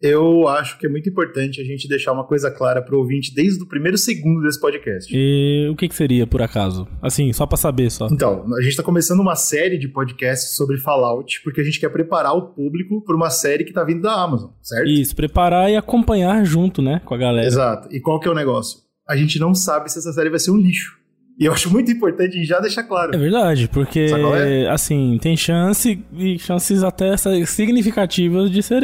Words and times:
eu 0.00 0.46
acho 0.46 0.78
que 0.78 0.86
é 0.86 0.88
muito 0.88 1.08
importante 1.08 1.60
a 1.60 1.64
gente 1.64 1.88
deixar 1.88 2.12
uma 2.12 2.24
coisa 2.24 2.50
clara 2.50 2.80
pro 2.80 2.98
ouvinte 2.98 3.34
desde 3.34 3.62
o 3.62 3.66
primeiro 3.66 3.98
segundo 3.98 4.42
desse 4.42 4.60
podcast. 4.60 5.12
E 5.12 5.68
o 5.70 5.74
que, 5.74 5.88
que 5.88 5.94
seria, 5.94 6.26
por 6.26 6.40
acaso? 6.40 6.86
Assim, 7.02 7.32
só 7.32 7.46
pra 7.46 7.56
saber 7.56 7.90
só. 7.90 8.06
Então, 8.10 8.44
a 8.56 8.62
gente 8.62 8.76
tá 8.76 8.82
começando 8.82 9.20
uma 9.20 9.34
série 9.34 9.76
de 9.76 9.88
podcasts 9.88 10.54
sobre 10.54 10.78
Fallout, 10.78 11.42
porque 11.42 11.60
a 11.60 11.64
gente 11.64 11.80
quer 11.80 11.88
preparar 11.88 12.34
o 12.34 12.48
público 12.54 13.02
pra 13.04 13.16
uma 13.16 13.30
série 13.30 13.64
que 13.64 13.72
tá 13.72 13.82
vindo 13.82 14.02
da 14.02 14.12
Amazon, 14.12 14.50
certo? 14.62 14.88
Isso, 14.88 15.16
preparar 15.16 15.70
e 15.70 15.76
acompanhar 15.76 16.44
junto, 16.44 16.80
né, 16.80 17.00
com 17.04 17.14
a 17.14 17.18
galera. 17.18 17.46
Exato. 17.46 17.88
E 17.90 18.00
qual 18.00 18.20
que 18.20 18.28
é 18.28 18.30
o 18.30 18.34
negócio? 18.34 18.80
A 19.08 19.16
gente 19.16 19.38
não 19.38 19.54
sabe 19.54 19.90
se 19.90 19.98
essa 19.98 20.12
série 20.12 20.30
vai 20.30 20.38
ser 20.38 20.50
um 20.50 20.56
lixo. 20.56 20.98
E 21.38 21.44
eu 21.44 21.52
acho 21.52 21.70
muito 21.70 21.92
importante 21.92 22.44
já 22.44 22.58
deixar 22.58 22.82
claro. 22.82 23.14
É 23.14 23.18
verdade, 23.18 23.68
porque, 23.68 24.08
é? 24.10 24.68
assim, 24.68 25.16
tem 25.22 25.36
chance 25.36 26.02
e 26.12 26.36
chances 26.36 26.82
até 26.82 27.14
significativas 27.46 28.50
de 28.50 28.60
ser, 28.60 28.82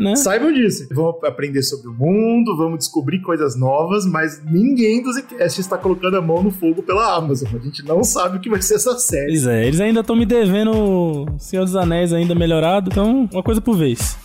né? 0.00 0.14
Saibam 0.14 0.52
disso. 0.52 0.86
Vamos 0.92 1.24
aprender 1.24 1.62
sobre 1.62 1.88
o 1.88 1.94
mundo, 1.94 2.54
vamos 2.58 2.78
descobrir 2.78 3.20
coisas 3.22 3.58
novas, 3.58 4.04
mas 4.04 4.42
ninguém 4.44 5.02
do 5.02 5.10
Zcast 5.14 5.58
está 5.58 5.78
colocando 5.78 6.18
a 6.18 6.20
mão 6.20 6.42
no 6.42 6.50
fogo 6.50 6.82
pela 6.82 7.16
Amazon. 7.16 7.48
A 7.54 7.64
gente 7.64 7.82
não 7.86 8.04
sabe 8.04 8.36
o 8.36 8.40
que 8.40 8.50
vai 8.50 8.60
ser 8.60 8.74
essa 8.74 8.98
série. 8.98 9.28
Pois 9.28 9.46
é, 9.46 9.66
eles 9.66 9.80
ainda 9.80 10.00
estão 10.00 10.14
me 10.14 10.26
devendo 10.26 11.26
Senhor 11.38 11.64
dos 11.64 11.74
Anéis 11.74 12.12
ainda 12.12 12.34
melhorado, 12.34 12.90
então 12.92 13.26
uma 13.32 13.42
coisa 13.42 13.62
por 13.62 13.78
vez. 13.78 14.18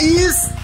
Isso! 0.00 0.61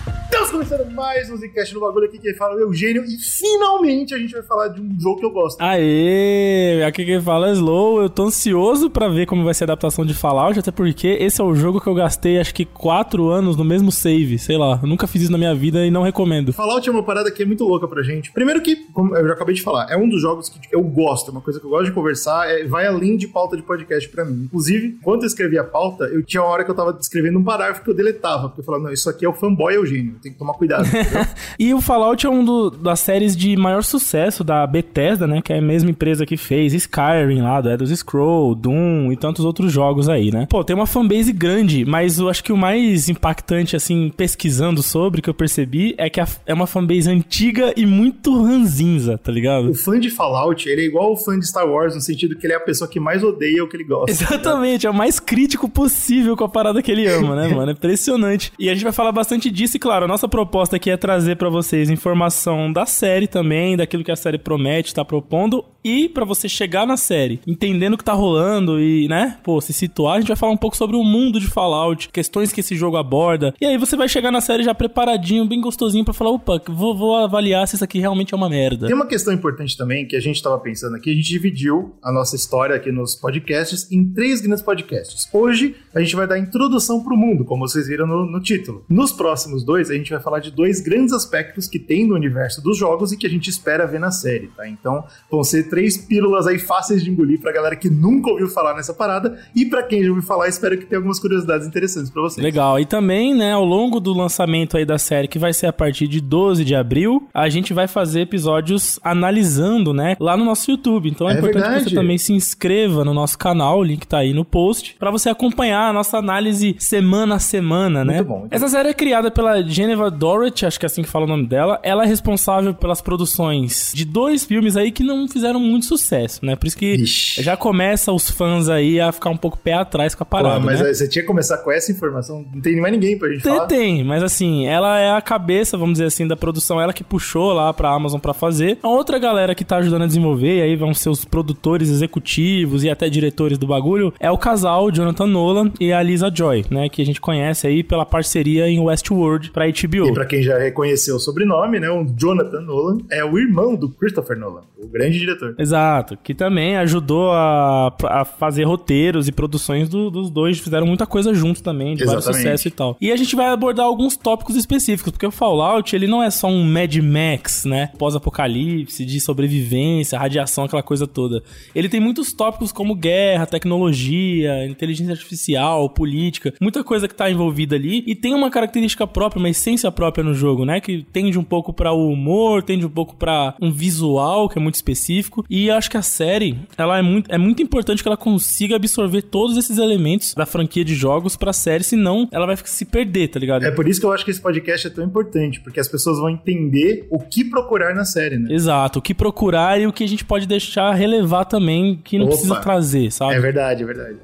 Estamos 0.49 0.67
começando 0.67 0.91
mais 0.95 1.31
um 1.31 1.37
Zcast 1.37 1.75
no 1.75 1.81
bagulho 1.83 2.07
aqui, 2.07 2.19
quem 2.19 2.33
fala 2.33 2.55
é 2.55 2.65
o 2.65 2.69
Eugênio, 2.69 3.05
e 3.05 3.19
finalmente 3.19 4.15
a 4.15 4.19
gente 4.19 4.33
vai 4.33 4.43
falar 4.43 4.69
de 4.69 4.81
um 4.81 4.99
jogo 4.99 5.21
que 5.21 5.27
eu 5.27 5.31
gosto. 5.31 5.61
Aê! 5.61 6.83
Aqui 6.85 7.05
quem 7.05 7.21
fala 7.21 7.51
é 7.51 7.53
Slow, 7.53 8.01
eu 8.01 8.09
tô 8.09 8.25
ansioso 8.25 8.89
pra 8.89 9.11
ver 9.11 9.27
como 9.27 9.45
vai 9.45 9.53
ser 9.53 9.65
a 9.65 9.67
adaptação 9.67 10.07
de 10.07 10.15
Fallout, 10.15 10.59
até 10.59 10.71
porque 10.71 11.19
esse 11.21 11.39
é 11.39 11.45
o 11.45 11.55
jogo 11.55 11.83
que 11.83 11.87
eu 11.87 11.93
gastei 11.93 12.41
acho 12.41 12.55
que 12.55 12.65
4 12.65 13.29
anos 13.29 13.59
no 13.59 13.65
mesmo 13.65 13.93
save, 13.93 14.39
sei 14.39 14.57
lá, 14.57 14.81
eu 14.83 14.89
nunca 14.89 15.07
fiz 15.07 15.25
isso 15.25 15.33
na 15.33 15.37
minha 15.37 15.55
vida 15.55 15.85
e 15.85 15.91
não 15.91 16.03
recomendo. 16.03 16.51
Fallout 16.55 16.89
é 16.89 16.93
uma 16.93 17.03
parada 17.03 17.31
que 17.31 17.43
é 17.43 17.47
muito 17.47 17.65
louca 17.65 17.87
pra 17.87 18.03
gente. 18.03 18.33
Primeiro 18.33 18.63
que, 18.63 18.75
como 18.95 19.15
eu 19.15 19.27
já 19.29 19.35
acabei 19.35 19.55
de 19.55 19.61
falar, 19.61 19.91
é 19.91 19.99
um 19.99 20.09
dos 20.09 20.23
jogos 20.23 20.49
que 20.49 20.59
eu 20.73 20.83
gosto, 20.83 21.29
é 21.29 21.33
uma 21.33 21.43
coisa 21.43 21.61
que 21.61 21.67
eu 21.67 21.71
gosto 21.71 21.85
de 21.85 21.93
conversar, 21.93 22.49
é, 22.49 22.65
vai 22.65 22.87
além 22.87 23.19
de 23.19 23.29
pauta 23.29 23.55
de 23.55 23.63
podcast 23.63 24.09
pra 24.09 24.25
mim. 24.25 24.45
Inclusive, 24.45 24.99
quando 25.03 25.25
eu 25.25 25.27
escrevi 25.27 25.59
a 25.59 25.65
pauta, 25.65 26.05
eu 26.05 26.23
tinha 26.23 26.43
uma 26.43 26.49
hora 26.49 26.65
que 26.65 26.71
eu 26.71 26.75
tava 26.75 26.97
escrevendo 26.99 27.39
um 27.39 27.45
parágrafo 27.45 27.85
que 27.85 27.91
eu 27.91 27.95
deletava, 27.95 28.49
porque 28.49 28.63
eu 28.63 28.65
falava, 28.65 28.85
não, 28.85 28.93
isso 28.95 29.11
aqui 29.11 29.27
é 29.27 29.29
o 29.29 29.35
fanboy 29.35 29.75
Eugênio, 29.75 30.17
tem 30.23 30.33
que 30.33 30.38
tomar 30.39 30.55
cuidado. 30.55 30.87
e 31.59 31.75
o 31.75 31.81
Fallout 31.81 32.25
é 32.25 32.31
um 32.31 32.45
do, 32.45 32.71
das 32.71 33.01
séries 33.01 33.37
de 33.37 33.57
maior 33.57 33.83
sucesso 33.83 34.45
da 34.45 34.67
Bethesda, 34.67 35.27
né? 35.27 35.43
Que 35.43 35.53
é 35.53 35.59
a 35.59 35.63
mesma 35.63 35.91
empresa 35.91 36.25
que 36.25 36.37
fez 36.37 36.73
Skyrim 36.73 37.43
lá, 37.43 37.61
do 37.61 37.69
Elder 37.69 37.97
Scroll, 37.97 38.55
Doom 38.55 39.13
e 39.13 39.17
tantos 39.17 39.45
outros 39.45 39.73
jogos 39.73 40.09
aí, 40.09 40.31
né? 40.31 40.47
Pô, 40.49 40.63
tem 40.63 40.77
uma 40.77 40.87
fanbase 40.87 41.33
grande, 41.33 41.85
mas 41.85 42.19
eu 42.19 42.29
acho 42.29 42.45
que 42.45 42.53
o 42.53 42.57
mais 42.57 43.09
impactante, 43.09 43.75
assim, 43.75 44.13
pesquisando 44.17 44.83
sobre, 44.83 45.21
que 45.21 45.29
eu 45.29 45.35
percebi, 45.35 45.95
é 45.99 46.09
que 46.09 46.21
é 46.21 46.55
uma 46.55 46.67
fanbase 46.67 47.11
antiga 47.11 47.73
e 47.77 47.85
muito 47.85 48.43
ranzinza, 48.43 49.19
tá 49.19 49.33
ligado? 49.33 49.71
O 49.71 49.75
fã 49.75 49.99
de 49.99 50.11
Fallout, 50.11 50.69
ele 50.69 50.83
é 50.83 50.85
igual 50.85 51.13
o 51.13 51.17
fã 51.17 51.39
de 51.39 51.47
Star 51.47 51.69
Wars, 51.69 51.95
no 51.95 52.01
sentido 52.01 52.37
que 52.37 52.47
ele 52.47 52.53
é 52.53 52.57
a 52.57 52.61
pessoa 52.61 52.89
que 52.89 53.01
mais 53.01 53.25
odeia 53.25 53.65
o 53.65 53.69
que 53.69 53.77
ele 53.77 53.85
gosta. 53.85 54.07
Tá 54.07 54.35
Exatamente, 54.35 54.83
tá 54.83 54.89
é 54.89 54.91
o 54.91 54.95
mais 54.95 55.19
crítico 55.19 55.69
possível 55.69 56.37
com 56.37 56.45
a 56.45 56.49
parada 56.49 56.83
que 56.83 56.93
ele 56.93 57.07
ama, 57.09 57.35
né, 57.35 57.49
mano? 57.55 57.71
É 57.71 57.75
impressionante. 57.75 58.53
E 58.59 58.71
a 58.71 58.75
gente 58.75 58.85
vai 58.85 58.93
falar 58.93 59.13
bastante 59.13 59.51
disso 59.51 59.77
e, 59.77 59.81
claro, 59.81 60.05
a 60.05 60.09
nossa 60.09 60.28
proposta 60.29 60.77
aqui 60.77 60.91
é 60.91 60.97
trazer 60.97 61.37
para 61.37 61.49
vocês 61.49 61.91
informação 61.91 62.73
da 62.73 62.87
série 62.87 63.27
também, 63.27 63.77
daquilo 63.77 64.05
que 64.05 64.11
a 64.11 64.17
série 64.17 64.39
promete, 64.39 64.95
tá 64.95 65.05
propondo, 65.05 65.65
e 65.89 66.09
para 66.09 66.25
você 66.25 66.49
chegar 66.49 66.87
na 66.87 66.97
série, 66.97 67.41
entendendo 67.47 67.95
o 67.95 67.99
que 67.99 68.05
tá 68.05 68.13
rolando 68.13 68.79
e, 68.79 69.09
né, 69.09 69.39
pô, 69.43 69.59
se 69.61 69.73
situar, 69.73 70.17
a 70.17 70.21
gente 70.21 70.29
vai 70.29 70.37
falar 70.37 70.53
um 70.53 70.57
pouco 70.57 70.77
sobre 70.77 70.97
o 70.97 71.03
mundo 71.03 71.41
de 71.41 71.47
Fallout, 71.47 72.11
questões 72.11 72.53
que 72.53 72.61
esse 72.61 72.77
jogo 72.77 72.97
aborda. 72.97 73.55
E 73.61 73.65
aí 73.65 73.79
você 73.79 73.97
vai 73.97 74.09
chegar 74.09 74.31
na 74.31 74.41
série 74.41 74.63
já 74.63 74.75
preparadinho, 74.75 75.47
bem 75.47 75.61
gostosinho 75.61 76.05
para 76.05 76.13
falar, 76.13 76.31
opa, 76.33 76.61
vou, 76.69 76.97
vou 76.97 77.17
avaliar 77.17 77.67
se 77.67 77.77
isso 77.77 77.85
aqui 77.85 77.99
realmente 77.99 78.35
é 78.35 78.37
uma 78.37 78.51
merda. 78.51 78.87
Tem 78.87 78.95
uma 78.95 79.07
questão 79.07 79.33
importante 79.33 79.77
também 79.77 80.07
que 80.07 80.17
a 80.17 80.21
gente 80.21 80.43
tava 80.43 80.59
pensando 80.59 80.97
aqui, 80.97 81.11
a 81.11 81.15
gente 81.15 81.29
dividiu 81.29 81.95
a 82.03 82.13
nossa 82.13 82.37
história 82.37 82.77
aqui 82.77 82.93
nos 82.93 83.15
podcasts 83.15 83.91
em 83.91 84.05
três 84.13 84.41
grandes 84.41 84.63
podcasts. 84.63 85.29
Hoje 85.33 85.77
a 85.95 86.01
gente 86.01 86.15
vai 86.15 86.27
dar 86.27 86.39
introdução 86.39 87.03
pro 87.03 87.17
mundo, 87.17 87.45
como 87.45 87.67
vocês 87.67 87.89
viram 87.89 88.07
no, 88.07 88.27
no 88.27 88.41
título. 88.41 88.85
Nos 88.89 89.13
próximos 89.13 89.65
dois, 89.65 89.91
a 89.91 89.95
gente 89.95 90.11
vai 90.11 90.21
falar 90.21 90.41
de 90.41 90.51
dois 90.51 90.81
grandes 90.81 91.15
aspectos 91.15 91.67
que 91.67 91.79
tem 91.79 92.07
no 92.07 92.15
universo 92.15 92.63
dos 92.63 92.77
jogos 92.77 93.13
e 93.13 93.17
que 93.17 93.27
a 93.27 93.31
gente 93.31 93.49
espera 93.49 93.87
ver 93.87 94.01
na 94.01 94.11
série, 94.11 94.49
tá? 94.49 94.69
Então, 94.69 95.05
vão 95.31 95.43
ser 95.43 95.69
três 95.69 95.78
pílulas 95.99 96.47
aí 96.47 96.59
fáceis 96.59 97.03
de 97.03 97.11
engolir 97.11 97.41
pra 97.41 97.53
galera 97.53 97.77
que 97.77 97.89
nunca 97.89 98.31
ouviu 98.31 98.49
falar 98.49 98.75
nessa 98.75 98.93
parada 98.93 99.39
e 99.55 99.65
para 99.65 99.83
quem 99.83 100.03
já 100.03 100.09
ouviu 100.09 100.25
falar, 100.25 100.49
espero 100.49 100.77
que 100.79 100.87
tenha 100.87 100.99
algumas 100.99 101.21
curiosidades 101.21 101.67
interessantes 101.67 102.11
para 102.11 102.23
vocês. 102.23 102.43
Legal. 102.43 102.79
E 102.81 102.87
também, 102.87 103.35
né, 103.35 103.53
ao 103.53 103.65
longo 103.65 104.01
do 104.01 104.13
lançamento 104.13 104.77
aí 104.77 104.85
da 104.85 104.99
série, 104.99 105.29
que 105.29 105.39
vai 105.39 105.53
ser 105.53 105.67
a 105.67 105.73
partir 105.73 106.09
de 106.09 106.21
12 106.21 106.65
de 106.65 106.75
abril, 106.75 107.29
a 107.33 107.49
gente 107.49 107.73
vai 107.73 107.87
fazer 107.87 108.23
episódios 108.23 108.99
analisando, 109.03 109.93
né, 109.93 110.17
lá 110.19 110.37
no 110.37 110.45
nosso 110.45 110.71
YouTube. 110.71 111.09
Então 111.11 111.29
é, 111.29 111.35
é 111.35 111.39
importante 111.39 111.63
verdade. 111.63 111.85
que 111.85 111.91
você 111.91 111.97
também 111.97 112.19
se 112.19 112.33
inscreva 112.33 113.05
no 113.05 113.15
nosso 113.15 113.39
canal, 113.39 113.79
o 113.79 113.85
link 113.85 114.07
tá 114.07 114.19
aí 114.19 114.33
no 114.33 114.45
post, 114.45 114.97
para 114.99 115.11
você 115.11 115.29
acompanhar 115.29 115.89
a 115.89 115.93
nossa 115.93 116.19
análise 116.19 116.77
semana 116.79 117.37
a 117.37 117.39
semana, 117.39 118.05
muito 118.05 118.17
né? 118.17 118.23
Bom, 118.23 118.41
muito 118.41 118.53
Essa 118.53 118.67
bom. 118.67 118.73
série 118.73 118.89
é 118.89 118.95
criada 118.95 119.31
pela 119.31 119.63
Geneva 119.63 120.11
Dorrit, 120.11 120.65
acho 120.65 120.79
que 120.79 120.87
é 120.87 120.89
assim 120.89 121.03
que 121.03 121.09
fala 121.09 121.25
o 121.25 121.29
nome 121.29 121.47
dela. 121.47 121.79
Ela 121.83 122.05
é 122.05 122.07
responsável 122.07 122.75
pelas 122.75 123.01
produções 123.01 123.93
de 123.95 124.05
dois 124.05 124.45
filmes 124.45 124.77
aí 124.77 124.91
que 124.91 125.03
não 125.03 125.29
fizeram 125.29 125.58
muito 125.59 125.87
sucesso, 125.87 126.45
né? 126.45 126.57
Por 126.57 126.67
isso 126.67 126.77
que 126.77 126.95
Ixi. 126.95 127.43
já 127.43 127.57
começa 127.57 128.13
os 128.13 128.31
fãs 128.31 128.69
aí 128.69 129.01
a 129.01 129.13
ficar 129.13 129.31
um 129.31 129.37
pouco 129.37 129.59
pé 129.59 129.75
atrás 129.75 130.15
com 130.15 130.23
a 130.23 130.27
parada. 130.27 130.61
Pô, 130.61 130.67
mas 130.67 130.81
né? 130.81 130.93
você 130.93 131.09
tinha 131.09 131.23
que 131.23 131.29
começar 131.29 131.59
com 131.59 131.71
essa 131.71 131.91
informação. 131.93 132.45
Não 132.53 132.61
tem 132.61 132.81
mais 132.81 132.93
ninguém 132.93 133.19
pra 133.19 133.29
gente 133.29 133.43
tem, 133.43 133.53
falar. 133.53 133.67
Tem, 133.67 134.05
mas 134.05 134.23
assim, 134.23 134.67
ela 134.67 134.99
é 134.99 135.11
a 135.13 135.21
cabeça, 135.21 135.77
vamos 135.77 135.95
dizer 135.95 136.07
assim, 136.07 136.27
da 136.27 136.37
produção. 136.37 136.81
Ela 136.81 136.93
que 136.93 137.05
puxou 137.05 137.53
lá 137.53 137.73
pra 137.73 137.91
Amazon 137.91 138.21
pra 138.21 138.35
fazer. 138.35 138.79
A 138.83 138.89
outra 138.89 139.19
galera 139.19 139.55
que 139.55 139.65
tá 139.65 139.77
ajudando 139.79 140.03
a 140.03 140.07
desenvolver, 140.07 140.59
e 140.59 140.63
aí 140.63 140.77
vão 140.77 140.95
ser 140.95 141.11
os 141.11 141.25
produtores 141.25 141.89
executivos 141.89 142.85
e 142.85 142.91
até 142.91 143.09
diretores 143.09 143.59
do 143.59 143.67
bagulho, 143.67 144.13
é 144.19 144.31
o 144.31 144.39
casal 144.39 144.91
Jonathan 144.91 145.27
Nolan 145.27 145.73
e 145.81 145.93
a 145.93 146.03
Lisa 146.03 146.31
Joy, 146.35 146.65
né? 146.71 146.89
Que 146.89 147.03
a 147.03 147.07
gente 147.07 147.21
conhece 147.21 147.67
aí 147.67 147.83
pela 147.83 148.07
parceria 148.07 148.69
em 148.69 148.79
Westworld 148.79 149.51
pra 149.51 149.67
HBO. 149.67 150.09
E 150.09 150.15
pra 150.15 150.27
quem 150.27 150.43
já 150.43 150.59
reconheceu 150.59 151.17
o 151.17 151.21
sobrenome, 151.21 151.79
né? 151.81 151.91
O 151.91 152.05
Jonathan 152.17 152.61
Nolan 152.61 152.99
é 153.11 153.25
o 153.25 153.39
irmão 153.39 153.75
do 153.75 153.89
Christopher 153.89 154.39
Nolan, 154.39 154.63
o 154.79 154.87
grande 154.87 155.19
diretor. 155.19 155.48
Exato, 155.59 156.19
que 156.23 156.35
também 156.35 156.77
ajudou 156.77 157.31
a, 157.33 157.95
a 158.05 158.25
fazer 158.25 158.65
roteiros 158.65 159.29
e 159.29 159.33
produções 159.33 159.89
do, 159.89 160.11
dos 160.11 160.31
dois, 160.31 160.59
fizeram 160.59 160.87
muita 160.87 161.07
coisa 161.07 161.33
juntos 161.33 161.63
também, 161.63 161.95
de 161.95 162.03
Exatamente. 162.03 162.25
vários 162.25 162.39
sucesso 162.39 162.69
e 162.69 162.71
tal. 162.71 162.97
E 163.01 163.13
a 163.13 163.17
gente 163.17 163.35
vai 163.37 163.49
abordar 163.49 163.87
alguns 163.87 164.17
tópicos 164.17 164.57
específicos, 164.57 165.13
porque 165.13 165.27
o 165.27 165.31
Fallout, 165.31 165.95
ele 165.95 166.07
não 166.07 166.23
é 166.23 166.31
só 166.31 166.49
um 166.49 166.65
Mad 166.65 166.95
Max, 166.97 167.65
né? 167.65 167.91
Pós-apocalipse, 167.99 169.05
de 169.05 169.21
sobrevivência, 169.21 170.19
radiação, 170.19 170.65
aquela 170.65 170.83
coisa 170.83 171.07
toda. 171.07 171.43
Ele 171.75 171.89
tem 171.89 172.01
muitos 172.01 172.33
tópicos 172.33 172.73
como 172.73 172.95
guerra, 172.95 173.47
tecnologia, 173.47 174.67
inteligência 174.67 175.13
artificial, 175.13 175.89
política, 175.91 176.53
muita 176.61 176.83
coisa 176.85 177.09
que 177.09 177.15
tá 177.15 177.31
envolvida 177.31 177.77
ali 177.77 178.05
e 178.07 178.15
tem 178.15 178.35
uma 178.35 178.51
característica 178.51 179.07
própria, 179.07 179.39
uma 179.39 179.49
essência 179.49 179.91
própria 179.91 180.25
no 180.25 180.35
jogo, 180.35 180.65
né? 180.65 180.81
Que 180.81 181.05
tende 181.13 181.39
um 181.39 181.45
pouco 181.45 181.73
para 181.73 181.93
o 181.93 182.11
humor, 182.11 182.63
tende 182.63 182.87
um 182.87 182.91
pouco 182.91 183.17
para 183.17 183.55
um 183.61 183.71
visual 183.71 184.49
que 184.49 184.59
é 184.59 184.63
muito 184.63 184.75
específico. 184.75 185.38
E 185.49 185.71
acho 185.71 185.91
que 185.91 185.97
a 185.97 186.03
série, 186.03 186.59
ela 186.77 186.99
é 186.99 187.03
muito, 187.03 187.31
é 187.33 187.39
muito 187.39 187.63
importante 187.63 188.03
que 188.03 188.09
ela 188.09 188.17
consiga 188.17 188.77
absorver 188.77 189.23
todos 189.23 189.57
esses 189.57 189.79
elementos 189.79 190.35
da 190.35 190.47
franquia 190.47 190.85
de 190.85 190.95
jogos 190.95 191.37
pra 191.37 191.53
série, 191.53 191.85
senão 191.85 192.29
ela 192.33 192.47
vai 192.47 192.57
se 192.65 192.85
perder, 192.85 193.29
tá 193.29 193.39
ligado? 193.39 193.65
É 193.65 193.71
por 193.71 193.89
isso 193.89 194.01
que 194.01 194.07
eu 194.07 194.13
acho 194.13 194.25
que 194.25 194.31
esse 194.31 194.41
podcast 194.41 194.87
é 194.87 194.91
tão 194.91 195.05
importante, 195.05 195.61
porque 195.61 195.81
as 195.81 195.89
pessoas 195.89 196.19
vão 196.19 196.31
entender 196.31 197.07
o 197.11 197.19
que 197.19 197.45
procurar 197.45 197.95
na 197.95 198.05
série, 198.05 198.39
né? 198.39 198.53
Exato, 198.53 198.99
o 198.99 199.03
que 199.03 199.15
procurar 199.15 199.81
e 199.81 199.87
o 199.87 199.93
que 199.93 200.05
a 200.05 200.09
gente 200.09 200.25
pode 200.25 200.47
deixar 200.47 200.93
relevar 200.95 201.45
também, 201.45 202.01
que 202.03 202.19
não 202.19 202.27
Opa. 202.27 202.35
precisa 202.35 202.57
trazer, 202.57 203.11
sabe? 203.13 203.35
É 203.35 203.41
verdade, 203.41 203.83
é 203.83 203.87
verdade. 203.87 204.17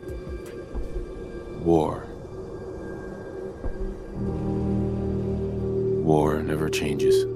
War. 1.65 2.05
War 6.05 6.43
never 6.43 6.69
changes. 6.71 7.27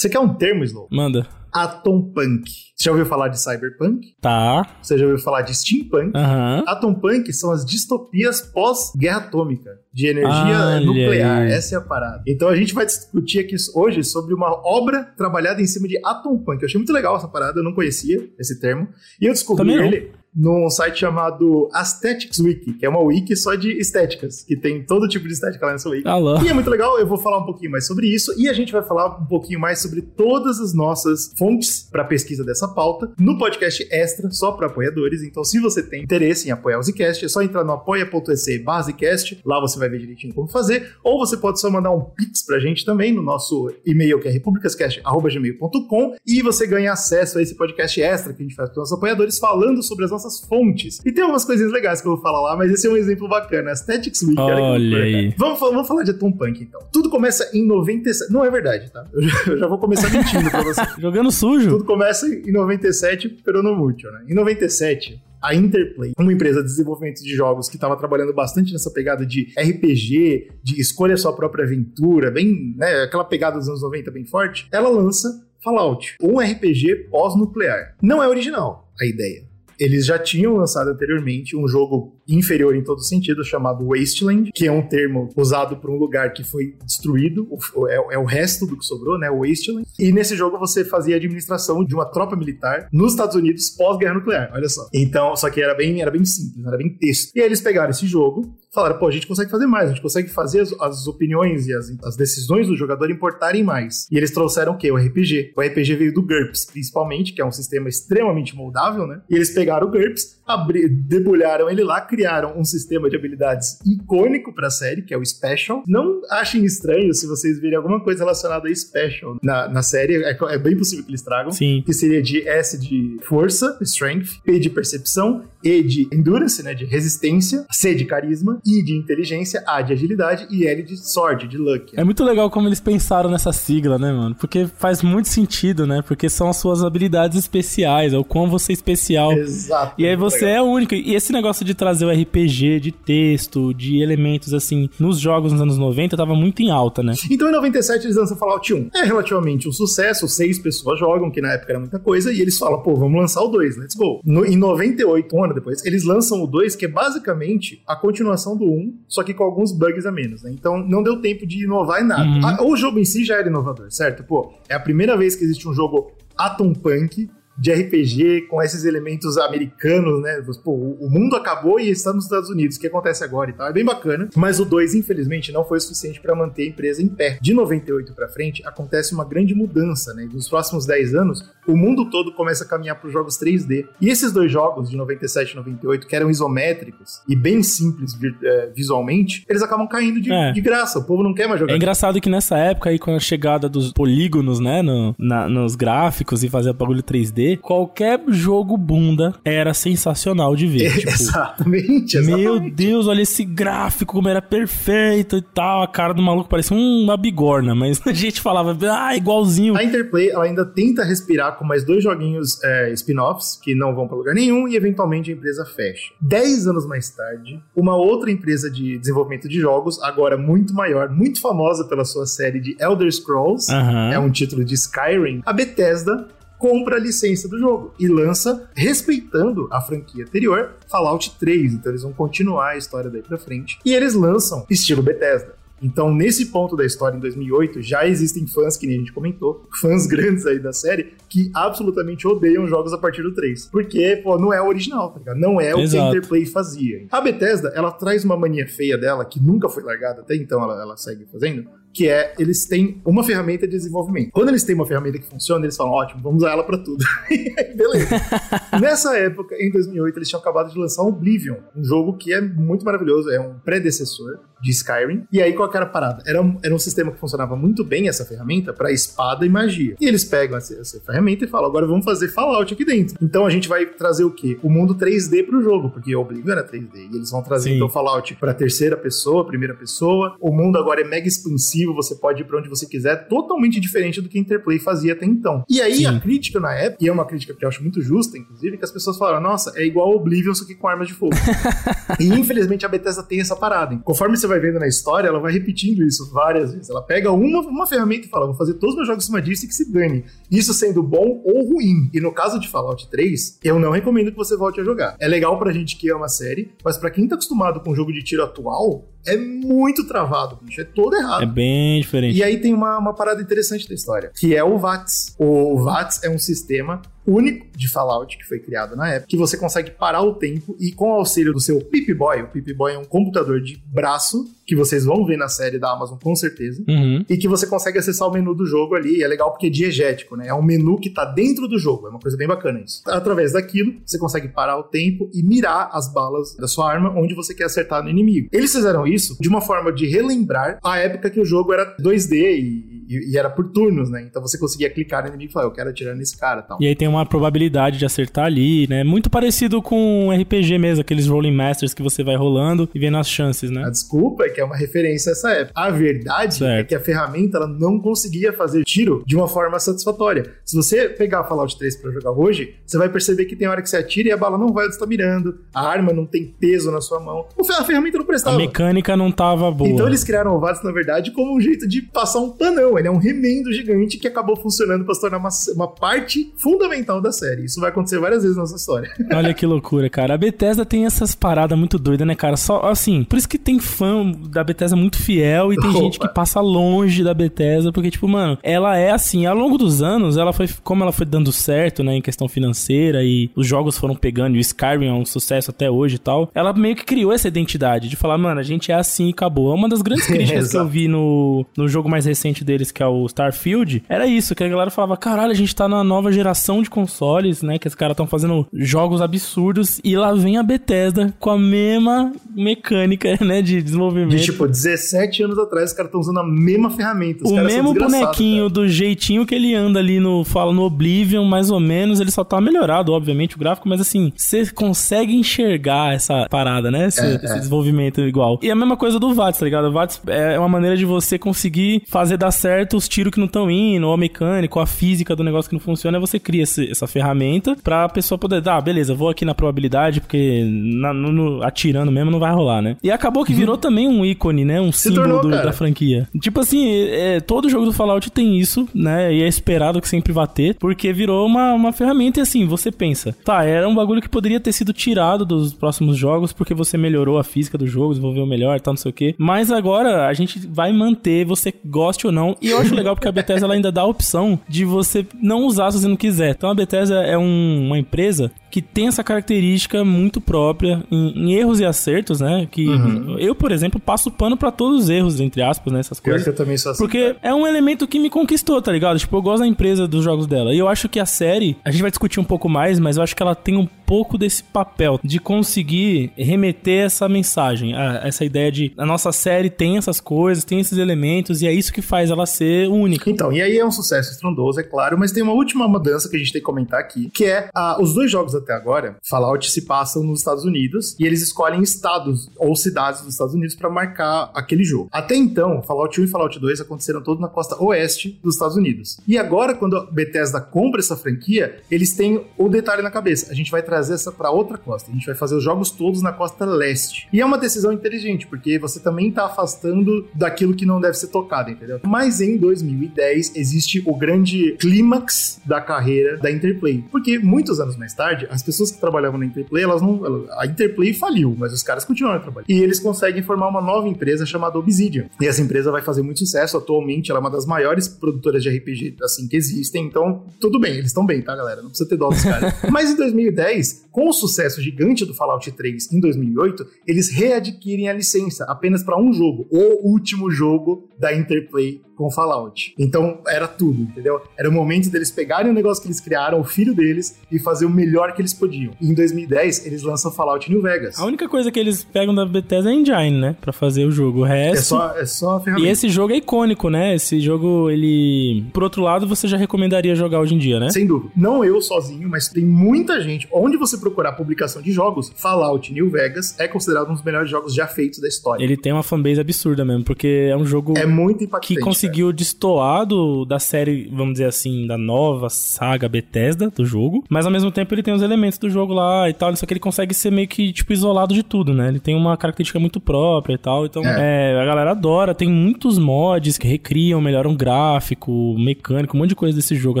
Você 0.00 0.08
quer 0.08 0.18
um 0.18 0.32
termo, 0.32 0.64
Slow? 0.64 0.88
Manda. 0.90 1.26
Atom 1.52 2.00
Punk. 2.00 2.50
Você 2.74 2.84
já 2.84 2.90
ouviu 2.90 3.04
falar 3.04 3.28
de 3.28 3.38
Cyberpunk? 3.38 4.14
Tá. 4.18 4.66
Você 4.80 4.96
já 4.96 5.04
ouviu 5.04 5.18
falar 5.18 5.42
de 5.42 5.54
Steampunk? 5.54 6.16
Uhum. 6.16 6.64
Atom 6.66 6.94
Punk 6.94 7.30
são 7.34 7.52
as 7.52 7.66
distopias 7.66 8.40
pós-guerra 8.40 9.18
atômica, 9.18 9.78
de 9.92 10.06
energia 10.06 10.80
nuclear. 10.80 11.42
Essa 11.50 11.74
é 11.74 11.78
a 11.78 11.82
parada. 11.82 12.22
Então 12.26 12.48
a 12.48 12.56
gente 12.56 12.72
vai 12.72 12.86
discutir 12.86 13.40
aqui 13.40 13.54
hoje 13.74 14.02
sobre 14.02 14.32
uma 14.32 14.66
obra 14.66 15.04
trabalhada 15.04 15.60
em 15.60 15.66
cima 15.66 15.86
de 15.86 16.00
Atom 16.02 16.38
Punk. 16.38 16.62
Eu 16.62 16.66
achei 16.66 16.78
muito 16.78 16.94
legal 16.94 17.16
essa 17.16 17.28
parada, 17.28 17.60
eu 17.60 17.64
não 17.64 17.74
conhecia 17.74 18.26
esse 18.38 18.58
termo. 18.58 18.88
E 19.20 19.26
eu 19.26 19.34
descobri 19.34 19.70
ele 19.70 20.12
num 20.34 20.68
site 20.70 21.00
chamado 21.00 21.68
Aesthetics 21.72 22.38
Wiki, 22.38 22.74
que 22.74 22.86
é 22.86 22.88
uma 22.88 23.00
wiki 23.00 23.34
só 23.36 23.54
de 23.54 23.72
estéticas, 23.72 24.42
que 24.42 24.56
tem 24.56 24.84
todo 24.84 25.08
tipo 25.08 25.26
de 25.26 25.34
estética 25.34 25.66
lá 25.66 25.72
nessa 25.72 25.88
wiki. 25.88 26.06
Alô. 26.08 26.40
E 26.42 26.48
é 26.48 26.52
muito 26.52 26.70
legal, 26.70 26.98
eu 26.98 27.06
vou 27.06 27.18
falar 27.18 27.38
um 27.38 27.44
pouquinho 27.44 27.70
mais 27.70 27.86
sobre 27.86 28.06
isso 28.06 28.32
e 28.38 28.48
a 28.48 28.52
gente 28.52 28.72
vai 28.72 28.82
falar 28.82 29.20
um 29.20 29.26
pouquinho 29.26 29.60
mais 29.60 29.80
sobre 29.80 30.02
todas 30.02 30.60
as 30.60 30.72
nossas 30.72 31.32
fontes 31.36 31.88
para 31.90 32.04
pesquisa 32.04 32.44
dessa 32.44 32.68
pauta 32.68 33.12
no 33.18 33.38
podcast 33.38 33.86
extra, 33.90 34.30
só 34.30 34.52
para 34.52 34.66
apoiadores. 34.66 35.22
Então, 35.22 35.44
se 35.44 35.58
você 35.58 35.82
tem 35.82 36.02
interesse 36.02 36.48
em 36.48 36.50
apoiar 36.50 36.78
o 36.78 36.82
Zcast, 36.82 37.24
é 37.24 37.28
só 37.28 37.42
entrar 37.42 37.64
no 37.64 37.72
apoia.se 37.72 38.58
basecast, 38.58 39.40
lá 39.44 39.60
você 39.60 39.78
vai 39.78 39.88
ver 39.88 39.98
direitinho 39.98 40.34
como 40.34 40.48
fazer, 40.48 40.94
ou 41.02 41.18
você 41.18 41.36
pode 41.36 41.60
só 41.60 41.70
mandar 41.70 41.90
um 41.90 42.00
pix 42.00 42.44
pra 42.44 42.58
gente 42.58 42.84
também 42.84 43.12
no 43.12 43.22
nosso 43.22 43.72
e-mail 43.84 44.20
que 44.20 44.28
é 44.28 44.30
republicascast.gmail.com 44.30 46.14
e 46.26 46.42
você 46.42 46.66
ganha 46.66 46.92
acesso 46.92 47.38
a 47.38 47.42
esse 47.42 47.54
podcast 47.54 48.00
extra 48.00 48.32
que 48.32 48.42
a 48.42 48.46
gente 48.46 48.54
faz 48.54 48.70
com 48.70 48.80
os 48.80 48.92
apoiadores 48.92 49.38
falando 49.38 49.82
sobre 49.82 50.04
as 50.04 50.10
nossas 50.10 50.19
fontes. 50.46 51.00
E 51.04 51.12
tem 51.12 51.22
algumas 51.22 51.44
coisinhas 51.44 51.72
legais 51.72 52.00
que 52.00 52.06
eu 52.06 52.12
vou 52.12 52.22
falar 52.22 52.40
lá, 52.40 52.56
mas 52.56 52.70
esse 52.70 52.86
é 52.86 52.90
um 52.90 52.96
exemplo 52.96 53.28
bacana. 53.28 53.70
Aesthetics 53.70 54.22
Week. 54.22 54.40
Olha 54.40 54.98
aí. 54.98 55.34
Vamos, 55.36 55.60
vamos 55.60 55.88
falar 55.88 56.02
de 56.02 56.10
Atom 56.10 56.32
Punk, 56.32 56.62
então. 56.62 56.80
Tudo 56.92 57.10
começa 57.10 57.48
em 57.54 57.66
97. 57.66 58.32
Não 58.32 58.44
é 58.44 58.50
verdade, 58.50 58.90
tá? 58.90 59.06
Eu 59.12 59.22
já, 59.22 59.42
eu 59.46 59.58
já 59.58 59.66
vou 59.66 59.78
começar 59.78 60.10
mentindo 60.12 60.50
pra 60.50 60.62
você. 60.62 60.82
Jogando 60.98 61.30
sujo. 61.30 61.70
Tudo 61.70 61.84
começa 61.84 62.26
em 62.26 62.52
97, 62.52 63.40
pero 63.44 63.62
no 63.62 63.74
mútil, 63.74 64.10
né? 64.12 64.24
Em 64.28 64.34
97, 64.34 65.20
a 65.42 65.54
Interplay, 65.54 66.12
uma 66.18 66.32
empresa 66.32 66.60
de 66.60 66.66
desenvolvimento 66.66 67.22
de 67.22 67.34
jogos 67.34 67.68
que 67.68 67.76
estava 67.76 67.96
trabalhando 67.96 68.32
bastante 68.32 68.72
nessa 68.72 68.90
pegada 68.90 69.24
de 69.24 69.52
RPG, 69.58 70.50
de 70.62 70.80
escolha 70.80 71.16
sua 71.16 71.34
própria 71.34 71.64
aventura, 71.64 72.30
bem, 72.30 72.74
né, 72.76 73.02
aquela 73.02 73.24
pegada 73.24 73.58
dos 73.58 73.68
anos 73.68 73.82
90 73.82 74.10
bem 74.10 74.24
forte, 74.24 74.68
ela 74.70 74.88
lança 74.88 75.28
Fallout, 75.62 76.16
um 76.22 76.38
RPG 76.38 77.08
pós-nuclear. 77.10 77.94
Não 78.02 78.22
é 78.22 78.28
original 78.28 78.90
a 79.00 79.04
ideia. 79.04 79.49
Eles 79.80 80.04
já 80.04 80.18
tinham 80.18 80.56
lançado 80.56 80.90
anteriormente 80.90 81.56
um 81.56 81.66
jogo 81.66 82.19
inferior 82.30 82.74
em 82.74 82.82
todo 82.82 83.02
sentido, 83.02 83.44
chamado 83.44 83.86
Wasteland, 83.86 84.52
que 84.52 84.66
é 84.66 84.72
um 84.72 84.86
termo 84.86 85.28
usado 85.36 85.76
para 85.76 85.90
um 85.90 85.96
lugar 85.96 86.32
que 86.32 86.44
foi 86.44 86.76
destruído, 86.84 87.48
é, 87.88 88.14
é, 88.14 88.18
o 88.18 88.24
resto 88.24 88.66
do 88.66 88.76
que 88.76 88.84
sobrou, 88.84 89.18
né? 89.18 89.30
Wasteland. 89.30 89.86
E 89.98 90.12
nesse 90.12 90.36
jogo 90.36 90.58
você 90.58 90.84
fazia 90.84 91.16
a 91.16 91.18
administração 91.18 91.84
de 91.84 91.94
uma 91.94 92.04
tropa 92.04 92.36
militar 92.36 92.88
nos 92.92 93.12
Estados 93.12 93.34
Unidos 93.34 93.70
pós-guerra 93.70 94.14
nuclear, 94.14 94.50
olha 94.52 94.68
só. 94.68 94.88
Então, 94.92 95.34
só 95.36 95.50
que 95.50 95.60
era 95.60 95.74
bem, 95.74 96.00
era 96.00 96.10
bem 96.10 96.24
simples, 96.24 96.66
era 96.66 96.76
bem 96.76 96.88
texto. 96.90 97.32
E 97.34 97.40
aí 97.40 97.46
eles 97.46 97.60
pegaram 97.60 97.90
esse 97.90 98.06
jogo, 98.06 98.54
falaram, 98.72 98.98
pô, 98.98 99.08
a 99.08 99.10
gente 99.10 99.26
consegue 99.26 99.50
fazer 99.50 99.66
mais, 99.66 99.86
a 99.86 99.92
gente 99.92 100.02
consegue 100.02 100.28
fazer 100.28 100.60
as, 100.60 100.72
as 100.80 101.06
opiniões 101.06 101.66
e 101.66 101.74
as, 101.74 101.90
as, 102.04 102.16
decisões 102.16 102.66
do 102.66 102.76
jogador 102.76 103.10
importarem 103.10 103.62
mais. 103.62 104.06
E 104.10 104.16
eles 104.16 104.30
trouxeram 104.30 104.72
o 104.72 104.76
quê? 104.76 104.90
O 104.90 104.96
RPG. 104.96 105.52
O 105.56 105.60
RPG 105.60 105.96
veio 105.96 106.14
do 106.14 106.22
GURPS, 106.22 106.66
principalmente, 106.66 107.32
que 107.32 107.40
é 107.40 107.44
um 107.44 107.50
sistema 107.50 107.88
extremamente 107.88 108.54
moldável, 108.54 109.06
né? 109.06 109.20
E 109.28 109.34
eles 109.34 109.50
pegaram 109.50 109.88
o 109.88 109.90
GURPS, 109.90 110.40
abri, 110.46 110.88
debulharam 110.88 111.68
ele 111.68 111.82
lá, 111.82 112.00
criaram 112.00 112.19
um 112.58 112.64
sistema 112.64 113.08
de 113.08 113.16
habilidades 113.16 113.78
icônico 113.86 114.52
pra 114.54 114.70
série, 114.70 115.02
que 115.02 115.14
é 115.14 115.18
o 115.18 115.24
Special. 115.24 115.82
Não 115.86 116.20
achem 116.30 116.64
estranho 116.64 117.12
se 117.14 117.26
vocês 117.26 117.60
virem 117.60 117.76
alguma 117.76 118.00
coisa 118.02 118.20
relacionada 118.20 118.68
a 118.68 118.74
Special 118.74 119.36
na, 119.42 119.68
na 119.68 119.82
série, 119.82 120.22
é, 120.22 120.36
é 120.48 120.58
bem 120.58 120.76
possível 120.76 121.04
que 121.04 121.10
eles 121.10 121.22
tragam. 121.22 121.52
Sim. 121.52 121.82
Que 121.84 121.92
seria 121.92 122.22
de 122.22 122.46
S 122.48 122.78
de 122.78 123.16
força, 123.22 123.78
Strength, 123.82 124.42
P 124.44 124.58
de 124.58 124.70
percepção, 124.70 125.44
E 125.62 125.82
de 125.82 126.08
endurance, 126.12 126.62
né, 126.62 126.74
de 126.74 126.86
resistência, 126.86 127.66
C 127.70 127.94
de 127.94 128.04
carisma, 128.04 128.60
I 128.66 128.82
de 128.82 128.96
inteligência, 128.96 129.62
A 129.66 129.82
de 129.82 129.92
agilidade 129.92 130.46
e 130.50 130.66
L 130.66 130.82
de 130.82 130.96
sorte, 130.96 131.46
de 131.46 131.58
luck. 131.58 131.92
É 131.96 132.02
muito 132.02 132.24
legal 132.24 132.50
como 132.50 132.66
eles 132.66 132.80
pensaram 132.80 133.30
nessa 133.30 133.52
sigla, 133.52 133.98
né, 133.98 134.10
mano? 134.10 134.34
Porque 134.34 134.66
faz 134.78 135.02
muito 135.02 135.28
sentido, 135.28 135.86
né? 135.86 136.02
Porque 136.02 136.28
são 136.28 136.48
as 136.48 136.56
suas 136.56 136.82
habilidades 136.82 137.38
especiais, 137.38 138.12
é 138.12 138.18
o 138.18 138.24
quão 138.24 138.48
você 138.48 138.72
é 138.72 138.74
especial. 138.74 139.32
Exato. 139.32 139.94
E 139.98 140.06
aí 140.06 140.16
você 140.16 140.46
legal. 140.46 140.66
é 140.66 140.68
único. 140.68 140.94
E 140.94 141.14
esse 141.14 141.32
negócio 141.32 141.64
de 141.64 141.74
trazer 141.74 142.04
o 142.04 142.09
RPG 142.12 142.80
de 142.80 142.92
texto, 142.92 143.72
de 143.74 144.02
elementos 144.02 144.54
assim, 144.54 144.88
nos 144.98 145.18
jogos 145.18 145.52
nos 145.52 145.60
anos 145.60 145.78
90 145.78 146.16
tava 146.16 146.34
muito 146.34 146.62
em 146.62 146.70
alta, 146.70 147.02
né? 147.02 147.14
Então 147.30 147.48
em 147.48 147.52
97 147.52 148.06
eles 148.06 148.16
lançam 148.16 148.36
Fallout 148.36 148.72
1. 148.72 148.90
É 148.94 149.04
relativamente 149.04 149.68
um 149.68 149.72
sucesso, 149.72 150.26
seis 150.28 150.58
pessoas 150.58 150.98
jogam, 150.98 151.30
que 151.30 151.40
na 151.40 151.52
época 151.52 151.72
era 151.72 151.80
muita 151.80 151.98
coisa, 151.98 152.32
e 152.32 152.40
eles 152.40 152.58
falam, 152.58 152.82
pô, 152.82 152.96
vamos 152.96 153.20
lançar 153.20 153.42
o 153.42 153.48
2, 153.48 153.76
let's 153.76 153.94
go. 153.94 154.20
No, 154.24 154.44
em 154.44 154.56
98, 154.56 155.34
um 155.34 155.44
ano 155.44 155.54
depois, 155.54 155.84
eles 155.84 156.04
lançam 156.04 156.42
o 156.42 156.46
2, 156.46 156.76
que 156.76 156.84
é 156.84 156.88
basicamente 156.88 157.82
a 157.86 157.96
continuação 157.96 158.56
do 158.56 158.64
1, 158.64 158.98
só 159.08 159.22
que 159.22 159.34
com 159.34 159.44
alguns 159.44 159.72
bugs 159.72 160.06
a 160.06 160.12
menos, 160.12 160.42
né? 160.42 160.50
Então 160.52 160.78
não 160.86 161.02
deu 161.02 161.20
tempo 161.20 161.46
de 161.46 161.64
inovar 161.64 162.02
em 162.02 162.06
nada. 162.06 162.22
Uhum. 162.24 162.46
A, 162.46 162.64
o 162.64 162.76
jogo 162.76 162.98
em 162.98 163.04
si 163.04 163.24
já 163.24 163.36
era 163.36 163.48
inovador, 163.48 163.90
certo? 163.90 164.24
Pô, 164.24 164.52
é 164.68 164.74
a 164.74 164.80
primeira 164.80 165.16
vez 165.16 165.36
que 165.36 165.44
existe 165.44 165.68
um 165.68 165.74
jogo 165.74 166.12
Atom 166.36 166.72
Punk 166.72 167.28
de 167.56 167.72
RPG 167.72 168.46
com 168.48 168.62
esses 168.62 168.84
elementos 168.84 169.36
americanos, 169.36 170.22
né? 170.22 170.42
Pô, 170.64 170.72
o 170.72 171.10
mundo 171.10 171.36
acabou 171.36 171.78
e 171.78 171.90
está 171.90 172.12
nos 172.12 172.24
Estados 172.24 172.48
Unidos. 172.48 172.76
O 172.76 172.80
que 172.80 172.86
acontece 172.86 173.22
agora 173.22 173.50
e 173.50 173.52
tal? 173.52 173.68
É 173.68 173.72
bem 173.72 173.84
bacana. 173.84 174.28
Mas 174.34 174.58
o 174.58 174.64
2, 174.64 174.94
infelizmente, 174.94 175.52
não 175.52 175.64
foi 175.64 175.78
o 175.78 175.80
suficiente 175.80 176.20
para 176.20 176.34
manter 176.34 176.62
a 176.62 176.66
empresa 176.66 177.02
em 177.02 177.08
pé. 177.08 177.38
De 177.40 177.52
98 177.52 178.14
para 178.14 178.28
frente, 178.28 178.62
acontece 178.66 179.12
uma 179.14 179.24
grande 179.24 179.54
mudança, 179.54 180.14
né? 180.14 180.28
Nos 180.32 180.48
próximos 180.48 180.86
10 180.86 181.14
anos, 181.14 181.44
o 181.66 181.76
mundo 181.76 182.08
todo 182.10 182.32
começa 182.32 182.64
a 182.64 182.66
caminhar 182.66 182.96
para 182.96 183.06
os 183.06 183.12
jogos 183.12 183.38
3D. 183.38 183.86
E 184.00 184.08
esses 184.08 184.32
dois 184.32 184.50
jogos, 184.50 184.90
de 184.90 184.96
97 184.96 185.52
e 185.52 185.56
98, 185.56 186.06
que 186.06 186.16
eram 186.16 186.30
isométricos 186.30 187.20
e 187.28 187.36
bem 187.36 187.62
simples 187.62 188.18
é, 188.42 188.70
visualmente, 188.74 189.44
eles 189.48 189.62
acabam 189.62 189.86
caindo 189.86 190.20
de, 190.20 190.32
é. 190.32 190.52
de, 190.52 190.60
graça. 190.60 190.98
O 190.98 191.04
povo 191.04 191.22
não 191.22 191.34
quer 191.34 191.46
mais 191.46 191.60
jogar. 191.60 191.72
É 191.72 191.76
engraçado 191.76 192.20
que 192.20 192.30
nessa 192.30 192.56
época, 192.56 192.90
aí, 192.90 192.98
com 192.98 193.14
a 193.14 193.20
chegada 193.20 193.68
dos 193.68 193.92
polígonos, 193.92 194.60
né? 194.60 194.82
No, 194.82 195.14
na, 195.18 195.48
nos 195.48 195.76
gráficos 195.76 196.42
e 196.42 196.48
fazer 196.48 196.70
o 196.70 196.74
bagulho 196.74 197.02
3D, 197.02 197.49
qualquer 197.56 198.20
jogo 198.28 198.76
bunda 198.76 199.34
era 199.44 199.74
sensacional 199.74 200.54
de 200.56 200.66
ver. 200.66 200.92
tipo, 200.98 201.10
exatamente, 201.10 202.16
exatamente. 202.16 202.42
Meu 202.42 202.70
Deus, 202.70 203.06
olha 203.06 203.22
esse 203.22 203.44
gráfico, 203.44 204.14
como 204.14 204.28
era 204.28 204.42
perfeito 204.42 205.36
e 205.36 205.42
tal. 205.42 205.82
A 205.82 205.88
cara 205.88 206.12
do 206.12 206.22
maluco 206.22 206.48
parecia 206.48 206.76
uma 206.76 207.16
bigorna, 207.16 207.74
mas 207.74 208.00
a 208.06 208.12
gente 208.12 208.40
falava, 208.40 208.76
ah, 208.90 209.16
igualzinho. 209.16 209.76
A 209.76 209.84
Interplay, 209.84 210.30
ela 210.30 210.44
ainda 210.44 210.64
tenta 210.64 211.04
respirar 211.04 211.56
com 211.56 211.64
mais 211.64 211.84
dois 211.84 212.02
joguinhos 212.02 212.62
é, 212.62 212.90
spin-offs 212.92 213.58
que 213.62 213.74
não 213.74 213.94
vão 213.94 214.06
para 214.06 214.16
lugar 214.16 214.34
nenhum 214.34 214.68
e 214.68 214.76
eventualmente 214.76 215.30
a 215.30 215.34
empresa 215.34 215.64
fecha. 215.64 216.12
Dez 216.20 216.66
anos 216.66 216.86
mais 216.86 217.10
tarde, 217.10 217.60
uma 217.74 217.96
outra 217.96 218.30
empresa 218.30 218.70
de 218.70 218.98
desenvolvimento 218.98 219.48
de 219.48 219.58
jogos, 219.58 220.02
agora 220.02 220.36
muito 220.36 220.74
maior, 220.74 221.08
muito 221.10 221.40
famosa 221.40 221.84
pela 221.84 222.04
sua 222.04 222.26
série 222.26 222.60
de 222.60 222.76
Elder 222.80 223.10
Scrolls, 223.10 223.72
uhum. 223.72 224.12
é 224.12 224.18
um 224.18 224.30
título 224.30 224.64
de 224.64 224.74
Skyrim, 224.74 225.42
a 225.44 225.52
Bethesda 225.52 226.28
compra 226.60 226.96
a 226.96 227.00
licença 227.00 227.48
do 227.48 227.58
jogo 227.58 227.94
e 227.98 228.06
lança, 228.06 228.68
respeitando 228.74 229.66
a 229.72 229.80
franquia 229.80 230.24
anterior, 230.24 230.74
Fallout 230.86 231.34
3. 231.40 231.72
Então 231.72 231.90
eles 231.90 232.02
vão 232.02 232.12
continuar 232.12 232.72
a 232.72 232.76
história 232.76 233.10
daí 233.10 233.22
pra 233.22 233.38
frente. 233.38 233.78
E 233.84 233.94
eles 233.94 234.14
lançam 234.14 234.66
estilo 234.68 235.02
Bethesda. 235.02 235.58
Então, 235.82 236.14
nesse 236.14 236.46
ponto 236.46 236.76
da 236.76 236.84
história, 236.84 237.16
em 237.16 237.20
2008, 237.20 237.80
já 237.80 238.06
existem 238.06 238.46
fãs, 238.46 238.76
que 238.76 238.86
nem 238.86 238.96
a 238.96 238.98
gente 238.98 239.12
comentou, 239.12 239.66
fãs 239.80 240.06
grandes 240.06 240.44
aí 240.46 240.58
da 240.58 240.74
série, 240.74 241.14
que 241.26 241.50
absolutamente 241.54 242.28
odeiam 242.28 242.66
jogos 242.66 242.92
a 242.92 242.98
partir 242.98 243.22
do 243.22 243.32
3. 243.32 243.66
Porque, 243.72 244.20
pô, 244.22 244.38
não 244.38 244.52
é 244.52 244.60
o 244.60 244.66
original, 244.66 245.10
tá 245.10 245.18
ligado? 245.18 245.38
Não 245.38 245.58
é 245.58 245.74
o 245.74 245.80
Exato. 245.80 245.90
que 245.90 245.98
a 245.98 246.08
Interplay 246.10 246.44
fazia. 246.44 247.06
A 247.10 247.20
Bethesda, 247.22 247.72
ela 247.74 247.90
traz 247.90 248.24
uma 248.24 248.36
mania 248.36 248.68
feia 248.68 248.98
dela, 248.98 249.24
que 249.24 249.42
nunca 249.42 249.70
foi 249.70 249.82
largada 249.82 250.20
até 250.20 250.36
então, 250.36 250.62
ela, 250.62 250.82
ela 250.82 250.96
segue 250.98 251.24
fazendo, 251.32 251.66
que 251.92 252.08
é 252.08 252.34
eles 252.38 252.66
têm 252.66 253.00
uma 253.04 253.24
ferramenta 253.24 253.66
de 253.66 253.76
desenvolvimento. 253.76 254.30
Quando 254.32 254.48
eles 254.48 254.64
têm 254.64 254.74
uma 254.74 254.86
ferramenta 254.86 255.18
que 255.18 255.26
funciona, 255.26 255.64
eles 255.64 255.76
falam, 255.76 255.92
ótimo, 255.92 256.22
vamos 256.22 256.42
usar 256.42 256.52
ela 256.52 256.64
para 256.64 256.78
tudo. 256.78 257.04
Beleza. 257.74 258.08
Nessa 258.80 259.16
época, 259.16 259.56
em 259.56 259.70
2008, 259.70 260.18
eles 260.18 260.28
tinham 260.28 260.40
acabado 260.40 260.72
de 260.72 260.78
lançar 260.78 261.02
Oblivion, 261.02 261.56
um 261.76 261.84
jogo 261.84 262.16
que 262.16 262.32
é 262.32 262.40
muito 262.40 262.84
maravilhoso, 262.84 263.30
é 263.30 263.40
um 263.40 263.58
predecessor 263.58 264.38
de 264.60 264.70
Skyrim. 264.70 265.24
E 265.32 265.40
aí, 265.40 265.52
qual 265.52 265.68
que 265.68 265.76
era 265.76 265.86
a 265.86 265.88
parada? 265.88 266.22
Era 266.26 266.40
um, 266.40 266.58
era 266.62 266.74
um 266.74 266.78
sistema 266.78 267.10
que 267.10 267.18
funcionava 267.18 267.56
muito 267.56 267.84
bem, 267.84 268.08
essa 268.08 268.24
ferramenta, 268.24 268.72
para 268.72 268.92
espada 268.92 269.44
e 269.44 269.48
magia. 269.48 269.96
E 270.00 270.06
eles 270.06 270.24
pegam 270.24 270.56
essa, 270.58 270.74
essa, 270.74 271.00
ferramenta 271.00 271.44
e 271.44 271.48
falam, 271.48 271.68
agora 271.68 271.86
vamos 271.86 272.04
fazer 272.04 272.28
Fallout 272.28 272.72
aqui 272.72 272.84
dentro. 272.84 273.16
Então 273.22 273.46
a 273.46 273.50
gente 273.50 273.68
vai 273.68 273.86
trazer 273.86 274.24
o 274.24 274.30
quê? 274.30 274.58
O 274.62 274.70
mundo 274.70 274.94
3D 274.94 275.46
pro 275.46 275.62
jogo, 275.62 275.90
porque 275.90 276.14
Oblivion 276.14 276.52
era 276.52 276.66
3D. 276.66 277.10
E 277.12 277.16
eles 277.16 277.30
vão 277.30 277.42
trazer, 277.42 277.70
Sim. 277.70 277.76
então, 277.76 277.88
Fallout 277.88 278.34
pra 278.36 278.54
terceira 278.54 278.96
pessoa, 278.96 279.46
primeira 279.46 279.74
pessoa. 279.74 280.36
O 280.40 280.52
mundo 280.52 280.78
agora 280.78 281.00
é 281.00 281.04
mega 281.04 281.26
expansivo 281.26 281.94
você 281.94 282.14
pode 282.14 282.42
ir 282.42 282.44
para 282.44 282.58
onde 282.58 282.68
você 282.68 282.86
quiser, 282.86 283.28
totalmente 283.28 283.80
diferente 283.80 284.20
do 284.20 284.28
que 284.28 284.38
a 284.38 284.40
Interplay 284.40 284.78
fazia 284.78 285.12
até 285.12 285.26
então. 285.26 285.64
E 285.68 285.80
aí 285.80 285.96
Sim. 285.96 286.06
a 286.06 286.20
crítica 286.20 286.60
na 286.60 286.74
época, 286.74 287.04
e 287.04 287.08
é 287.08 287.12
uma 287.12 287.24
crítica 287.24 287.54
que 287.54 287.64
eu 287.64 287.68
acho 287.68 287.82
muito 287.82 288.00
justa, 288.00 288.38
inclusive, 288.38 288.76
que 288.76 288.84
as 288.84 288.90
pessoas 288.90 289.16
falaram: 289.16 289.40
nossa, 289.40 289.72
é 289.76 289.84
igual 289.84 290.14
Oblivion, 290.14 290.54
só 290.54 290.64
que 290.64 290.74
com 290.74 290.88
armas 290.88 291.08
de 291.08 291.14
fogo. 291.14 291.34
e 292.18 292.26
infelizmente 292.26 292.84
a 292.84 292.88
Bethesda 292.88 293.22
tem 293.22 293.40
essa 293.40 293.56
parada. 293.56 293.94
Hein? 293.94 294.00
Conforme 294.04 294.36
você 294.36 294.46
vai 294.50 294.60
vendo 294.60 294.78
na 294.78 294.86
história, 294.86 295.28
ela 295.28 295.40
vai 295.40 295.52
repetindo 295.52 296.02
isso 296.02 296.30
várias 296.30 296.72
vezes. 296.72 296.90
Ela 296.90 297.02
pega 297.02 297.32
uma, 297.32 297.60
uma 297.60 297.86
ferramenta 297.86 298.26
e 298.26 298.30
fala: 298.30 298.46
vou 298.46 298.54
fazer 298.54 298.74
todos 298.74 298.90
os 298.90 298.96
meus 298.96 299.08
jogos 299.08 299.24
em 299.24 299.26
cima 299.26 299.40
disso 299.40 299.64
e 299.64 299.68
que 299.68 299.74
se 299.74 299.90
dane. 299.90 300.24
Isso 300.50 300.74
sendo 300.74 301.02
bom 301.02 301.40
ou 301.44 301.64
ruim. 301.72 302.10
E 302.12 302.20
no 302.20 302.32
caso 302.32 302.58
de 302.58 302.68
Fallout 302.68 303.08
3, 303.08 303.60
eu 303.64 303.78
não 303.78 303.90
recomendo 303.90 304.30
que 304.30 304.36
você 304.36 304.56
volte 304.56 304.80
a 304.80 304.84
jogar. 304.84 305.16
É 305.18 305.26
legal 305.26 305.58
pra 305.58 305.72
gente 305.72 305.96
que 305.96 306.10
ama 306.10 306.26
a 306.26 306.28
série, 306.28 306.72
mas 306.84 306.98
para 306.98 307.10
quem 307.10 307.26
tá 307.26 307.34
acostumado 307.34 307.80
com 307.80 307.90
o 307.90 307.96
jogo 307.96 308.12
de 308.12 308.22
tiro 308.22 308.42
atual, 308.42 309.08
é 309.26 309.36
muito 309.36 310.06
travado, 310.06 310.58
bicho. 310.62 310.80
É 310.80 310.84
todo 310.84 311.16
errado. 311.16 311.42
É 311.42 311.46
bem 311.46 312.00
diferente. 312.00 312.38
E 312.38 312.42
aí 312.42 312.58
tem 312.58 312.74
uma, 312.74 312.98
uma 312.98 313.14
parada 313.14 313.40
interessante 313.40 313.88
da 313.88 313.94
história, 313.94 314.30
que 314.34 314.54
é 314.54 314.64
o 314.64 314.78
VATS. 314.78 315.34
O 315.38 315.78
VATS 315.82 316.22
é 316.22 316.30
um 316.30 316.38
sistema 316.38 317.02
único 317.26 317.66
de 317.76 317.88
Fallout 317.88 318.36
que 318.36 318.44
foi 318.44 318.58
criado 318.58 318.96
na 318.96 319.08
época, 319.08 319.28
que 319.28 319.36
você 319.36 319.56
consegue 319.56 319.90
parar 319.90 320.22
o 320.22 320.34
tempo 320.34 320.76
e 320.80 320.90
com 320.90 321.10
o 321.10 321.14
auxílio 321.14 321.52
do 321.52 321.60
seu 321.60 321.80
Pip-Boy, 321.80 322.42
o 322.42 322.48
Pip-Boy 322.48 322.94
é 322.94 322.98
um 322.98 323.04
computador 323.04 323.60
de 323.60 323.80
braço 323.86 324.50
que 324.70 324.76
vocês 324.76 325.04
vão 325.04 325.26
ver 325.26 325.36
na 325.36 325.48
série 325.48 325.80
da 325.80 325.90
Amazon 325.90 326.16
com 326.16 326.36
certeza, 326.36 326.80
uhum. 326.88 327.24
e 327.28 327.36
que 327.36 327.48
você 327.48 327.66
consegue 327.66 327.98
acessar 327.98 328.28
o 328.28 328.30
menu 328.30 328.54
do 328.54 328.64
jogo 328.64 328.94
ali, 328.94 329.16
e 329.16 329.22
é 329.24 329.26
legal 329.26 329.50
porque 329.50 329.66
é 329.66 329.70
diegético, 329.70 330.36
né? 330.36 330.46
É 330.46 330.54
um 330.54 330.62
menu 330.62 330.96
que 330.96 331.10
tá 331.10 331.24
dentro 331.24 331.66
do 331.66 331.76
jogo, 331.76 332.06
é 332.06 332.10
uma 332.10 332.20
coisa 332.20 332.36
bem 332.36 332.46
bacana 332.46 332.80
isso. 332.80 333.02
Através 333.08 333.52
daquilo, 333.52 333.94
você 334.06 334.16
consegue 334.16 334.46
parar 334.46 334.78
o 334.78 334.84
tempo 334.84 335.28
e 335.34 335.42
mirar 335.42 335.90
as 335.92 336.12
balas 336.12 336.54
da 336.54 336.68
sua 336.68 336.88
arma 336.88 337.12
onde 337.16 337.34
você 337.34 337.52
quer 337.52 337.64
acertar 337.64 338.00
no 338.00 338.08
inimigo. 338.08 338.48
Eles 338.52 338.72
fizeram 338.72 339.08
isso 339.08 339.36
de 339.40 339.48
uma 339.48 339.60
forma 339.60 339.92
de 339.92 340.06
relembrar 340.06 340.78
a 340.84 340.98
época 340.98 341.30
que 341.30 341.40
o 341.40 341.44
jogo 341.44 341.72
era 341.72 341.96
2D 341.96 342.32
e, 342.32 343.32
e, 343.32 343.36
era 343.36 343.50
por 343.50 343.72
turnos, 343.72 344.08
né? 344.08 344.22
Então 344.22 344.40
você 344.40 344.56
conseguia 344.56 344.88
clicar 344.88 345.22
no 345.24 345.30
inimigo 345.30 345.50
e 345.50 345.52
falar, 345.52 345.66
eu 345.66 345.72
quero 345.72 345.90
atirar 345.90 346.14
nesse 346.14 346.38
cara 346.38 346.62
tal. 346.62 346.78
E 346.80 346.86
aí 346.86 346.94
tem 346.94 347.08
uma 347.08 347.26
probabilidade 347.26 347.98
de 347.98 348.06
acertar 348.06 348.44
ali, 348.44 348.86
né? 348.86 349.02
Muito 349.02 349.28
parecido 349.28 349.82
com 349.82 350.28
um 350.28 350.40
RPG 350.40 350.78
mesmo, 350.78 351.00
aqueles 351.00 351.26
Rolling 351.26 351.56
Masters 351.56 351.92
que 351.92 352.04
você 352.04 352.22
vai 352.22 352.36
rolando 352.36 352.88
e 352.94 352.98
vendo 353.00 353.16
as 353.16 353.28
chances, 353.28 353.68
né? 353.68 353.82
A 353.84 353.90
desculpa 353.90 354.44
é 354.44 354.48
que 354.48 354.59
é 354.60 354.64
uma 354.64 354.76
referência 354.76 355.30
a 355.30 355.32
essa 355.32 355.50
época. 355.50 355.72
A 355.74 355.90
verdade 355.90 356.56
é 356.56 356.58
certo. 356.58 356.80
é 356.80 356.84
que 356.84 356.94
a 356.94 357.00
ferramenta 357.00 357.58
ela 357.58 357.66
não 357.66 357.98
conseguia 357.98 358.52
fazer 358.52 358.84
tiro 358.84 359.22
de 359.26 359.36
uma 359.36 359.48
forma 359.48 359.78
satisfatória. 359.78 360.52
Se 360.64 360.76
você 360.76 361.08
pegar 361.08 361.44
Fallout 361.44 361.76
3 361.78 361.96
para 361.96 362.10
jogar 362.12 362.30
hoje, 362.30 362.74
você 362.86 362.98
vai 362.98 363.08
perceber 363.08 363.44
que 363.44 363.56
tem 363.56 363.68
hora 363.68 363.82
que 363.82 363.88
você 363.88 363.96
atira 363.96 364.28
e 364.28 364.32
a 364.32 364.36
bala 364.36 364.58
não 364.58 364.72
vai 364.72 364.86
onde 364.86 364.94
está 364.94 365.06
mirando, 365.06 365.58
a 365.74 365.86
arma 365.86 366.12
não 366.12 366.26
tem 366.26 366.44
peso 366.46 366.90
na 366.90 367.00
sua 367.00 367.20
mão. 367.20 367.46
A 367.78 367.84
ferramenta 367.84 368.18
não 368.18 368.24
prestava. 368.24 368.56
A 368.56 368.58
mecânica 368.58 369.16
não 369.16 369.30
tava 369.30 369.70
boa. 369.70 369.88
Então 369.88 370.06
eles 370.06 370.24
criaram 370.24 370.56
o 370.56 370.60
VATS, 370.60 370.82
na 370.82 370.92
verdade, 370.92 371.30
como 371.30 371.56
um 371.56 371.60
jeito 371.60 371.88
de 371.88 372.02
passar 372.02 372.40
um 372.40 372.50
panão. 372.50 372.98
Ele 372.98 373.08
é 373.08 373.10
um 373.10 373.16
remendo 373.16 373.72
gigante 373.72 374.18
que 374.18 374.28
acabou 374.28 374.56
funcionando 374.56 375.04
para 375.04 375.14
se 375.14 375.20
tornar 375.20 375.38
uma, 375.38 375.50
uma 375.74 375.88
parte 375.88 376.52
fundamental 376.58 377.20
da 377.20 377.32
série. 377.32 377.64
Isso 377.64 377.80
vai 377.80 377.90
acontecer 377.90 378.18
várias 378.18 378.42
vezes 378.42 378.56
nessa 378.56 378.76
história. 378.76 379.10
Olha 379.32 379.54
que 379.54 379.64
loucura, 379.64 380.08
cara. 380.10 380.34
A 380.34 380.38
Bethesda 380.38 380.84
tem 380.84 381.06
essas 381.06 381.34
paradas 381.34 381.78
muito 381.78 381.98
doidas, 381.98 382.26
né, 382.26 382.34
cara? 382.34 382.56
Só 382.56 382.82
assim, 382.88 383.24
por 383.24 383.38
isso 383.38 383.48
que 383.48 383.58
tem 383.58 383.78
fã 383.78 384.32
da 384.50 384.64
Bethesda 384.64 384.96
muito 384.96 385.18
fiel 385.18 385.72
e 385.72 385.76
tem 385.76 385.90
Opa. 385.90 385.98
gente 385.98 386.18
que 386.18 386.28
passa 386.28 386.60
longe 386.60 387.22
da 387.22 387.34
Bethesda, 387.34 387.92
porque, 387.92 388.10
tipo, 388.10 388.28
mano, 388.28 388.58
ela 388.62 388.96
é 388.96 389.10
assim, 389.10 389.46
ao 389.46 389.56
longo 389.56 389.78
dos 389.78 390.02
anos, 390.02 390.36
ela 390.36 390.52
foi, 390.52 390.68
como 390.82 391.02
ela 391.02 391.12
foi 391.12 391.26
dando 391.26 391.52
certo, 391.52 392.02
né, 392.02 392.16
em 392.16 392.22
questão 392.22 392.48
financeira 392.48 393.22
e 393.22 393.50
os 393.54 393.66
jogos 393.66 393.98
foram 393.98 394.14
pegando, 394.14 394.56
e 394.56 394.58
o 394.58 394.60
Skyrim 394.60 395.06
é 395.06 395.12
um 395.12 395.24
sucesso 395.24 395.70
até 395.70 395.90
hoje 395.90 396.16
e 396.16 396.18
tal, 396.18 396.50
ela 396.54 396.72
meio 396.72 396.96
que 396.96 397.04
criou 397.04 397.32
essa 397.32 397.48
identidade 397.48 398.08
de 398.08 398.16
falar, 398.16 398.38
mano, 398.38 398.60
a 398.60 398.62
gente 398.62 398.92
é 398.92 398.94
assim 398.94 399.28
e 399.28 399.30
acabou. 399.30 399.72
É 399.72 399.74
uma 399.74 399.88
das 399.88 400.02
grandes 400.02 400.26
críticas 400.28 400.70
que 400.70 400.76
eu 400.76 400.86
vi 400.86 401.08
no, 401.08 401.64
no 401.76 401.88
jogo 401.88 402.08
mais 402.08 402.24
recente 402.24 402.64
deles, 402.64 402.90
que 402.90 403.02
é 403.02 403.06
o 403.06 403.26
Starfield, 403.26 404.02
era 404.08 404.26
isso, 404.26 404.54
que 404.54 404.64
a 404.64 404.68
galera 404.68 404.90
falava, 404.90 405.16
caralho, 405.16 405.52
a 405.52 405.54
gente 405.54 405.74
tá 405.74 405.88
na 405.88 406.02
nova 406.02 406.32
geração 406.32 406.82
de 406.82 406.90
consoles, 406.90 407.62
né, 407.62 407.78
que 407.78 407.88
os 407.88 407.94
caras 407.94 408.14
estão 408.14 408.26
fazendo 408.26 408.66
jogos 408.72 409.20
absurdos, 409.20 410.00
e 410.02 410.16
lá 410.16 410.32
vem 410.32 410.56
a 410.56 410.62
Bethesda 410.62 411.34
com 411.38 411.50
a 411.50 411.58
mesma 411.58 412.32
mecânica, 412.54 413.36
né, 413.44 413.62
de 413.62 413.82
desenvolvimento. 413.82 414.29
De, 414.36 414.44
tipo, 414.44 414.66
17 414.66 415.42
anos 415.42 415.58
atrás, 415.58 415.90
os 415.90 415.96
caras 415.96 416.08
estão 416.08 416.20
usando 416.20 416.40
a 416.40 416.46
mesma 416.46 416.90
ferramenta. 416.90 417.44
Os 417.44 417.50
o 417.50 417.56
mesmo 417.56 417.94
bonequinho 417.94 418.62
cara. 418.64 418.70
do 418.70 418.88
jeitinho 418.88 419.46
que 419.46 419.54
ele 419.54 419.74
anda 419.74 419.98
ali 419.98 420.20
no, 420.20 420.44
fala, 420.44 420.72
no 420.72 420.82
Oblivion, 420.82 421.44
mais 421.44 421.70
ou 421.70 421.80
menos, 421.80 422.20
ele 422.20 422.30
só 422.30 422.44
tá 422.44 422.60
melhorado, 422.60 423.12
obviamente, 423.12 423.56
o 423.56 423.58
gráfico, 423.58 423.88
mas 423.88 424.00
assim, 424.00 424.32
você 424.36 424.66
consegue 424.70 425.34
enxergar 425.34 426.14
essa 426.14 426.46
parada, 426.48 426.90
né, 426.90 427.08
esse, 427.08 427.20
é, 427.20 427.34
esse 427.34 427.46
é. 427.46 427.58
desenvolvimento 427.58 428.20
igual. 428.20 428.58
E 428.62 428.70
a 428.70 428.74
mesma 428.74 428.96
coisa 428.96 429.18
do 429.18 429.34
VATS, 429.34 429.58
tá 429.58 429.64
ligado? 429.64 429.88
O 429.88 429.92
VATS 429.92 430.20
é 430.26 430.58
uma 430.58 430.68
maneira 430.68 430.96
de 430.96 431.04
você 431.04 431.38
conseguir 431.38 432.02
fazer 432.06 432.36
dar 432.36 432.50
certo 432.50 432.96
os 432.96 433.08
tiros 433.08 433.32
que 433.32 433.38
não 433.38 433.46
estão 433.46 433.70
indo, 433.70 434.06
ou 434.06 434.14
a 434.14 434.16
mecânica, 434.16 434.78
ou 434.78 434.82
a 434.82 434.86
física 434.86 435.34
do 435.34 435.44
negócio 435.44 435.68
que 435.68 435.74
não 435.74 435.80
funciona, 435.80 436.16
é 436.18 436.20
você 436.20 436.38
cria 436.38 436.62
esse, 436.62 436.90
essa 436.90 437.06
ferramenta 437.06 437.76
pra 437.82 438.08
pessoa 438.08 438.38
poder, 438.38 438.66
ah, 438.68 438.80
beleza, 438.80 439.14
vou 439.14 439.28
aqui 439.28 439.44
na 439.44 439.54
probabilidade, 439.54 440.20
porque 440.20 440.64
na, 440.64 441.12
no, 441.12 441.32
no, 441.32 441.62
atirando 441.62 442.12
mesmo 442.12 442.30
não 442.30 442.38
vai 442.38 442.52
rolar, 442.52 442.82
né? 442.82 442.96
E 443.02 443.10
acabou 443.10 443.44
que 443.44 443.54
virou 443.54 443.76
também 443.76 444.08
um 444.08 444.19
ícone, 444.24 444.64
né? 444.64 444.80
Um 444.80 444.92
símbolo 444.92 445.40
tornou, 445.40 445.42
do, 445.42 445.50
da 445.50 445.72
franquia. 445.72 446.28
Tipo 446.40 446.60
assim, 446.60 446.90
é, 446.90 447.40
todo 447.40 447.68
jogo 447.68 447.84
do 447.84 447.92
Fallout 447.92 448.30
tem 448.30 448.58
isso, 448.58 448.88
né? 448.94 449.32
E 449.32 449.42
é 449.42 449.48
esperado 449.48 450.00
que 450.00 450.08
sempre 450.08 450.32
vá 450.32 450.46
ter, 450.46 450.74
porque 450.76 451.12
virou 451.12 451.46
uma, 451.46 451.72
uma 451.74 451.92
ferramenta 451.92 452.40
e 452.40 452.42
assim, 452.42 452.66
você 452.66 452.90
pensa, 452.90 453.34
tá, 453.44 453.64
era 453.64 453.88
um 453.88 453.94
bagulho 453.94 454.22
que 454.22 454.28
poderia 454.28 454.60
ter 454.60 454.72
sido 454.72 454.92
tirado 454.92 455.44
dos 455.44 455.72
próximos 455.72 456.16
jogos 456.16 456.52
porque 456.52 456.74
você 456.74 456.96
melhorou 456.96 457.38
a 457.38 457.44
física 457.44 457.78
do 457.78 457.86
jogo, 457.86 458.10
desenvolveu 458.10 458.46
melhor 458.46 458.76
e 458.76 458.80
tal, 458.80 458.94
não 458.94 458.98
sei 458.98 459.10
o 459.10 459.14
quê. 459.14 459.34
Mas 459.38 459.70
agora 459.70 460.26
a 460.26 460.34
gente 460.34 460.58
vai 460.68 460.92
manter, 460.92 461.44
você 461.44 461.72
goste 461.84 462.26
ou 462.26 462.32
não. 462.32 462.56
E 462.60 462.68
eu 462.68 462.78
acho 462.78 462.94
legal 462.94 463.14
porque 463.14 463.28
a 463.28 463.32
Bethesda 463.32 463.66
ela 463.66 463.74
ainda 463.74 463.92
dá 463.92 464.02
a 464.02 464.06
opção 464.06 464.58
de 464.68 464.84
você 464.84 465.26
não 465.40 465.64
usar 465.64 465.90
se 465.90 466.00
você 466.00 466.08
não 466.08 466.16
quiser. 466.16 466.50
Então 466.50 466.70
a 466.70 466.74
Bethesda 466.74 467.22
é 467.22 467.36
um, 467.36 467.86
uma 467.86 467.98
empresa 467.98 468.50
que 468.70 468.80
tem 468.80 469.08
essa 469.08 469.24
característica 469.24 470.04
muito 470.04 470.40
própria 470.40 471.02
em, 471.10 471.32
em 471.36 471.54
erros 471.54 471.80
e 471.80 471.84
acertos, 471.84 472.40
né? 472.40 472.68
Que 472.70 472.86
uhum. 472.88 473.36
eu, 473.38 473.54
por 473.54 473.72
exemplo, 473.72 474.00
passo 474.10 474.28
pano 474.28 474.56
para 474.56 474.72
todos 474.72 475.04
os 475.04 475.08
erros, 475.08 475.38
entre 475.38 475.62
aspas, 475.62 475.92
né? 475.92 476.00
Essas 476.00 476.18
coisas. 476.18 476.44
Eu 476.44 476.52
também 476.52 476.76
sou 476.76 476.90
assim, 476.90 476.98
porque 476.98 477.36
é 477.40 477.54
um 477.54 477.64
elemento 477.64 478.08
que 478.08 478.18
me 478.18 478.28
conquistou, 478.28 478.82
tá 478.82 478.90
ligado? 478.90 479.16
Tipo, 479.20 479.36
eu 479.36 479.42
gosto 479.42 479.60
da 479.60 479.68
empresa 479.68 480.08
dos 480.08 480.24
jogos 480.24 480.48
dela. 480.48 480.74
E 480.74 480.78
eu 480.78 480.88
acho 480.88 481.08
que 481.08 481.20
a 481.20 481.26
série, 481.26 481.76
a 481.84 481.92
gente 481.92 482.02
vai 482.02 482.10
discutir 482.10 482.40
um 482.40 482.44
pouco 482.44 482.68
mais, 482.68 482.98
mas 482.98 483.16
eu 483.16 483.22
acho 483.22 483.36
que 483.36 483.42
ela 483.42 483.54
tem 483.54 483.76
um 483.76 483.86
pouco 484.10 484.36
desse 484.36 484.64
papel 484.64 485.20
de 485.22 485.38
conseguir 485.38 486.32
remeter 486.36 487.04
essa 487.04 487.28
mensagem, 487.28 487.94
a, 487.94 488.22
essa 488.24 488.44
ideia 488.44 488.72
de 488.72 488.92
a 488.98 489.06
nossa 489.06 489.30
série 489.30 489.70
tem 489.70 489.96
essas 489.96 490.18
coisas, 490.18 490.64
tem 490.64 490.80
esses 490.80 490.98
elementos, 490.98 491.62
e 491.62 491.68
é 491.68 491.72
isso 491.72 491.92
que 491.92 492.02
faz 492.02 492.28
ela 492.28 492.44
ser 492.44 492.88
única. 492.88 493.30
Então, 493.30 493.52
e 493.52 493.62
aí 493.62 493.78
é 493.78 493.86
um 493.86 493.92
sucesso 493.92 494.32
estrondoso, 494.32 494.80
é 494.80 494.82
claro, 494.82 495.16
mas 495.16 495.30
tem 495.30 495.44
uma 495.44 495.52
última 495.52 495.86
mudança 495.86 496.28
que 496.28 496.34
a 496.34 496.38
gente 496.40 496.52
tem 496.52 496.60
que 496.60 496.66
comentar 496.66 496.98
aqui, 496.98 497.30
que 497.30 497.44
é 497.44 497.68
a, 497.72 498.02
os 498.02 498.12
dois 498.12 498.28
jogos 498.28 498.52
até 498.52 498.72
agora, 498.72 499.16
Fallout 499.22 499.70
se 499.70 499.82
passam 499.82 500.24
nos 500.24 500.40
Estados 500.40 500.64
Unidos 500.64 501.14
e 501.16 501.24
eles 501.24 501.40
escolhem 501.40 501.80
estados 501.80 502.50
ou 502.56 502.74
cidades 502.74 503.20
dos 503.20 503.34
Estados 503.34 503.54
Unidos 503.54 503.76
para 503.76 503.88
marcar 504.00 504.50
aquele 504.54 504.82
jogo. 504.82 505.08
Até 505.12 505.34
então, 505.34 505.82
Fallout 505.82 506.20
1 506.20 506.24
e 506.24 506.26
Fallout 506.26 506.58
2 506.58 506.80
aconteceram 506.80 507.22
todos 507.22 507.40
na 507.40 507.48
costa 507.48 507.80
oeste 507.82 508.38
dos 508.42 508.54
Estados 508.54 508.76
Unidos. 508.76 509.18
E 509.26 509.36
agora, 509.36 509.74
quando 509.74 509.96
a 509.96 510.06
Bethesda 510.06 510.60
compra 510.60 511.00
essa 511.00 511.16
franquia, 511.16 511.80
eles 511.90 512.14
têm 512.14 512.44
o 512.56 512.68
detalhe 512.68 513.02
na 513.02 513.10
cabeça. 513.10 513.50
A 513.50 513.54
gente 513.54 513.70
vai 513.70 513.82
trazer 513.82 514.14
essa 514.14 514.32
para 514.32 514.50
outra 514.50 514.78
costa. 514.78 515.10
A 515.10 515.14
gente 515.14 515.26
vai 515.26 515.34
fazer 515.34 515.54
os 515.54 515.62
jogos 515.62 515.90
todos 515.90 516.22
na 516.22 516.32
costa 516.32 516.64
leste. 516.64 517.28
E 517.32 517.40
é 517.40 517.44
uma 517.44 517.58
decisão 517.58 517.92
inteligente, 517.92 518.46
porque 518.46 518.78
você 518.78 519.00
também 519.00 519.30
tá 519.30 519.46
afastando 519.46 520.26
daquilo 520.34 520.74
que 520.74 520.86
não 520.86 521.00
deve 521.00 521.14
ser 521.14 521.28
tocado, 521.28 521.70
entendeu? 521.70 522.00
Mas 522.06 522.40
em 522.40 522.56
2010 522.56 523.56
existe 523.56 524.02
o 524.06 524.16
grande 524.16 524.72
clímax 524.78 525.60
da 525.64 525.80
carreira 525.80 526.38
da 526.38 526.50
Interplay. 526.50 527.04
Porque 527.10 527.38
muitos 527.38 527.80
anos 527.80 527.96
mais 527.96 528.14
tarde, 528.14 528.46
as 528.50 528.62
pessoas 528.62 528.90
que 528.90 528.98
trabalhavam 528.98 529.38
na 529.38 529.46
Interplay, 529.46 529.84
elas 529.84 530.00
não. 530.00 530.20
A 530.58 530.66
Interplay 530.66 531.12
faliu, 531.12 531.54
mas 531.58 531.72
os 531.72 531.82
caras 531.82 532.04
continuaram 532.04 532.40
trabalhando. 532.40 532.70
E 532.70 532.80
eles 532.80 532.98
conseguem 532.98 533.42
formar 533.42 533.68
uma 533.68 533.80
nova 533.90 534.08
empresa 534.08 534.46
chamada 534.46 534.78
Obsidian. 534.78 535.26
E 535.40 535.46
essa 535.46 535.60
empresa 535.60 535.90
vai 535.90 536.02
fazer 536.02 536.22
muito 536.22 536.38
sucesso. 536.38 536.76
Atualmente, 536.76 537.30
ela 537.30 537.40
é 537.40 537.42
uma 537.42 537.50
das 537.50 537.66
maiores 537.66 538.06
produtoras 538.06 538.62
de 538.62 538.70
RPG 538.70 539.16
assim 539.22 539.48
que 539.48 539.56
existem. 539.56 540.06
Então, 540.06 540.44
tudo 540.60 540.78
bem, 540.78 540.92
eles 540.92 541.06
estão 541.06 541.26
bem, 541.26 541.42
tá, 541.42 541.56
galera? 541.56 541.82
Não 541.82 541.88
precisa 541.88 542.08
ter 542.08 542.16
dó 542.16 542.28
dos 542.28 542.42
caras. 542.42 542.72
mas 542.90 543.10
em 543.10 543.16
2010, 543.16 544.06
com 544.12 544.28
o 544.28 544.32
sucesso 544.32 544.80
gigante 544.80 545.24
do 545.24 545.34
Fallout 545.34 545.70
3 545.70 546.12
em 546.12 546.20
2008, 546.20 546.86
eles 547.06 547.30
readquirem 547.30 548.08
a 548.08 548.12
licença 548.12 548.64
apenas 548.64 549.02
para 549.02 549.20
um 549.20 549.32
jogo, 549.32 549.66
o 549.70 550.08
último 550.08 550.50
jogo 550.50 551.08
da 551.18 551.34
Interplay 551.34 552.00
com 552.20 552.30
Fallout. 552.30 552.94
Então 552.98 553.40
era 553.48 553.66
tudo, 553.66 554.02
entendeu? 554.02 554.42
Era 554.58 554.68
o 554.68 554.72
momento 554.72 555.08
deles 555.08 555.30
pegarem 555.30 555.70
o 555.70 555.74
negócio 555.74 556.02
que 556.02 556.08
eles 556.08 556.20
criaram, 556.20 556.60
o 556.60 556.64
filho 556.64 556.94
deles, 556.94 557.40
e 557.50 557.58
fazer 557.58 557.86
o 557.86 557.90
melhor 557.90 558.34
que 558.34 558.42
eles 558.42 558.52
podiam. 558.52 558.92
E 559.00 559.08
em 559.08 559.14
2010, 559.14 559.86
eles 559.86 560.02
lançam 560.02 560.30
Fallout 560.30 560.70
New 560.70 560.82
Vegas. 560.82 561.18
A 561.18 561.24
única 561.24 561.48
coisa 561.48 561.72
que 561.72 561.80
eles 561.80 562.04
pegam 562.04 562.34
da 562.34 562.44
Bethesda 562.44 562.90
é 562.90 562.92
a 562.92 562.94
Engine, 562.94 563.40
né? 563.40 563.56
Pra 563.58 563.72
fazer 563.80 564.04
o 564.04 564.12
jogo. 564.12 564.40
O 564.40 564.44
resto. 564.44 564.76
É 564.76 564.82
só, 564.82 565.18
é 565.18 565.26
só 565.26 565.56
a 565.56 565.60
ferramenta. 565.60 565.88
E 565.88 565.90
esse 565.90 566.08
jogo 566.10 566.34
é 566.34 566.36
icônico, 566.36 566.90
né? 566.90 567.14
Esse 567.14 567.40
jogo, 567.40 567.90
ele. 567.90 568.64
Por 568.72 568.82
outro 568.82 569.02
lado, 569.02 569.26
você 569.26 569.48
já 569.48 569.56
recomendaria 569.56 570.14
jogar 570.14 570.38
hoje 570.40 570.54
em 570.54 570.58
dia, 570.58 570.78
né? 570.78 570.90
Sem 570.90 571.06
dúvida. 571.06 571.32
Não 571.34 571.64
eu 571.64 571.80
sozinho, 571.80 572.28
mas 572.28 572.48
tem 572.48 572.64
muita 572.64 573.20
gente. 573.20 573.48
Onde 573.50 573.78
você 573.78 573.96
procurar 573.96 574.32
publicação 574.32 574.82
de 574.82 574.92
jogos, 574.92 575.32
Fallout 575.34 575.92
New 575.92 576.10
Vegas 576.10 576.54
é 576.60 576.68
considerado 576.68 577.08
um 577.08 577.14
dos 577.14 577.22
melhores 577.22 577.50
jogos 577.50 577.74
já 577.74 577.86
feitos 577.86 578.20
da 578.20 578.28
história. 578.28 578.62
Ele 578.62 578.76
tem 578.76 578.92
uma 578.92 579.02
fanbase 579.02 579.40
absurda 579.40 579.84
mesmo, 579.84 580.04
porque 580.04 580.48
é 580.50 580.56
um 580.56 580.66
jogo. 580.66 580.96
É 580.98 581.06
muito 581.06 581.42
impactante. 581.42 581.74
Que 581.74 581.80
conseguiu 581.80 582.26
cara. 582.26 582.36
destoar 582.36 583.06
do, 583.06 583.46
da 583.46 583.58
série, 583.58 584.10
vamos 584.12 584.34
dizer 584.34 584.46
assim, 584.46 584.86
da 584.86 584.98
nova 584.98 585.48
saga 585.48 586.08
Bethesda 586.08 586.68
do 586.70 586.84
jogo. 586.84 587.24
Mas 587.28 587.46
ao 587.46 587.52
mesmo 587.52 587.70
tempo 587.70 587.94
ele 587.94 588.02
tem 588.02 588.12
os 588.12 588.22
elementos 588.22 588.58
do 588.58 588.68
jogo 588.68 588.92
lá 588.92 589.28
e 589.28 589.32
tal. 589.32 589.54
Só 589.56 589.64
que 589.64 589.72
ele 589.72 589.80
consegue 589.80 590.12
ser 590.12 590.30
meio 590.30 590.46
que, 590.46 590.72
tipo, 590.72 590.92
isolado 590.92 591.32
de 591.32 591.42
tudo, 591.42 591.72
né? 591.72 591.88
Ele 591.88 592.00
tem 592.00 592.14
uma 592.14 592.36
característica 592.36 592.78
muito 592.78 593.00
própria 593.00 593.54
e 593.54 593.58
tal. 593.58 593.69
Então, 593.84 594.04
é. 594.04 594.52
É, 594.52 594.60
a 594.60 594.64
galera 594.64 594.90
adora. 594.92 595.34
Tem 595.34 595.48
muitos 595.48 595.98
mods 595.98 596.58
que 596.58 596.66
recriam, 596.66 597.20
melhoram 597.20 597.54
gráfico, 597.54 598.54
mecânico, 598.58 599.16
um 599.16 599.20
monte 599.20 599.30
de 599.30 599.36
coisa 599.36 599.56
desse 599.56 599.74
jogo 599.74 600.00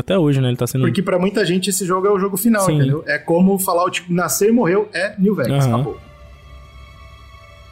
até 0.00 0.18
hoje, 0.18 0.40
né? 0.40 0.48
Ele 0.48 0.56
tá 0.56 0.66
sendo. 0.66 0.82
Porque 0.82 1.02
para 1.02 1.18
muita 1.18 1.44
gente 1.44 1.70
esse 1.70 1.84
jogo 1.84 2.06
é 2.06 2.10
o 2.10 2.18
jogo 2.18 2.36
final, 2.36 2.62
Sim. 2.62 2.76
entendeu? 2.76 3.04
É 3.06 3.18
como 3.18 3.58
Fallout 3.58 4.04
nascer 4.08 4.48
e 4.48 4.52
morreu, 4.52 4.88
é 4.92 5.14
New 5.18 5.34
Vegas. 5.34 5.66
Uhum. 5.66 5.74
Acabou. 5.74 5.96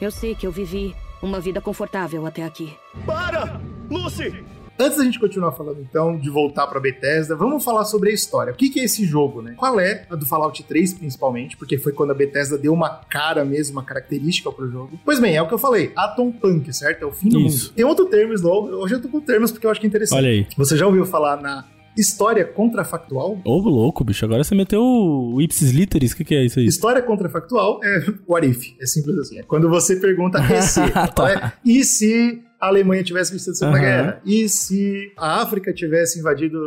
Eu 0.00 0.10
sei 0.10 0.34
que 0.34 0.46
eu 0.46 0.52
vivi 0.52 0.94
uma 1.20 1.40
vida 1.40 1.60
confortável 1.60 2.24
até 2.26 2.44
aqui. 2.44 2.72
Para! 3.04 3.60
Lucy! 3.90 4.44
Antes 4.78 4.98
da 4.98 5.04
gente 5.04 5.18
continuar 5.18 5.52
falando, 5.52 5.80
então, 5.80 6.16
de 6.16 6.30
voltar 6.30 6.66
pra 6.66 6.78
Bethesda, 6.78 7.34
vamos 7.34 7.64
falar 7.64 7.84
sobre 7.84 8.10
a 8.10 8.12
história. 8.12 8.52
O 8.52 8.56
que, 8.56 8.70
que 8.70 8.80
é 8.80 8.84
esse 8.84 9.04
jogo, 9.04 9.42
né? 9.42 9.54
Qual 9.56 9.80
é 9.80 10.06
a 10.08 10.14
do 10.14 10.24
Fallout 10.24 10.62
3, 10.62 10.94
principalmente, 10.94 11.56
porque 11.56 11.78
foi 11.78 11.92
quando 11.92 12.12
a 12.12 12.14
Bethesda 12.14 12.56
deu 12.56 12.72
uma 12.72 12.88
cara 12.88 13.44
mesmo, 13.44 13.76
uma 13.76 13.84
característica 13.84 14.50
pro 14.52 14.70
jogo. 14.70 14.98
Pois 15.04 15.18
bem, 15.18 15.36
é 15.36 15.42
o 15.42 15.48
que 15.48 15.54
eu 15.54 15.58
falei, 15.58 15.92
Atom 15.96 16.30
Punk, 16.30 16.72
certo? 16.72 17.02
É 17.02 17.06
o 17.06 17.12
fim 17.12 17.28
do 17.28 17.40
Isso. 17.40 17.66
mundo. 17.66 17.74
Tem 17.74 17.84
outro 17.84 18.06
termo, 18.06 18.32
Slow, 18.34 18.66
hoje 18.80 18.94
eu 18.94 19.02
tô 19.02 19.08
com 19.08 19.20
termos 19.20 19.50
porque 19.50 19.66
eu 19.66 19.70
acho 19.70 19.80
que 19.80 19.86
é 19.86 19.88
interessante. 19.88 20.18
Olha 20.18 20.28
aí. 20.28 20.46
Você 20.56 20.76
já 20.76 20.86
ouviu 20.86 21.04
falar 21.04 21.40
na 21.42 21.64
História 21.98 22.44
contrafactual. 22.44 23.40
Ô, 23.44 23.58
louco, 23.58 24.04
bicho. 24.04 24.24
Agora 24.24 24.44
você 24.44 24.54
meteu 24.54 24.80
o 24.80 25.42
ipsis 25.42 25.72
literis. 25.72 26.12
O 26.12 26.16
que, 26.16 26.24
que, 26.24 26.34
é 26.36 26.44
isso 26.44 26.60
aí? 26.60 26.66
História 26.66 27.02
contrafactual 27.02 27.80
é 27.82 28.04
what 28.24 28.46
if. 28.46 28.76
É 28.80 28.86
simples 28.86 29.18
assim. 29.18 29.40
É 29.40 29.42
quando 29.42 29.68
você 29.68 29.96
pergunta 29.96 30.38
e 30.38 30.62
se. 30.62 30.80
tá. 31.12 31.32
é, 31.32 31.52
e 31.64 31.82
se 31.82 32.40
a 32.60 32.68
Alemanha 32.68 33.02
tivesse 33.02 33.32
vencido 33.32 33.52
a 33.52 33.54
Segunda 33.54 33.78
uhum. 33.78 33.84
Guerra? 33.84 34.20
E 34.24 34.48
se 34.48 35.12
a 35.16 35.42
África 35.42 35.72
tivesse 35.72 36.18
invadido 36.18 36.58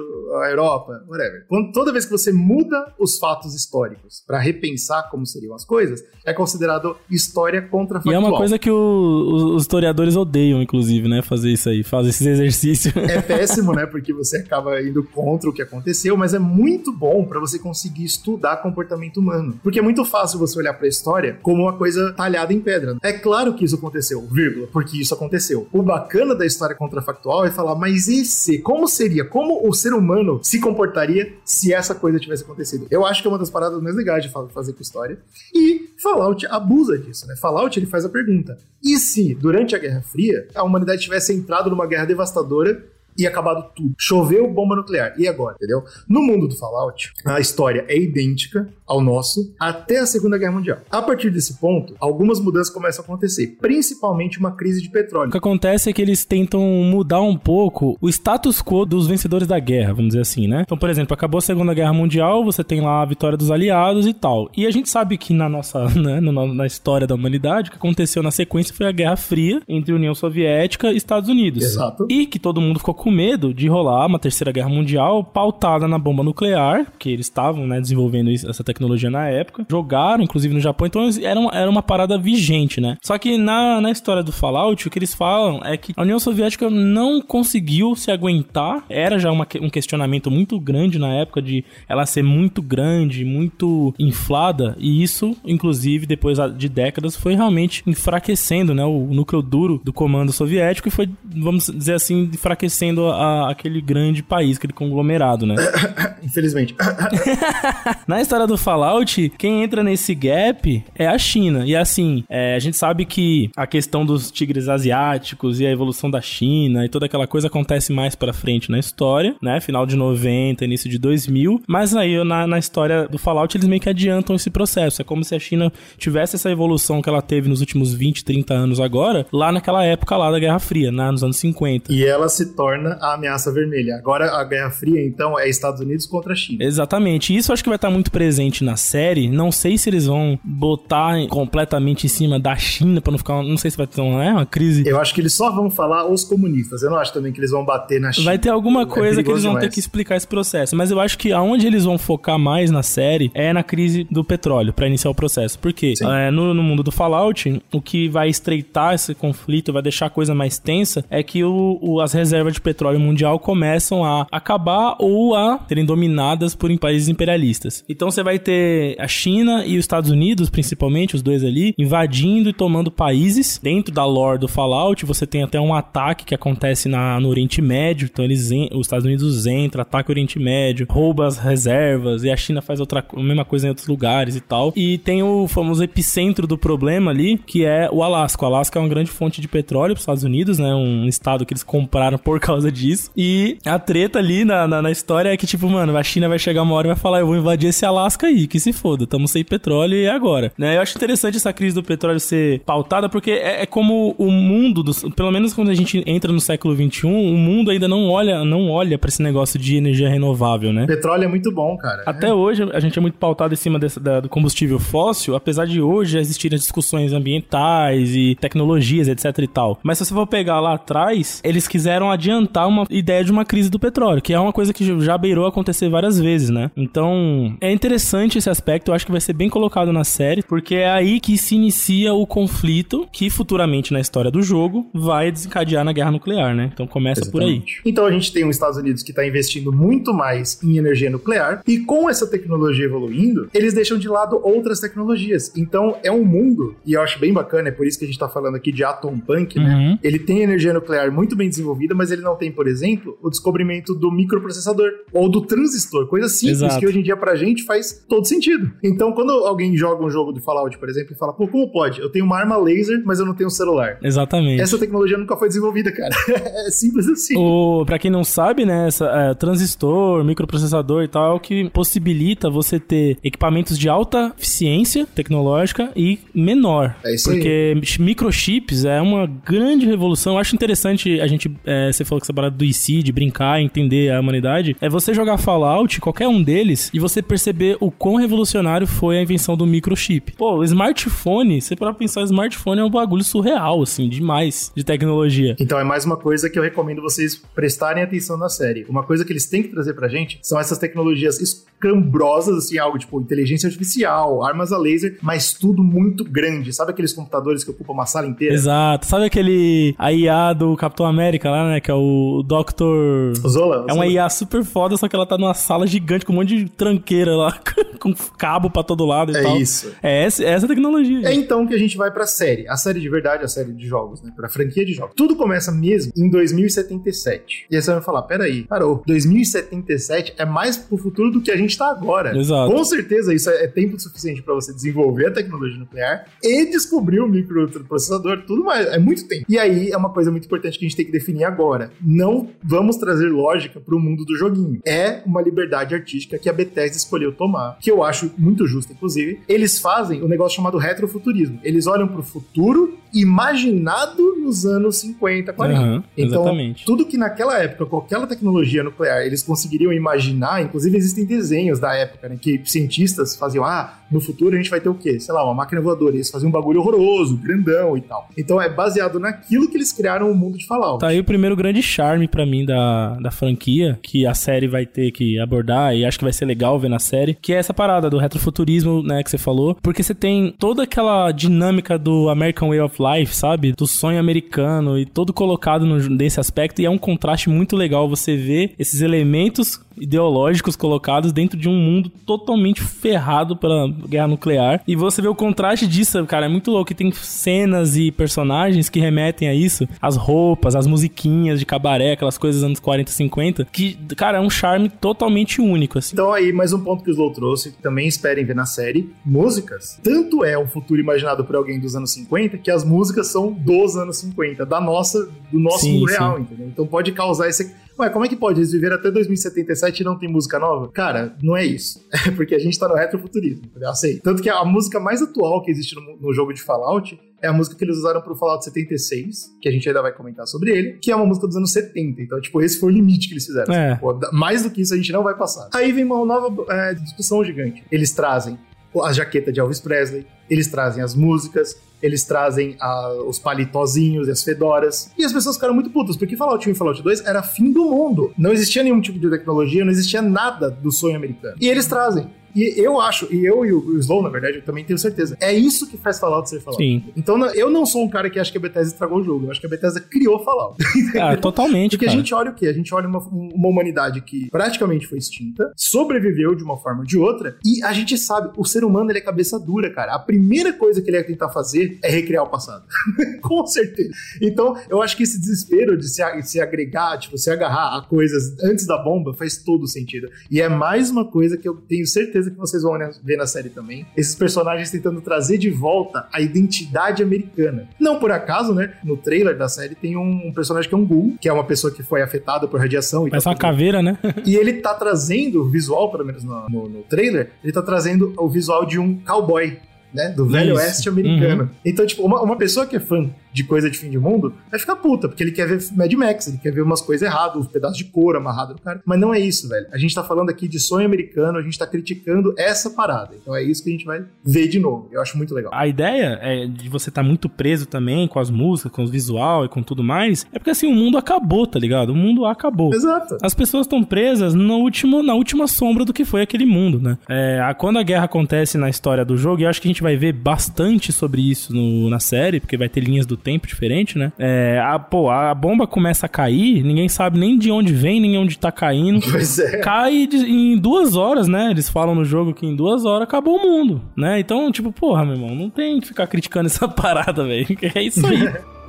a 0.42 0.50
Europa? 0.50 1.04
Whatever. 1.08 1.46
Quando, 1.48 1.72
toda 1.72 1.92
vez 1.92 2.06
que 2.06 2.12
você 2.12 2.32
muda 2.32 2.94
os 2.98 3.18
fatos 3.18 3.54
históricos 3.56 4.24
para 4.26 4.40
repensar 4.40 5.10
como 5.10 5.26
seriam 5.26 5.54
as 5.54 5.66
coisas, 5.66 6.02
é 6.26 6.34
considerado 6.34 6.96
história 7.10 7.62
contrafactual. 7.62 8.14
E 8.14 8.16
é 8.16 8.20
uma 8.20 8.38
coisa 8.38 8.58
que 8.58 8.70
o, 8.70 9.56
os 9.56 9.64
historiadores 9.64 10.16
odeiam, 10.16 10.62
inclusive, 10.62 11.08
né? 11.08 11.22
Fazer 11.22 11.52
isso 11.52 11.70
aí, 11.70 11.84
fazer 11.84 12.10
esses 12.10 12.26
exercícios. 12.28 12.96
É 12.96 13.22
péssimo, 13.22 13.74
né? 13.74 13.86
Porque 13.86 14.14
você 14.14 14.38
acaba 14.38 14.82
indo 14.82 15.04
contra 15.04 15.50
o 15.50 15.54
que 15.54 15.62
aconteceu, 15.62 16.16
mas 16.16 16.34
é 16.34 16.40
muito 16.40 16.92
bom 16.94 17.26
para 17.26 17.40
você 17.40 17.60
conseguir 17.60 18.06
estudar 18.06 18.58
comportamento 18.58 19.18
humano. 19.18 19.60
Porque 19.64 19.80
é 19.80 19.82
muito 19.82 20.06
fácil 20.06 20.40
você 20.40 20.58
olhar 20.58 20.74
para 20.74 20.86
a 20.86 20.90
história 20.90 21.40
como 21.42 21.64
uma 21.64 21.74
coisa 21.74 22.14
talhada 22.14 22.54
em 22.54 22.60
pedra. 22.60 22.98
É 23.04 23.14
claro 23.14 23.54
que 23.54 23.66
isso 23.66 23.76
aconteceu, 23.76 24.22
vírgula, 24.28 24.68
porque 24.72 24.98
isso 24.98 25.14
aconteceu. 25.14 25.68
O 25.72 25.81
bacana 25.82 26.36
da 26.36 26.46
história 26.46 26.76
contrafactual 26.76 27.46
é 27.46 27.52
falar, 27.52 27.76
mas 27.76 28.08
e 28.08 28.26
se? 28.26 28.60
Como 28.60 28.88
seria? 28.88 29.26
Como 29.26 29.68
o 29.68 29.74
ser 29.74 29.94
humano 29.94 30.40
se 30.44 30.60
comportaria 30.60 31.34
se 31.44 31.74
essa 31.74 31.96
coisa 31.96 32.20
tivesse 32.20 32.44
acontecido? 32.44 32.88
Eu 32.90 33.06
acho 33.06 33.22
que 33.22 33.28
é 33.28 33.32
uma 33.32 33.38
das 33.38 33.50
paradas 33.50 33.82
mais 33.82 33.96
legais 33.96 34.24
de 34.24 34.30
fazer 34.30 34.74
com 34.74 34.82
história. 34.82 35.20
E 35.54 35.90
Fallout 36.02 36.46
abusa 36.48 36.98
disso, 36.98 37.28
né? 37.28 37.36
Fallout 37.36 37.78
ele 37.78 37.86
faz 37.86 38.06
a 38.06 38.10
pergunta: 38.10 38.58
e 38.84 38.98
se, 38.98 39.36
durante 39.36 39.76
a 39.76 39.80
Guerra 39.80 40.02
Fria, 40.02 40.48
a 40.56 40.64
humanidade 40.64 41.02
tivesse 41.02 41.34
entrado 41.34 41.70
numa 41.70 41.86
guerra 41.86 42.06
devastadora 42.06 42.84
e 43.18 43.28
acabado 43.28 43.72
tudo. 43.76 43.94
Choveu 43.98 44.52
bomba 44.52 44.76
nuclear. 44.76 45.14
E 45.18 45.28
agora? 45.28 45.56
Entendeu? 45.56 45.84
No 46.08 46.22
mundo 46.22 46.48
do 46.48 46.58
Fallout, 46.58 47.14
a 47.26 47.40
história 47.40 47.86
é 47.88 47.98
idêntica 47.98 48.68
ao 48.86 49.02
nosso 49.02 49.54
até 49.60 50.00
a 50.00 50.06
Segunda 50.06 50.38
Guerra 50.38 50.52
Mundial. 50.52 50.78
A 50.90 51.02
partir 51.02 51.30
desse 51.30 51.58
ponto, 51.58 51.96
algumas 52.00 52.40
mudanças 52.40 52.74
começam 52.74 53.04
a 53.04 53.06
acontecer, 53.06 53.58
principalmente 53.62 54.38
uma 54.40 54.52
crise 54.52 54.82
de 54.82 54.90
petróleo. 54.90 55.30
O 55.30 55.32
que 55.32 55.38
acontece 55.38 55.90
é 55.90 55.94
que 55.94 56.02
eles 56.02 56.26
tentam 56.26 56.62
mudar 56.62 57.22
um 57.22 57.38
pouco 57.38 57.98
o 58.02 58.10
status 58.10 58.62
quo 58.62 58.86
dos 58.86 59.08
vencedores 59.08 59.48
da 59.48 59.60
guerra, 59.60 59.94
vamos 59.94 60.10
dizer 60.10 60.22
assim, 60.22 60.48
né? 60.48 60.64
Então, 60.66 60.78
por 60.78 60.90
exemplo, 60.90 61.14
acabou 61.14 61.40
a 61.40 61.42
Segunda 61.42 61.74
Guerra 61.74 61.94
Mundial, 61.94 62.44
você 62.44 62.64
tem 62.64 62.82
lá 62.82 63.02
a 63.02 63.06
vitória 63.06 63.38
dos 63.38 63.50
aliados 63.50 64.06
e 64.06 64.14
tal. 64.14 64.50
E 64.56 64.66
a 64.66 64.72
gente 64.72 64.90
sabe 64.90 65.18
que 65.18 65.34
na 65.34 65.48
nossa, 65.48 65.86
né, 65.96 66.20
na 66.20 66.66
história 66.66 67.08
da 67.08 67.16
humanidade, 67.16 67.70
o 67.70 67.72
que 67.72 67.78
aconteceu 67.78 68.22
na 68.22 68.32
sequência 68.32 68.76
foi 68.76 68.88
a 68.88 68.92
Guerra 68.92 69.16
Fria 69.16 69.62
entre 69.68 69.94
União 69.94 70.14
Soviética 70.14 70.92
e 70.92 70.98
Estados 70.98 71.30
Unidos. 71.30 71.64
Exato. 71.64 72.06
E 72.10 72.26
que 72.26 72.40
todo 72.40 72.60
mundo 72.60 72.80
ficou 72.80 72.94
com 73.02 73.10
medo 73.10 73.52
de 73.52 73.68
rolar 73.68 74.06
uma 74.06 74.20
terceira 74.20 74.52
guerra 74.52 74.70
mundial 74.70 75.24
pautada 75.24 75.88
na 75.88 75.98
bomba 75.98 76.22
nuclear, 76.22 76.86
que 77.00 77.10
eles 77.10 77.26
estavam, 77.26 77.66
né, 77.66 77.82
desenvolvendo 77.82 78.30
essa 78.30 78.64
tecnologia 78.64 79.10
na 79.10 79.28
época. 79.28 79.66
Jogaram, 79.68 80.24
inclusive, 80.24 80.54
no 80.54 80.60
Japão, 80.60 80.86
então 80.86 81.10
era 81.24 81.40
uma, 81.40 81.52
era 81.52 81.68
uma 81.68 81.82
parada 81.82 82.16
vigente, 82.16 82.80
né? 82.80 82.98
Só 83.02 83.18
que 83.18 83.40
na, 83.40 83.82
na 83.82 83.90
história 83.90 84.22
do 84.22 84.32
Fallout, 84.32 84.88
o 84.88 84.92
que 84.92 85.00
eles 85.00 85.16
falam 85.16 85.62
é 85.66 85.76
que 85.78 85.94
a 85.98 86.04
União 86.04 86.20
Soviética 86.20 86.70
não 86.70 87.20
conseguiu 87.24 87.96
se 87.96 88.12
aguentar. 88.12 88.84
Era 88.88 89.18
já 89.18 89.32
uma, 89.32 89.48
um 89.60 89.70
questionamento 89.72 90.30
muito 90.30 90.60
grande 90.60 91.00
na 91.00 91.12
época 91.12 91.42
de 91.42 91.66
ela 91.90 92.06
ser 92.06 92.22
muito 92.22 92.62
grande, 92.62 93.26
muito 93.26 93.96
inflada, 93.98 94.76
e 94.78 95.02
isso, 95.02 95.36
inclusive, 95.44 96.06
depois 96.06 96.38
de 96.56 96.70
décadas, 96.70 97.16
foi 97.16 97.34
realmente 97.34 97.82
enfraquecendo, 97.88 98.76
né, 98.76 98.86
o 98.86 99.08
núcleo 99.12 99.42
duro 99.42 99.82
do 99.84 99.92
comando 99.92 100.32
soviético 100.32 100.88
e 100.88 100.92
foi, 100.92 101.10
vamos 101.24 101.66
dizer 101.66 101.96
assim, 101.96 102.30
enfraquecendo 102.32 102.91
sendo 102.92 103.08
a, 103.08 103.50
aquele 103.50 103.82
grande 103.82 104.22
país, 104.22 104.58
aquele 104.58 104.74
conglomerado, 104.74 105.46
né? 105.46 105.56
Infelizmente. 106.22 106.76
Na 108.08 108.22
história 108.22 108.46
do 108.46 108.58
Fallout, 108.58 109.32
quem 109.38 109.64
entra 109.64 109.84
nesse 109.84 110.14
gap 110.14 110.84
é 110.96 111.08
a 111.08 111.18
China. 111.18 111.66
E 111.66 111.76
assim, 111.76 112.24
é, 112.30 112.56
a 112.56 112.60
gente 112.60 112.78
sabe 112.78 113.06
que 113.06 113.50
a 113.56 113.66
questão 113.66 114.06
dos 114.06 114.30
tigres 114.30 114.68
asiáticos 114.68 115.60
e 115.60 115.66
a 115.66 115.72
evolução 115.72 116.12
da 116.12 116.22
China 116.22 116.86
e 116.86 116.90
toda 116.90 117.06
aquela 117.06 117.26
coisa 117.26 117.48
acontece 117.48 117.94
mais 117.94 118.16
pra 118.16 118.34
frente 118.34 118.70
na 118.70 118.78
história, 118.78 119.36
né? 119.42 119.60
Final 119.62 119.86
de 119.86 119.96
90, 119.96 120.66
início 120.66 120.90
de 120.90 120.98
2000. 120.98 121.62
Mas 121.68 121.96
aí, 121.96 122.22
na, 122.24 122.46
na 122.46 122.60
história 122.60 123.08
do 123.08 123.18
Fallout, 123.18 123.56
eles 123.56 123.68
meio 123.68 123.82
que 123.82 123.90
adiantam 123.90 124.36
esse 124.36 124.50
processo. 124.50 125.02
É 125.02 125.06
como 125.06 125.24
se 125.24 125.34
a 125.34 125.40
China 125.40 125.72
tivesse 125.98 126.36
essa 126.36 126.52
evolução 126.52 127.02
que 127.02 127.10
ela 127.10 127.22
teve 127.22 127.48
nos 127.48 127.62
últimos 127.62 127.94
20, 127.94 128.26
30 128.26 128.54
anos 128.54 128.80
agora, 128.80 129.26
lá 129.32 129.52
naquela 129.52 129.84
época 129.84 130.18
lá 130.18 130.30
da 130.30 130.40
Guerra 130.40 130.60
Fria, 130.60 130.92
né? 130.92 131.10
nos 131.10 131.24
anos 131.24 131.38
50. 131.38 131.92
E 131.92 132.04
ela 132.04 132.28
se 132.30 132.54
torna 132.54 132.81
a 133.02 133.14
ameaça 133.14 133.52
vermelha. 133.52 133.96
Agora 133.96 134.32
a 134.32 134.44
Guerra 134.44 134.70
Fria, 134.70 135.06
então, 135.06 135.40
é 135.40 135.50
Estados 135.50 135.82
Unidos 135.82 136.06
contra 136.06 136.34
a 136.34 136.36
China. 136.36 136.64
Exatamente. 136.64 137.36
Isso 137.36 137.52
acho 137.52 137.64
que 137.64 137.70
vai 137.70 137.76
estar 137.76 137.90
muito 137.90 138.12
presente 138.12 138.64
na 138.64 138.76
série. 138.76 139.30
Não 139.30 139.52
sei 139.52 139.78
se 139.78 139.90
eles 139.90 140.06
vão 140.06 140.40
botar 140.44 141.16
completamente 141.28 142.06
em 142.06 142.10
cima 142.10 142.40
da 142.40 142.56
China 142.56 143.02
para 143.02 143.12
não 143.12 143.18
ficar. 143.18 143.44
Não 143.44 143.58
sei 143.58 143.72
se 143.72 143.78
vai 143.78 143.88
ter 143.88 144.02
uma, 144.02 144.24
é, 144.24 144.32
uma 144.32 144.46
crise. 144.46 144.88
Eu 144.88 145.00
acho 145.00 145.14
que 145.14 145.22
eles 145.22 145.34
só 145.34 145.52
vão 145.52 145.70
falar 145.70 146.08
os 146.08 146.24
comunistas. 146.24 146.84
Eu 146.84 146.90
não 146.90 146.98
acho 146.98 147.14
também 147.14 147.32
que 147.32 147.40
eles 147.40 147.52
vão 147.52 147.66
bater 147.66 148.00
na 148.00 148.12
China. 148.12 148.26
Vai 148.26 148.38
ter 148.38 148.50
alguma 148.50 148.84
é 148.84 148.86
coisa 148.86 149.24
que 149.24 149.30
eles 149.30 149.44
vão 149.44 149.54
demais. 149.54 149.68
ter 149.68 149.74
que 149.74 149.80
explicar 149.80 150.16
esse 150.16 150.28
processo. 150.28 150.76
Mas 150.76 150.92
eu 150.92 151.00
acho 151.00 151.18
que 151.18 151.32
aonde 151.32 151.68
eles 151.68 151.86
vão 151.86 151.98
focar 151.98 152.38
mais 152.38 152.72
na 152.72 152.84
série 152.84 153.32
é 153.34 153.54
na 153.54 153.64
crise 153.64 154.08
do 154.10 154.24
petróleo 154.24 154.74
para 154.74 154.88
iniciar 154.88 155.12
o 155.12 155.16
processo. 155.16 155.58
Porque 155.60 155.94
é, 156.02 156.32
no, 156.32 156.54
no, 156.54 156.64
mundo 156.64 156.84
do 156.84 156.92
Fallout, 156.92 157.62
o 157.72 157.82
que 157.82 158.08
vai 158.10 158.30
estreitar 158.30 158.94
esse 158.94 159.14
conflito, 159.14 159.74
vai 159.74 159.82
deixar 159.82 160.08
a 160.08 160.10
coisa 160.10 160.34
mais 160.34 160.58
tensa, 160.58 161.04
é 161.10 161.24
que 161.24 161.44
o, 161.44 161.78
o 161.82 162.02
as 162.02 162.14
reservas 162.14 162.54
de 162.54 162.62
petróleo 162.62 162.71
mundial 163.00 163.40
começam 163.40 164.04
a 164.04 164.28
acabar 164.32 164.96
ou 165.00 165.36
a 165.36 165.60
serem 165.68 165.86
dominadas 165.86 166.56
por 166.56 166.72
países 166.78 167.10
imperialistas. 167.10 167.84
Então 167.88 168.10
você 168.10 168.24
vai 168.24 168.40
ter 168.40 168.96
a 169.00 169.08
China 169.08 169.66
e 169.66 169.78
os 169.78 169.84
Estados 169.84 170.10
Unidos, 170.10 170.50
principalmente, 170.50 171.16
os 171.16 171.22
dois 171.22 171.44
ali, 171.44 171.74
invadindo 171.78 172.50
e 172.50 172.54
tomando 172.54 172.92
países. 172.92 173.60
Dentro 173.62 173.94
da 173.94 174.06
lore 174.06 174.40
do 174.40 174.48
Fallout, 174.48 175.06
você 175.06 175.28
tem 175.28 175.44
até 175.44 175.60
um 175.60 175.74
ataque 175.74 176.26
que 176.26 176.36
acontece 176.36 176.88
na, 176.88 177.20
no 177.20 177.30
Oriente 177.30 177.62
Médio. 177.62 178.10
Então 178.12 178.26
eles, 178.26 178.50
os 178.72 178.82
Estados 178.82 179.06
Unidos 179.06 179.46
entram, 179.46 179.82
atacam 179.82 180.12
o 180.12 180.14
Oriente 180.14 180.40
Médio, 180.40 180.88
rouba 180.90 181.28
as 181.28 181.38
reservas, 181.38 182.24
e 182.24 182.32
a 182.32 182.38
China 182.38 182.62
faz 182.62 182.80
outra, 182.80 183.06
a 183.16 183.24
mesma 183.24 183.46
coisa 183.46 183.68
em 183.68 183.70
outros 183.70 183.88
lugares 183.88 184.36
e 184.36 184.42
tal. 184.42 184.74
E 184.76 184.98
tem 184.98 185.24
o 185.24 185.48
famoso 185.48 185.84
epicentro 185.84 186.48
do 186.48 186.58
problema 186.58 187.12
ali, 187.12 187.38
que 187.38 187.66
é 187.66 187.90
o 187.92 188.04
Alasca. 188.04 188.44
O 188.44 188.48
Alasca 188.48 188.80
é 188.80 188.82
uma 188.82 188.90
grande 188.90 189.12
fonte 189.12 189.42
de 189.42 189.48
petróleo 189.48 189.94
para 189.94 190.00
os 190.00 190.02
Estados 190.02 190.24
Unidos, 190.24 190.60
né? 190.60 190.74
Um 190.74 191.06
estado 191.06 191.46
que 191.46 191.54
eles 191.54 191.64
compraram 191.64 192.18
por 192.18 192.40
causa 192.40 192.61
disso. 192.70 193.10
E 193.16 193.58
a 193.66 193.80
treta 193.80 194.20
ali 194.20 194.44
na, 194.44 194.68
na, 194.68 194.82
na, 194.82 194.92
história 194.92 195.30
é 195.30 195.38
que, 195.38 195.48
tipo, 195.48 195.70
mano, 195.70 195.96
a 195.96 196.04
China 196.04 196.28
vai 196.28 196.38
chegar 196.38 196.64
uma 196.64 196.76
hora 196.76 196.88
e 196.88 196.90
vai 196.90 196.98
falar: 196.98 197.22
eu 197.22 197.28
vou 197.28 197.38
invadir 197.38 197.70
esse 197.70 197.86
Alasca 197.86 198.28
aí, 198.28 198.46
que 198.46 198.60
se 198.60 198.74
foda, 198.74 199.08
tamo 199.08 199.28
sem 199.28 199.44
petróleo 199.44 199.96
e 199.96 200.04
é 200.04 200.12
agora. 200.12 200.52
Né? 200.58 200.76
Eu 200.76 200.82
acho 200.82 200.98
interessante 200.98 201.38
essa 201.38 201.54
crise 201.54 201.76
do 201.76 201.84
petróleo 201.84 202.20
ser 202.20 202.60
pautada, 202.66 203.08
porque 203.08 203.32
é, 203.32 203.64
é 203.64 203.66
como 203.66 204.16
o 204.18 204.30
mundo, 204.30 204.84
dos, 204.84 205.04
pelo 205.16 205.32
menos 205.32 205.54
quando 205.54 205.70
a 205.70 205.74
gente 205.74 206.04
entra 206.06 206.32
no 206.32 206.40
século 206.40 206.76
XXI, 206.76 207.08
o 207.08 207.38
mundo 207.38 207.72
ainda 207.72 207.88
não 207.88 208.10
olha, 208.10 208.44
não 208.44 208.70
olha 208.70 208.98
para 208.98 209.08
esse 209.08 209.22
negócio 209.22 209.58
de 209.58 209.78
energia 209.78 210.10
renovável, 210.10 210.74
né? 210.74 210.86
Petróleo 210.86 211.24
é 211.24 211.28
muito 211.28 211.52
bom, 211.52 211.78
cara. 211.78 212.04
Até 212.06 212.28
é. 212.28 212.34
hoje 212.34 212.64
a 212.74 212.80
gente 212.80 212.98
é 212.98 213.02
muito 213.02 213.18
pautado 213.18 213.54
em 213.54 213.58
cima 213.58 213.80
desse, 213.80 214.00
da, 214.00 214.20
do 214.20 214.30
combustível 214.30 214.80
fóssil, 214.80 215.36
apesar 215.36 215.66
de 215.66 215.82
hoje 215.82 216.18
existirem 216.18 216.58
discussões 216.58 217.14
ambientais 217.14 218.16
e 218.16 218.36
tecnologias, 218.36 219.08
etc 219.08 219.38
e 219.40 219.48
tal. 219.48 219.80
Mas 219.84 219.98
se 219.98 220.06
você 220.06 220.14
for 220.14 220.28
pegar 220.28 220.60
lá 220.60 220.74
atrás, 220.74 221.42
eles 221.44 221.68
quiseram 221.68 222.12
adiantar 222.12 222.51
uma 222.56 222.86
ideia 222.90 223.24
de 223.24 223.32
uma 223.32 223.46
crise 223.46 223.70
do 223.70 223.80
petróleo, 223.80 224.22
que 224.22 224.34
é 224.34 224.40
uma 224.40 224.54
coisa 224.54 224.74
que 224.74 225.00
já 225.02 225.18
beirou 225.18 225.46
acontecer 225.46 225.90
várias 225.90 226.20
vezes, 226.20 226.50
né? 226.50 226.72
Então, 226.76 227.56
é 227.60 227.72
interessante 227.72 228.38
esse 228.38 228.50
aspecto, 228.50 228.90
eu 228.90 228.96
acho 228.96 229.06
que 229.06 229.12
vai 229.12 229.22
ser 229.22 229.34
bem 229.34 229.50
colocado 229.50 229.92
na 229.92 230.04
série, 230.04 230.44
porque 230.44 230.76
é 230.76 230.90
aí 230.90 231.20
que 231.20 231.38
se 231.38 231.56
inicia 231.56 232.14
o 232.14 232.26
conflito 232.26 233.08
que 233.12 233.30
futuramente 233.30 233.94
na 233.94 234.00
história 234.00 234.32
do 234.32 234.42
jogo 234.42 234.90
vai 234.94 235.32
desencadear 235.32 235.84
na 235.84 235.94
guerra 235.94 236.12
nuclear, 236.12 236.56
né? 236.56 236.70
Então 236.74 236.88
começa 236.88 237.22
Exatamente. 237.22 237.76
por 237.76 237.86
aí. 237.86 237.92
Então 237.92 238.06
a 238.06 238.12
gente 238.12 238.32
tem 238.32 238.48
os 238.48 238.56
Estados 238.56 238.78
Unidos 238.78 239.04
que 239.04 239.12
está 239.12 239.26
investindo 239.26 239.72
muito 239.72 240.14
mais 240.14 240.62
em 240.64 240.78
energia 240.78 241.10
nuclear 241.10 241.62
e 241.68 241.80
com 241.80 242.10
essa 242.10 242.28
tecnologia 242.28 242.86
evoluindo, 242.86 243.50
eles 243.54 243.74
deixam 243.74 243.98
de 243.98 244.08
lado 244.08 244.40
outras 244.44 244.80
tecnologias. 244.80 245.52
Então 245.56 245.98
é 246.04 246.12
um 246.12 246.24
mundo, 246.24 246.76
e 246.86 246.94
eu 246.94 247.02
acho 247.02 247.20
bem 247.20 247.34
bacana, 247.34 247.70
é 247.70 247.72
por 247.72 247.86
isso 247.86 247.98
que 247.98 248.06
a 248.06 248.08
gente 248.08 248.16
está 248.16 248.30
falando 248.30 248.56
aqui 248.56 248.72
de 248.72 248.84
Atom 248.84 249.18
Punk, 249.20 249.60
né? 249.60 249.76
Uhum. 249.76 250.00
Ele 250.04 250.20
tem 250.20 250.42
energia 250.42 250.74
nuclear 250.74 251.12
muito 251.12 251.36
bem 251.36 251.50
desenvolvida, 251.50 251.94
mas 251.96 252.12
ele 252.12 252.22
não 252.22 252.31
tem, 252.36 252.52
por 252.52 252.68
exemplo, 252.68 253.18
o 253.22 253.30
descobrimento 253.30 253.94
do 253.94 254.12
microprocessador 254.12 254.90
ou 255.14 255.30
do 255.30 255.42
transistor, 255.42 256.08
coisa 256.08 256.28
simples 256.28 256.62
Exato. 256.62 256.80
que 256.80 256.88
hoje 256.88 257.00
em 257.00 257.04
dia 257.04 257.18
pra 257.18 257.36
gente 257.36 257.64
faz 257.64 258.06
todo 258.08 258.28
sentido. 258.28 258.72
Então, 258.84 259.12
quando 259.14 259.32
alguém 259.32 259.76
joga 259.76 260.04
um 260.04 260.10
jogo 260.10 260.32
do 260.32 260.42
Fallout, 260.42 260.78
por 260.78 260.90
exemplo, 260.90 261.14
e 261.14 261.18
fala, 261.18 261.34
pô, 261.34 261.48
como 261.48 261.72
pode? 261.72 262.00
Eu 262.00 262.10
tenho 262.10 262.26
uma 262.26 262.38
arma 262.38 262.58
laser, 262.58 263.02
mas 263.06 263.20
eu 263.20 263.26
não 263.26 263.34
tenho 263.34 263.48
um 263.48 263.52
celular. 263.52 263.98
Exatamente. 264.02 264.62
Essa 264.62 264.78
tecnologia 264.78 265.18
nunca 265.18 265.36
foi 265.36 265.48
desenvolvida, 265.48 265.92
cara. 265.92 266.16
é 266.68 266.72
simples 266.72 267.08
assim. 267.08 267.36
O, 267.38 267.84
pra 267.86 268.00
quem 268.00 268.12
não 268.12 268.24
sabe, 268.24 268.66
né, 268.66 268.88
essa, 268.88 269.06
é, 269.06 269.34
transistor, 269.34 270.24
microprocessador 270.24 271.04
e 271.04 271.08
tal, 271.08 271.32
é 271.32 271.36
o 271.36 271.40
que 271.40 271.70
possibilita 271.70 272.50
você 272.50 272.80
ter 272.80 273.18
equipamentos 273.24 273.78
de 273.78 273.90
alta 273.90 274.34
eficiência 274.38 275.06
tecnológica 275.06 275.92
e 275.96 276.20
menor. 276.34 276.96
É 277.04 277.14
isso 277.14 277.30
porque 277.30 277.74
aí. 277.76 278.00
microchips 278.00 278.86
é 278.86 279.02
uma 279.02 279.26
grande 279.26 279.86
revolução. 279.86 280.34
Eu 280.34 280.40
acho 280.40 280.56
interessante 280.56 281.20
a 281.20 281.28
gente, 281.28 281.52
é, 281.66 281.92
você 281.92 282.04
falou 282.04 282.21
que 282.22 282.26
essa 282.26 282.34
parada 282.34 282.56
do 282.56 282.64
IC, 282.64 283.04
de 283.04 283.12
brincar, 283.12 283.62
entender 283.62 284.12
a 284.12 284.20
humanidade, 284.20 284.76
é 284.80 284.90
você 284.90 285.14
jogar 285.14 285.38
Fallout, 285.38 286.00
qualquer 286.00 286.28
um 286.28 286.42
deles, 286.42 286.90
e 286.94 287.00
você 287.00 287.22
perceber 287.22 287.78
o 287.80 287.92
quão 287.92 288.16
revolucionário 288.16 288.88
foi 288.88 289.18
a 289.18 289.22
invenção 289.22 289.58
do 289.58 289.66
microchip. 289.66 290.34
Pô, 290.34 290.58
o 290.58 290.64
smartphone, 290.64 291.62
você 291.62 291.76
para 291.76 291.94
pensar, 291.94 292.24
smartphone 292.24 292.82
é 292.82 292.84
um 292.84 292.90
bagulho 292.90 293.24
surreal, 293.24 293.82
assim, 293.82 294.08
demais 294.08 294.72
de 294.76 294.84
tecnologia. 294.84 295.56
Então 295.60 295.80
é 295.80 295.84
mais 295.84 296.06
uma 296.06 296.18
coisa 296.18 296.50
que 296.50 296.58
eu 296.58 296.64
recomendo 296.64 297.02
vocês 297.02 297.42
prestarem 297.56 298.04
atenção 298.04 298.38
na 298.38 298.50
série. 298.50 298.86
Uma 298.88 299.04
coisa 299.04 299.26
que 299.26 299.32
eles 299.32 299.46
têm 299.46 299.64
que 299.64 299.70
trazer 299.70 299.94
pra 299.94 300.08
gente 300.08 300.40
são 300.42 300.60
essas 300.60 300.78
tecnologias 300.78 301.40
escambrosas, 301.40 302.66
assim, 302.66 302.78
algo 302.78 302.98
tipo 302.98 303.20
inteligência 303.20 303.68
artificial, 303.68 304.44
armas 304.44 304.72
a 304.72 304.78
laser, 304.78 305.18
mas 305.22 305.54
tudo 305.54 305.84
muito 305.84 306.24
grande. 306.24 306.74
Sabe 306.74 306.92
aqueles 306.92 307.14
computadores 307.14 307.64
que 307.64 307.72
ocupam 307.72 307.94
uma 307.94 308.06
sala 308.06 308.28
inteira? 308.28 308.54
Exato. 308.54 309.06
Sabe 309.06 309.26
aquele 309.26 309.96
a 309.98 310.12
IA 310.12 310.54
do 310.54 310.76
Capitão 310.76 311.06
América 311.06 311.50
lá, 311.50 311.70
né? 311.70 311.80
Que 311.80 311.90
é 311.90 311.94
o 311.94 312.11
Dr. 312.44 313.48
Zola. 313.48 313.86
É 313.90 313.94
uma 313.94 314.08
IA 314.08 314.30
super 314.30 314.64
foda, 314.64 314.98
só 314.98 315.08
que 315.08 315.16
ela 315.16 315.26
tá 315.26 315.38
numa 315.38 315.54
sala 315.54 315.86
gigante 315.88 316.26
com 316.26 316.34
um 316.34 316.38
monte 316.38 316.56
de 316.56 316.70
tranqueira 316.70 317.36
lá, 317.36 317.60
com 318.00 318.14
cabo 318.38 318.70
pra 318.70 318.84
todo 318.84 319.06
lado 319.06 319.32
e 319.32 319.36
é 319.36 319.42
tal. 319.42 319.56
É 319.56 319.60
isso. 319.60 319.92
É 320.02 320.24
essa, 320.24 320.44
é 320.44 320.50
essa 320.50 320.68
tecnologia. 320.68 321.28
É 321.28 321.34
então 321.34 321.66
que 321.68 321.74
a 321.74 321.78
gente 321.78 321.98
vai 321.98 322.12
pra 322.12 322.26
série. 322.26 322.68
A 322.68 322.78
série 322.78 323.00
de 323.00 323.10
verdade, 323.10 323.44
a 323.44 323.48
série 323.48 323.72
de 323.74 323.88
jogos, 323.88 324.22
né? 324.22 324.32
Pra 324.36 324.50
franquia 324.50 324.86
de 324.86 324.94
jogos. 324.94 325.14
Tudo 325.16 325.36
começa 325.36 325.72
mesmo 325.72 326.12
em 326.16 326.30
2077. 326.30 327.68
E 327.70 327.76
aí 327.76 327.82
você 327.82 327.92
vai 327.92 328.02
falar, 328.02 328.24
peraí, 328.24 328.64
parou. 328.64 329.04
2077 329.06 330.36
é 330.38 330.46
mais 330.46 330.78
pro 330.78 330.98
futuro 330.98 331.32
do 331.32 331.42
que 331.42 331.52
a 331.52 331.58
gente 331.58 331.78
tá 331.78 331.90
agora. 331.90 332.38
Exato. 332.38 332.72
Com 332.72 332.84
certeza 332.84 333.34
isso 333.34 333.50
é 333.50 333.68
tempo 333.68 334.00
suficiente 334.00 334.42
para 334.42 334.54
você 334.54 334.74
desenvolver 334.74 335.28
a 335.28 335.32
tecnologia 335.32 335.78
nuclear 335.78 336.26
e 336.44 336.66
descobrir 336.66 337.20
o 337.20 337.28
microprocessador, 337.28 338.44
tudo 338.46 338.64
mais. 338.64 338.88
É 338.88 339.00
muito 339.00 339.28
tempo. 339.28 339.46
E 339.48 339.58
aí 339.58 339.92
é 339.92 339.98
uma 339.98 340.10
coisa 340.10 340.32
muito 340.32 340.46
importante 340.46 340.78
que 340.78 340.86
a 340.86 340.88
gente 340.88 340.98
tem 340.98 341.06
que 341.06 341.12
definir 341.12 341.44
agora. 341.44 341.92
Não 342.04 342.50
vamos 342.64 342.98
trazer 342.98 343.28
lógica 343.28 343.80
pro 343.80 344.00
mundo 344.00 344.26
do 344.26 344.36
joguinho. 344.36 344.80
É 344.86 345.22
uma 345.26 345.42
liberdade 345.42 345.94
artística 345.94 346.38
que 346.38 346.50
a 346.50 346.54
Bethesda 346.54 346.98
escolheu 346.98 347.32
tomar, 347.32 347.78
que 347.80 347.92
eu 347.92 348.04
acho 348.04 348.32
muito 348.38 348.68
justa, 348.68 348.94
inclusive. 348.94 349.40
Eles 349.48 349.80
fazem 349.80 350.24
um 350.24 350.28
negócio 350.28 350.56
chamado 350.56 350.78
retrofuturismo. 350.78 351.60
Eles 351.64 351.88
olham 351.88 352.08
pro 352.08 352.24
futuro 352.24 352.98
imaginado 353.14 354.36
nos 354.38 354.66
anos 354.66 354.98
50, 354.98 355.54
40. 355.54 355.82
Uhum, 355.82 356.04
então, 356.18 356.42
exatamente. 356.42 356.86
tudo 356.86 357.06
que 357.06 357.18
naquela 357.18 357.58
época, 357.62 357.86
com 357.86 357.98
aquela 357.98 358.28
tecnologia 358.28 358.84
nuclear, 358.84 359.22
eles 359.22 359.44
conseguiriam 359.44 359.94
imaginar, 359.94 360.62
inclusive 360.62 360.98
existem 360.98 361.26
desenhos 361.26 361.80
da 361.80 361.94
época, 361.94 362.30
né, 362.30 362.38
que 362.40 362.62
cientistas 362.66 363.36
faziam, 363.36 363.64
ah, 363.64 364.02
no 364.12 364.20
futuro 364.20 364.56
a 364.56 364.58
gente 364.58 364.70
vai 364.70 364.82
ter 364.82 364.90
o 364.90 364.94
quê? 364.94 365.20
Sei 365.20 365.34
lá, 365.34 365.44
uma 365.46 365.54
máquina 365.54 365.82
voadora. 365.82 366.16
Eles 366.16 366.30
faziam 366.30 366.50
um 366.50 366.52
bagulho 366.52 366.82
horroroso, 366.82 367.38
grandão 367.38 367.98
e 367.98 368.02
tal. 368.02 368.28
Então 368.38 368.62
é 368.62 368.68
baseado 368.68 369.20
naquilo 369.20 369.70
que 369.70 369.78
eles 369.78 369.94
criaram 369.94 370.30
o 370.30 370.36
mundo 370.36 370.58
de 370.58 370.66
Fallout. 370.66 371.00
Tá 371.00 371.08
aí 371.08 371.20
o 371.20 371.24
primeiro 371.24 371.56
grande 371.56 371.82
charme 371.82 372.28
para 372.28 372.46
mim 372.46 372.66
da, 372.66 373.16
da 373.16 373.32
franquia, 373.32 373.98
que 374.04 374.26
a 374.28 374.34
série 374.34 374.68
vai 374.68 374.86
ter 374.86 375.12
que 375.12 375.40
abordar, 375.40 375.96
e 375.96 376.04
acho 376.04 376.18
que 376.18 376.26
vai 376.26 376.34
ser 376.34 376.46
legal 376.46 376.78
ver 376.80 376.90
na 376.90 377.00
série, 377.00 377.38
que 377.42 377.54
é 377.54 377.58
essa 377.58 377.74
parada 377.74 378.10
do 378.10 378.18
retrofuturismo, 378.18 379.02
né, 379.02 379.24
que 379.24 379.30
você 379.30 379.38
falou, 379.38 379.78
porque 379.82 380.04
você 380.04 380.14
tem 380.14 380.54
toda 380.60 380.84
aquela 380.84 381.32
dinâmica 381.32 381.98
do 381.98 382.30
American 382.30 382.70
Way 382.70 382.82
of 382.82 383.01
Life, 383.02 383.36
sabe? 383.36 383.74
Do 383.74 383.88
sonho 383.88 384.20
americano 384.20 384.98
e 384.98 385.06
todo 385.06 385.34
colocado 385.34 385.86
no, 385.86 385.98
nesse 386.10 386.40
aspecto, 386.40 386.82
e 386.82 386.86
é 386.86 386.90
um 386.90 386.98
contraste 386.98 387.50
muito 387.50 387.76
legal 387.76 388.08
você 388.08 388.36
ver 388.36 388.74
esses 388.78 389.02
elementos 389.02 389.80
ideológicos 389.98 390.76
colocados 390.76 391.32
dentro 391.32 391.58
de 391.58 391.70
um 391.70 391.76
mundo 391.76 392.10
totalmente 392.26 392.82
ferrado 392.82 393.56
pela 393.56 393.88
guerra 393.88 394.28
nuclear. 394.28 394.82
E 394.88 394.96
você 394.96 395.22
vê 395.22 395.28
o 395.28 395.36
contraste 395.36 395.88
disso, 395.88 396.26
cara, 396.26 396.46
é 396.46 396.50
muito 396.50 396.72
louco. 396.72 396.92
E 396.92 396.96
tem 396.96 397.12
cenas 397.12 397.96
e 397.96 398.12
personagens 398.12 398.90
que 398.90 399.00
remetem 399.00 399.48
a 399.48 399.54
isso. 399.54 399.88
As 400.02 400.16
roupas, 400.16 400.76
as 400.76 400.88
musiquinhas 400.88 401.60
de 401.60 401.66
cabaré, 401.66 402.14
aquelas 402.14 402.38
coisas 402.38 402.62
dos 402.62 402.66
anos 402.66 402.80
40, 402.80 403.12
50, 403.12 403.66
que, 403.66 403.98
cara, 404.16 404.38
é 404.38 404.42
um 404.42 404.50
charme 404.50 404.90
totalmente 404.90 405.62
único, 405.62 406.00
assim. 406.00 406.14
Então 406.14 406.34
aí, 406.34 406.52
mais 406.52 406.74
um 406.74 406.84
ponto 406.84 407.04
que 407.04 407.10
o 407.10 407.14
Slow 407.14 407.32
trouxe, 407.32 407.74
também 407.82 408.08
esperem 408.08 408.46
ver 408.46 408.56
na 408.56 408.66
série, 408.66 409.12
músicas. 409.26 410.00
Tanto 410.04 410.44
é 410.44 410.58
um 410.58 410.68
futuro 410.68 411.00
imaginado 411.00 411.46
por 411.46 411.56
alguém 411.56 411.80
dos 411.80 411.96
anos 411.96 412.12
50, 412.12 412.58
que 412.58 412.72
as 412.72 412.84
músicas 412.92 413.28
são 413.28 413.52
dos 413.52 413.96
anos 413.96 414.18
50, 414.18 414.66
da 414.66 414.82
nossa, 414.82 415.30
do 415.52 415.60
nosso 415.60 415.86
sim, 415.86 416.00
mundo 416.00 416.10
sim. 416.10 416.18
real, 416.18 416.40
entendeu? 416.40 416.68
Então 416.68 416.86
pode 416.86 417.12
causar 417.12 417.48
esse 417.48 417.74
Ué, 418.00 418.10
como 418.10 418.26
é 418.26 418.28
que 418.28 418.36
pode? 418.36 418.60
Eles 418.60 418.72
viveram 418.72 418.96
até 418.96 419.12
2077 419.12 420.00
e 420.00 420.04
não 420.04 420.18
tem 420.18 420.28
música 420.28 420.58
nova? 420.58 420.90
Cara, 420.92 421.36
não 421.42 421.56
é 421.56 421.66
isso. 421.66 422.04
É 422.26 422.32
porque 422.32 422.56
a 422.56 422.60
gente 422.60 422.78
tá 422.78 422.88
no 422.88 422.96
retrofuturismo, 422.96 423.66
entendeu? 423.66 423.90
Eu 423.90 423.96
sei. 423.96 424.20
Tanto 424.20 424.42
que 424.42 424.50
a 424.50 424.64
música 424.64 425.00
mais 425.00 425.22
atual 425.22 425.62
que 425.62 425.72
existe 425.72 425.96
no, 425.96 426.18
no 426.18 426.34
jogo 426.34 426.54
de 426.54 426.62
Fallout 426.62 427.20
é 427.42 427.48
a 427.48 427.54
música 427.54 427.76
que 427.76 427.84
eles 427.84 427.98
usaram 427.98 428.22
pro 428.22 428.36
Fallout 428.36 428.64
76, 428.64 429.58
que 429.60 429.68
a 429.68 429.72
gente 429.72 429.88
ainda 429.88 430.02
vai 430.02 430.14
comentar 430.14 430.46
sobre 430.48 430.72
ele, 430.72 430.94
que 431.02 431.12
é 431.12 431.16
uma 431.16 431.26
música 431.26 431.48
dos 431.48 431.56
anos 431.56 431.72
70. 431.72 432.22
Então, 432.22 432.40
tipo, 432.40 432.62
esse 432.62 432.80
foi 432.80 432.92
o 432.92 432.96
limite 432.96 433.28
que 433.28 433.34
eles 433.34 433.46
fizeram. 433.46 433.74
É. 433.74 433.96
Pô, 433.96 434.18
mais 434.32 434.64
do 434.64 434.70
que 434.70 434.82
isso 434.82 434.94
a 434.94 434.98
gente 434.98 435.12
não 435.12 435.24
vai 435.24 435.36
passar. 435.36 435.68
Aí 435.74 435.92
vem 435.92 436.04
uma 436.04 436.24
nova 436.24 436.66
é, 436.72 436.94
discussão 436.94 437.44
gigante. 437.44 437.84
Eles 437.92 438.12
trazem 438.12 438.58
a 439.04 439.14
jaqueta 439.14 439.52
de 439.52 439.60
Elvis 439.60 439.80
Presley, 439.80 440.26
eles 440.50 440.68
trazem 440.68 441.04
as 441.04 441.16
músicas, 441.16 441.78
eles 442.02 442.24
trazem 442.24 442.76
a, 442.80 443.14
os 443.28 443.38
palitozinhos 443.40 444.28
e 444.28 444.32
as 444.32 444.44
fedoras. 444.44 445.12
E 445.18 445.24
as 445.24 445.32
pessoas 445.32 445.56
ficaram 445.56 445.74
muito 445.74 445.90
putas, 445.90 446.18
porque 446.18 446.36
Fallout 446.36 446.68
1 446.68 446.72
e 446.72 446.76
Fallout 446.76 447.02
2 447.02 447.26
era 447.26 447.44
fim 447.44 447.72
do 447.72 447.86
mundo. 447.86 448.34
Não 448.38 448.52
existia 448.52 448.84
nenhum 448.84 449.00
tipo 449.00 449.20
de 449.20 449.30
tecnologia, 449.30 449.86
não 449.86 449.92
existia 449.92 450.22
nada 450.22 450.70
do 450.70 450.92
sonho 450.92 451.16
americano. 451.16 451.56
E 451.60 451.70
eles 451.70 451.86
trazem. 451.86 452.30
E 452.56 452.80
eu 452.80 453.00
acho, 453.00 453.28
e 453.34 453.46
eu 453.46 453.66
e 453.66 453.74
o 453.74 453.98
Slow, 454.00 454.22
na 454.22 454.30
verdade, 454.30 454.58
eu 454.58 454.64
também 454.64 454.84
tenho 454.84 455.00
certeza. 455.00 455.38
É 455.40 455.54
isso 455.54 455.90
que 455.90 455.98
faz 455.98 456.20
Fallout 456.20 456.50
ser 456.50 456.62
Fallout. 456.62 456.84
Sim. 456.84 457.04
Então 457.16 457.44
eu 457.54 457.70
não 457.70 457.86
sou 457.86 458.04
um 458.04 458.10
cara 458.10 458.30
que 458.30 458.40
acha 458.40 458.52
que 458.52 458.58
a 458.58 458.62
Bethesda 458.62 458.94
estragou 458.94 459.20
o 459.20 459.24
jogo. 459.24 459.46
Eu 459.46 459.52
acho 459.52 459.60
que 459.60 459.66
a 459.66 459.70
Bethesda 459.70 460.00
criou 460.00 460.44
Fallout. 460.44 460.78
Ah, 461.20 461.36
totalmente. 461.38 461.92
Porque 461.92 462.06
cara. 462.06 462.18
a 462.18 462.20
gente 462.20 462.34
olha 462.34 462.52
o 462.52 462.56
quê? 462.56 462.68
A 462.68 462.74
gente 462.74 462.94
olha 462.94 463.08
uma, 463.08 463.20
uma 463.20 463.68
humanidade 463.68 464.22
que 464.22 464.50
praticamente 464.50 465.08
foi 465.08 465.18
extinta, 465.18 465.72
sobreviveu 465.76 466.56
de 466.56 466.64
uma 466.64 466.78
forma 466.78 467.00
ou 467.00 467.06
de 467.06 467.18
outra, 467.18 467.58
e 467.66 467.84
a 467.84 467.94
gente 467.94 468.18
sabe, 468.18 468.52
o 468.58 468.66
ser 468.66 468.84
humano 468.84 469.12
ele 469.12 469.20
é 469.20 469.22
cabeça 469.22 469.60
dura, 469.60 469.90
cara. 469.90 470.14
A 470.14 470.20
primeira 470.20 470.74
coisa 470.74 471.02
que 471.02 471.10
ele 471.10 471.18
ia 471.18 471.24
tentar 471.24 471.50
fazer 471.50 472.00
é 472.04 472.10
recriar 472.10 472.44
o 472.44 472.50
passado. 472.50 472.86
Com 473.42 473.66
certeza. 473.66 474.12
Então, 474.42 474.76
eu 474.90 475.02
acho 475.02 475.16
que 475.18 475.24
esse 475.24 475.40
desespero 475.40 475.98
de 475.98 476.08
se, 476.08 476.22
se 476.44 476.60
agregar, 476.60 477.18
tipo, 477.18 477.38
se 477.38 477.50
agarrar 477.50 477.98
a 477.98 478.02
coisas 478.02 478.58
antes 478.64 478.86
da 478.86 478.98
bomba 478.98 479.34
faz 479.34 479.58
todo 479.58 479.88
sentido. 479.88 480.30
E 480.50 480.62
é 480.62 480.70
mais 480.70 481.10
uma 481.10 481.30
coisa 481.30 481.58
que 481.58 481.68
eu 481.68 481.76
tenho 481.76 482.06
certeza 482.06 482.41
que 482.50 482.58
vocês 482.58 482.82
vão 482.82 482.98
ver 483.24 483.38
na 483.38 483.46
série 483.46 483.70
também. 483.70 484.06
Esses 484.18 484.34
personagens 484.34 484.90
tentando 484.90 485.22
trazer 485.22 485.58
de 485.58 485.70
volta 485.70 486.28
a 486.32 486.42
identidade 486.42 487.22
americana. 487.22 487.88
Não 488.00 488.20
por 488.20 488.32
acaso, 488.32 488.74
né? 488.74 488.94
No 489.04 489.18
trailer 489.18 489.58
da 489.58 489.68
série 489.68 489.96
tem 489.96 490.18
um 490.18 490.52
personagem 490.54 490.90
que 490.90 490.96
é 490.96 490.98
um 490.98 491.06
Ghoul, 491.06 491.36
que 491.40 491.50
é 491.50 491.54
uma 491.54 491.64
pessoa 491.64 491.94
que 491.94 492.02
foi 492.02 492.22
afetada 492.22 492.68
por 492.68 492.80
radiação. 492.80 493.30
Parece 493.30 493.48
uma 493.48 493.56
caveira, 493.56 494.02
né? 494.02 494.18
e 494.46 494.56
ele 494.56 494.74
tá 494.74 494.94
trazendo 494.94 495.62
o 495.62 495.70
visual, 495.70 496.12
pelo 496.12 496.26
menos 496.26 496.44
no, 496.44 496.68
no, 496.70 496.90
no 496.90 497.04
trailer, 497.04 497.52
ele 497.64 497.74
tá 497.74 497.82
trazendo 497.82 498.34
o 498.38 498.50
visual 498.50 498.86
de 498.86 498.98
um 498.98 499.20
cowboy 499.20 499.78
né? 500.14 500.30
Do 500.30 500.46
velho 500.46 500.74
Isso. 500.74 500.82
oeste 500.82 501.10
americano. 501.10 501.64
Uhum. 501.64 501.70
Então, 501.86 502.06
tipo, 502.06 502.24
uma, 502.24 502.42
uma 502.42 502.58
pessoa 502.58 502.86
que 502.86 502.96
é 502.96 503.00
fã 503.00 503.30
de 503.54 503.64
coisa 503.64 503.90
de 503.90 503.98
fim 503.98 504.10
de 504.10 504.18
mundo, 504.18 504.54
vai 504.70 504.80
ficar 504.80 504.96
puta, 504.96 505.28
porque 505.28 505.44
ele 505.44 505.52
quer 505.52 505.68
ver 505.68 505.84
Mad 505.96 506.12
Max, 506.14 506.48
ele 506.48 506.58
quer 506.58 506.72
ver 506.72 506.82
umas 506.82 507.02
coisas 507.02 507.28
erradas, 507.28 507.58
uns 507.58 507.68
pedaços 507.68 507.98
de 507.98 508.06
couro 508.06 508.38
amarrado 508.38 508.74
no 508.74 508.80
cara. 508.80 509.02
Mas 509.06 509.20
não 509.20 509.34
é 509.34 509.40
isso, 509.40 509.68
velho. 509.68 509.88
A 509.92 509.98
gente 509.98 510.16
tá 510.16 510.24
falando 510.24 510.50
aqui 510.50 510.68
de 510.68 510.80
sonho 510.80 511.06
americano, 511.06 511.58
a 511.58 511.62
gente 511.62 511.78
tá 511.78 511.86
criticando 511.86 512.54
essa 512.58 512.90
parada. 512.90 513.36
Então 513.40 513.56
é 513.56 513.64
isso 513.64 513.84
que 513.84 513.90
a 513.90 513.92
gente 513.92 514.06
vai 514.06 514.24
ver 514.44 514.68
de 514.68 514.80
novo. 514.80 515.10
Eu 515.12 515.22
acho 515.22 515.38
muito 515.38 515.54
legal. 515.54 515.72
A 515.74 515.88
ideia 515.88 516.40
é 516.42 516.66
de 516.66 516.88
você 516.90 517.10
estar 517.10 517.22
tá 517.22 517.28
muito 517.28 517.50
preso 517.50 517.86
também 517.86 518.28
com 518.28 518.40
as 518.40 518.50
músicas, 518.50 518.92
com 518.92 519.04
o 519.04 519.08
visual 519.08 519.66
e 519.66 519.70
com 519.70 519.84
tudo 519.84 520.04
mais, 520.04 520.46
é 520.54 520.60
porque 520.60 520.72
assim, 520.72 520.88
o 520.88 520.96
mundo 520.96 521.18
acabou, 521.18 521.68
tá 521.68 521.80
ligado? 521.80 522.12
O 522.12 522.16
mundo 522.16 522.46
acabou. 522.46 522.94
Exato. 522.94 523.38
As 523.42 523.54
pessoas 523.54 523.86
estão 523.86 524.04
presas 524.04 524.54
no 524.54 524.78
último, 524.78 525.22
na 525.22 525.34
última 525.34 525.68
sombra 525.68 526.06
do 526.06 526.14
que 526.14 526.24
foi 526.24 526.42
aquele 526.42 526.66
mundo, 526.66 527.00
né? 527.00 527.18
É, 527.30 527.60
quando 527.78 528.00
a 528.00 528.04
guerra 528.04 528.26
acontece 528.26 528.78
na 528.78 528.90
história 528.90 529.26
do 529.26 529.36
jogo, 529.36 529.62
e 529.62 529.64
eu 529.66 529.70
acho 529.70 529.82
que 529.82 529.88
a 529.88 529.92
gente 529.92 530.01
vai 530.02 530.16
ver 530.18 530.34
bastante 530.34 531.12
sobre 531.12 531.42
isso 531.42 531.74
no, 531.74 532.10
na 532.10 532.20
série, 532.20 532.60
porque 532.60 532.78
vai 532.78 532.90
ter 532.90 533.02
linhas 533.02 533.26
do 533.26 533.38
tempo 533.38 533.68
diferente, 533.68 534.18
né? 534.18 534.32
É, 534.38 534.82
a, 534.84 534.98
pô, 535.00 535.30
a 535.30 535.54
bomba 535.54 535.88
começa 535.88 536.26
a 536.26 536.30
cair, 536.30 536.84
ninguém 536.84 537.08
sabe 537.10 537.40
nem 537.40 537.58
de 537.58 537.72
onde 537.72 537.94
vem, 537.94 538.20
nem 538.20 538.38
onde 538.38 538.58
tá 538.58 538.72
caindo. 538.72 539.22
Pois 539.32 539.58
é. 539.60 539.78
Cai 539.78 540.28
de, 540.28 540.38
em 540.38 540.78
duas 540.78 541.16
horas, 541.16 541.48
né? 541.48 541.72
Eles 541.72 541.88
falam 541.90 542.14
no 542.14 542.26
jogo 542.26 542.54
que 542.54 542.66
em 542.66 542.76
duas 542.76 543.06
horas 543.06 543.24
acabou 543.24 543.56
o 543.58 543.62
mundo, 543.62 544.02
né? 544.16 544.40
Então, 544.40 544.72
tipo, 544.72 544.92
porra, 544.92 545.24
meu 545.24 545.36
irmão, 545.36 545.56
não 545.56 545.70
tem 545.70 546.00
que 546.00 546.08
ficar 546.08 546.28
criticando 546.28 546.68
essa 546.68 546.88
parada, 546.88 547.44
velho. 547.44 547.78
É 547.96 548.02
isso 548.02 548.26
aí. 548.26 548.42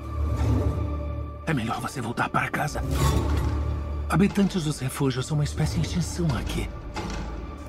É 1.45 1.53
melhor 1.53 1.81
você 1.81 2.01
voltar 2.01 2.29
para 2.29 2.49
casa. 2.49 2.83
Habitantes 4.09 4.65
dos 4.65 4.79
refúgios 4.79 5.27
são 5.27 5.37
uma 5.37 5.45
espécie 5.45 5.79
em 5.79 5.83
extinção 5.83 6.27
aqui. 6.37 6.69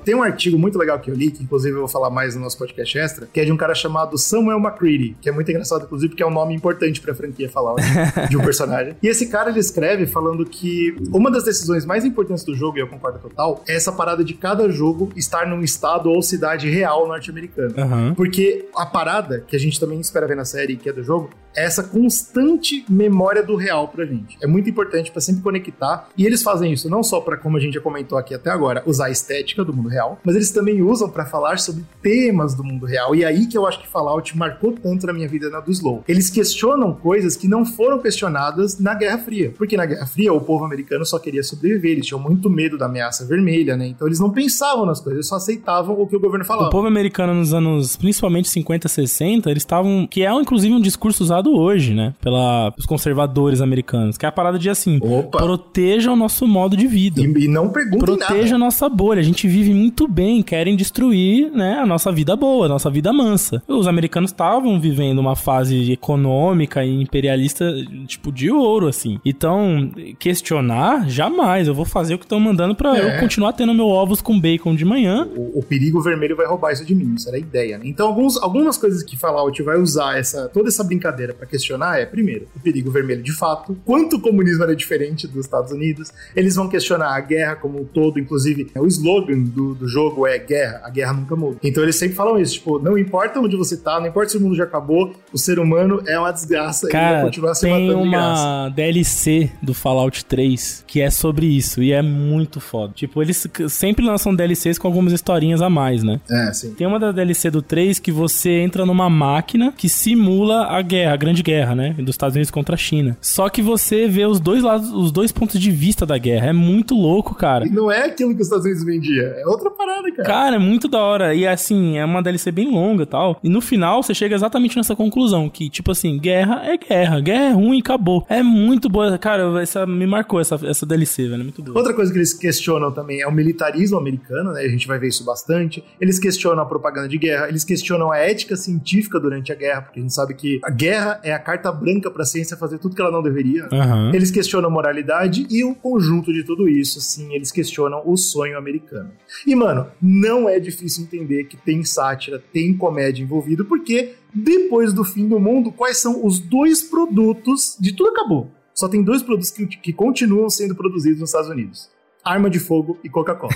Tem 0.04 0.14
um 0.14 0.22
artigo 0.22 0.58
muito 0.58 0.78
legal 0.78 0.98
que 0.98 1.10
eu 1.10 1.14
li, 1.14 1.30
que 1.30 1.42
inclusive 1.42 1.74
eu 1.74 1.80
vou 1.80 1.88
falar 1.88 2.10
mais 2.10 2.34
no 2.34 2.42
nosso 2.42 2.58
podcast 2.58 2.98
extra, 2.98 3.28
que 3.32 3.40
é 3.40 3.44
de 3.44 3.52
um 3.52 3.56
cara 3.56 3.74
chamado 3.74 4.18
Samuel 4.18 4.58
McCready, 4.58 5.16
que 5.20 5.28
é 5.28 5.32
muito 5.32 5.50
engraçado, 5.50 5.84
inclusive, 5.84 6.10
porque 6.10 6.22
é 6.22 6.26
um 6.26 6.32
nome 6.32 6.54
importante 6.54 7.00
pra 7.00 7.14
franquia 7.14 7.48
falar 7.48 7.74
né, 7.74 8.28
de 8.28 8.36
um 8.36 8.44
personagem. 8.44 8.96
E 9.02 9.08
esse 9.08 9.28
cara, 9.28 9.50
ele 9.50 9.60
escreve 9.60 10.06
falando 10.06 10.44
que 10.44 10.94
uma 11.12 11.30
das 11.30 11.44
decisões 11.44 11.84
mais 11.84 12.04
importantes 12.04 12.44
do 12.44 12.54
jogo, 12.54 12.78
e 12.78 12.80
eu 12.80 12.88
concordo 12.88 13.18
total, 13.18 13.62
é 13.66 13.74
essa 13.74 13.92
parada 13.92 14.24
de 14.24 14.34
cada 14.34 14.68
jogo 14.68 15.10
estar 15.16 15.46
num 15.46 15.62
estado 15.62 16.10
ou 16.10 16.22
cidade 16.22 16.68
real 16.68 17.06
norte-americana. 17.06 17.74
Uhum. 17.76 18.14
Porque 18.14 18.68
a 18.76 18.86
parada, 18.86 19.44
que 19.46 19.56
a 19.56 19.58
gente 19.58 19.80
também 19.80 20.00
espera 20.00 20.26
ver 20.26 20.36
na 20.36 20.44
série, 20.44 20.76
que 20.76 20.88
é 20.88 20.92
do 20.92 21.02
jogo, 21.02 21.30
essa 21.54 21.82
constante 21.82 22.84
memória 22.88 23.42
do 23.42 23.56
real 23.56 23.88
pra 23.88 24.04
gente. 24.04 24.36
É 24.42 24.46
muito 24.46 24.68
importante 24.68 25.10
para 25.10 25.20
sempre 25.20 25.42
conectar. 25.42 26.08
E 26.16 26.26
eles 26.26 26.42
fazem 26.42 26.72
isso 26.72 26.88
não 26.88 27.02
só 27.02 27.20
para, 27.20 27.36
como 27.36 27.56
a 27.56 27.60
gente 27.60 27.74
já 27.74 27.80
comentou 27.80 28.18
aqui 28.18 28.34
até 28.34 28.50
agora, 28.50 28.82
usar 28.86 29.06
a 29.06 29.10
estética 29.10 29.64
do 29.64 29.72
mundo 29.72 29.88
real, 29.88 30.18
mas 30.24 30.34
eles 30.34 30.50
também 30.50 30.82
usam 30.82 31.08
para 31.08 31.24
falar 31.26 31.58
sobre 31.58 31.84
temas 32.02 32.54
do 32.54 32.64
mundo 32.64 32.86
real. 32.86 33.14
E 33.14 33.22
é 33.22 33.26
aí 33.26 33.46
que 33.46 33.56
eu 33.56 33.66
acho 33.66 33.80
que 33.80 33.88
Fallout 33.88 34.36
marcou 34.36 34.72
tanto 34.72 35.06
na 35.06 35.12
minha 35.12 35.28
vida 35.28 35.48
na 35.50 35.60
do 35.60 35.70
Slow. 35.70 36.04
Eles 36.08 36.30
questionam 36.30 36.92
coisas 36.94 37.36
que 37.36 37.48
não 37.48 37.64
foram 37.64 37.98
questionadas 37.98 38.78
na 38.78 38.94
Guerra 38.94 39.18
Fria. 39.18 39.52
Porque 39.56 39.76
na 39.76 39.86
Guerra 39.86 40.06
Fria 40.06 40.32
o 40.32 40.40
povo 40.40 40.64
americano 40.64 41.04
só 41.04 41.18
queria 41.18 41.42
sobreviver, 41.42 41.92
eles 41.92 42.06
tinham 42.06 42.20
muito 42.20 42.50
medo 42.50 42.76
da 42.76 42.86
ameaça 42.86 43.24
vermelha, 43.24 43.76
né? 43.76 43.86
Então 43.86 44.06
eles 44.06 44.20
não 44.20 44.30
pensavam 44.30 44.84
nas 44.84 45.00
coisas, 45.00 45.18
eles 45.18 45.28
só 45.28 45.36
aceitavam 45.36 46.00
o 46.00 46.06
que 46.06 46.16
o 46.16 46.20
governo 46.20 46.44
falava. 46.44 46.68
O 46.68 46.70
povo 46.70 46.86
americano 46.86 47.34
nos 47.34 47.54
anos, 47.54 47.96
principalmente 47.96 48.48
50, 48.48 48.88
60, 48.88 49.50
eles 49.50 49.62
estavam. 49.62 50.06
Que 50.10 50.24
é 50.24 50.32
inclusive 50.34 50.74
um 50.74 50.80
discurso 50.80 51.22
usado 51.22 51.43
hoje, 51.50 51.94
né? 51.94 52.14
Pelos 52.20 52.86
conservadores 52.86 53.60
americanos. 53.60 54.16
Que 54.16 54.26
é 54.26 54.28
a 54.28 54.32
parada 54.32 54.58
de 54.58 54.70
assim: 54.70 54.98
Opa. 55.02 55.38
proteja 55.38 56.12
o 56.12 56.16
nosso 56.16 56.46
modo 56.46 56.76
de 56.76 56.86
vida. 56.86 57.20
E, 57.20 57.24
e 57.24 57.48
não 57.48 57.68
perguntem 57.68 57.98
Proteja 57.98 58.52
nada. 58.52 58.54
a 58.54 58.58
nossa 58.58 58.88
bolha. 58.88 59.20
A 59.20 59.24
gente 59.24 59.48
vive 59.48 59.72
muito 59.72 60.06
bem, 60.08 60.42
querem 60.42 60.76
destruir, 60.76 61.50
né, 61.50 61.78
a 61.78 61.86
nossa 61.86 62.10
vida 62.12 62.36
boa, 62.36 62.66
a 62.66 62.68
nossa 62.68 62.90
vida 62.90 63.12
mansa. 63.12 63.62
Os 63.68 63.86
americanos 63.86 64.30
estavam 64.30 64.80
vivendo 64.80 65.18
uma 65.18 65.36
fase 65.36 65.92
econômica 65.92 66.84
e 66.84 67.02
imperialista, 67.02 67.72
tipo, 68.06 68.32
de 68.32 68.50
ouro, 68.50 68.88
assim. 68.88 69.18
Então, 69.24 69.90
questionar, 70.18 71.08
jamais. 71.08 71.68
Eu 71.68 71.74
vou 71.74 71.84
fazer 71.84 72.14
o 72.14 72.18
que 72.18 72.24
estão 72.24 72.40
mandando 72.40 72.74
para 72.74 72.96
é. 72.96 73.16
eu 73.16 73.20
continuar 73.20 73.52
tendo 73.52 73.74
meu 73.74 73.86
ovos 73.86 74.20
com 74.20 74.38
bacon 74.38 74.74
de 74.74 74.84
manhã. 74.84 75.28
O, 75.36 75.58
o, 75.58 75.62
perigo 75.62 76.00
vermelho 76.00 76.36
vai 76.36 76.46
roubar 76.46 76.72
isso 76.72 76.84
de 76.84 76.94
mim, 76.94 77.14
isso 77.14 77.28
era 77.28 77.36
a 77.36 77.40
ideia, 77.40 77.78
né? 77.78 77.84
Então, 77.86 78.06
alguns, 78.06 78.36
algumas 78.42 78.76
coisas 78.76 79.02
que 79.02 79.16
Fallout 79.16 79.62
vai 79.62 79.78
usar 79.78 80.18
essa, 80.18 80.48
toda 80.48 80.68
essa 80.68 80.84
brincadeira 80.84 81.33
para 81.34 81.46
questionar 81.46 81.98
é, 81.98 82.06
primeiro, 82.06 82.46
o 82.56 82.60
perigo 82.60 82.90
vermelho 82.90 83.22
de 83.22 83.32
fato, 83.32 83.76
quanto 83.84 84.16
o 84.16 84.20
comunismo 84.20 84.62
era 84.62 84.74
diferente 84.74 85.26
dos 85.26 85.44
Estados 85.44 85.72
Unidos. 85.72 86.12
Eles 86.34 86.56
vão 86.56 86.68
questionar 86.68 87.14
a 87.14 87.20
guerra 87.20 87.56
como 87.56 87.80
um 87.80 87.84
todo, 87.84 88.18
inclusive 88.18 88.70
o 88.76 88.86
slogan 88.86 89.40
do, 89.40 89.74
do 89.74 89.88
jogo 89.88 90.26
é 90.26 90.38
guerra, 90.38 90.82
a 90.84 90.90
guerra 90.90 91.12
nunca 91.12 91.36
muda. 91.36 91.58
Então 91.62 91.82
eles 91.82 91.96
sempre 91.96 92.16
falam 92.16 92.38
isso, 92.38 92.54
tipo, 92.54 92.78
não 92.78 92.96
importa 92.96 93.40
onde 93.40 93.56
você 93.56 93.76
tá, 93.76 94.00
não 94.00 94.06
importa 94.06 94.30
se 94.30 94.36
o 94.36 94.40
mundo 94.40 94.54
já 94.54 94.64
acabou, 94.64 95.14
o 95.32 95.38
ser 95.38 95.58
humano 95.58 96.02
é 96.06 96.18
uma 96.18 96.32
desgraça 96.32 96.88
Cara, 96.88 97.06
e 97.06 97.12
vai 97.14 97.22
continuar 97.24 97.54
se 97.54 97.62
tem 97.62 97.88
matando 97.88 98.02
uma 98.02 98.68
DLC 98.70 99.50
do 99.62 99.74
Fallout 99.74 100.24
3 100.24 100.84
que 100.86 101.00
é 101.00 101.10
sobre 101.10 101.46
isso 101.46 101.82
e 101.82 101.92
é 101.92 102.02
muito 102.02 102.60
foda. 102.60 102.92
Tipo, 102.94 103.22
eles 103.22 103.46
sempre 103.68 104.04
lançam 104.04 104.34
DLCs 104.34 104.78
com 104.78 104.86
algumas 104.86 105.12
historinhas 105.12 105.60
a 105.60 105.68
mais, 105.68 106.02
né? 106.02 106.20
É, 106.30 106.52
sim. 106.52 106.74
Tem 106.74 106.86
uma 106.86 106.98
da 106.98 107.12
DLC 107.12 107.50
do 107.50 107.62
3 107.62 107.98
que 107.98 108.12
você 108.12 108.50
entra 108.50 108.86
numa 108.86 109.10
máquina 109.10 109.72
que 109.76 109.88
simula 109.88 110.66
a 110.66 110.80
guerra, 110.82 111.16
grande 111.24 111.42
guerra, 111.42 111.74
né? 111.74 111.94
Dos 111.98 112.14
Estados 112.14 112.34
Unidos 112.34 112.50
contra 112.50 112.74
a 112.74 112.78
China. 112.78 113.16
Só 113.20 113.48
que 113.48 113.62
você 113.62 114.06
vê 114.06 114.26
os 114.26 114.40
dois 114.40 114.62
lados, 114.62 114.92
os 114.92 115.10
dois 115.10 115.32
pontos 115.32 115.60
de 115.60 115.70
vista 115.70 116.04
da 116.04 116.18
guerra. 116.18 116.48
É 116.48 116.52
muito 116.52 116.94
louco, 116.94 117.34
cara. 117.34 117.66
E 117.66 117.70
não 117.70 117.90
é 117.90 118.06
aquilo 118.06 118.34
que 118.34 118.40
os 118.40 118.46
Estados 118.46 118.64
Unidos 118.64 118.84
vendia, 118.84 119.22
é 119.22 119.46
outra 119.46 119.70
parada 119.70 119.94
cara. 120.12 120.28
Cara, 120.28 120.56
é 120.56 120.58
muito 120.58 120.88
da 120.88 121.00
hora. 121.00 121.34
E 121.34 121.46
assim, 121.46 121.98
é 121.98 122.04
uma 122.04 122.22
DLC 122.22 122.50
bem 122.50 122.70
longa 122.70 123.02
e 123.02 123.06
tal. 123.06 123.38
E 123.42 123.48
no 123.48 123.60
final 123.60 124.02
você 124.02 124.14
chega 124.14 124.34
exatamente 124.34 124.76
nessa 124.76 124.96
conclusão: 124.96 125.48
que, 125.48 125.68
tipo 125.68 125.90
assim, 125.90 126.18
guerra 126.18 126.62
é 126.64 126.76
guerra, 126.76 127.20
guerra 127.20 127.44
é 127.44 127.52
ruim 127.52 127.78
e 127.78 127.80
acabou. 127.80 128.24
É 128.28 128.42
muito 128.42 128.88
boa. 128.88 129.16
Cara, 129.18 129.60
essa 129.62 129.86
me 129.86 130.06
marcou 130.06 130.40
essa, 130.40 130.58
essa 130.64 130.86
DLC, 130.86 131.28
velho. 131.28 131.40
É 131.40 131.44
muito 131.44 131.62
boa. 131.62 131.78
Outra 131.78 131.94
coisa 131.94 132.12
que 132.12 132.18
eles 132.18 132.32
questionam 132.32 132.92
também 132.92 133.20
é 133.20 133.26
o 133.26 133.32
militarismo 133.32 133.98
americano, 133.98 134.52
né? 134.52 134.62
A 134.62 134.68
gente 134.68 134.86
vai 134.86 134.98
ver 134.98 135.08
isso 135.08 135.24
bastante. 135.24 135.84
Eles 136.00 136.18
questionam 136.18 136.62
a 136.62 136.66
propaganda 136.66 137.08
de 137.08 137.18
guerra, 137.18 137.48
eles 137.48 137.64
questionam 137.64 138.10
a 138.10 138.18
ética 138.18 138.56
científica 138.56 139.18
durante 139.18 139.52
a 139.52 139.54
guerra, 139.54 139.82
porque 139.82 139.98
a 139.98 140.02
gente 140.02 140.14
sabe 140.14 140.34
que 140.34 140.60
a 140.62 140.70
guerra 140.70 141.13
é 141.22 141.32
a 141.32 141.38
carta 141.38 141.70
branca 141.70 142.10
pra 142.10 142.24
ciência 142.24 142.56
fazer 142.56 142.78
tudo 142.78 142.94
que 142.94 143.00
ela 143.00 143.10
não 143.10 143.22
deveria. 143.22 143.68
Uhum. 143.70 144.14
Eles 144.14 144.30
questionam 144.30 144.68
a 144.68 144.72
moralidade 144.72 145.46
e 145.50 145.64
o 145.64 145.74
conjunto 145.74 146.32
de 146.32 146.44
tudo 146.44 146.68
isso, 146.68 147.00
sim, 147.00 147.34
eles 147.34 147.52
questionam 147.52 148.02
o 148.04 148.16
sonho 148.16 148.58
americano. 148.58 149.10
E, 149.46 149.54
mano, 149.54 149.86
não 150.00 150.48
é 150.48 150.58
difícil 150.58 151.04
entender 151.04 151.44
que 151.44 151.56
tem 151.56 151.84
sátira, 151.84 152.42
tem 152.52 152.76
comédia 152.76 153.22
envolvida, 153.22 153.64
porque 153.64 154.14
depois 154.34 154.92
do 154.92 155.04
fim 155.04 155.28
do 155.28 155.38
mundo, 155.38 155.70
quais 155.70 155.98
são 155.98 156.24
os 156.24 156.38
dois 156.38 156.82
produtos 156.82 157.76
de 157.80 157.92
tudo 157.94 158.10
acabou? 158.10 158.50
Só 158.74 158.88
tem 158.88 159.02
dois 159.02 159.22
produtos 159.22 159.50
que, 159.50 159.66
que 159.66 159.92
continuam 159.92 160.50
sendo 160.50 160.74
produzidos 160.74 161.20
nos 161.20 161.30
Estados 161.30 161.48
Unidos 161.48 161.93
arma 162.24 162.48
de 162.48 162.58
fogo 162.58 162.98
e 163.04 163.08
Coca-Cola. 163.08 163.52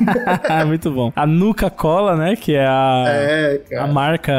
Muito 0.66 0.90
bom. 0.90 1.12
A 1.14 1.26
Nuca-Cola, 1.26 2.16
né? 2.16 2.36
Que 2.36 2.54
é 2.54 2.66
a, 2.66 3.04
é, 3.06 3.76
a 3.76 3.86
marca 3.86 4.34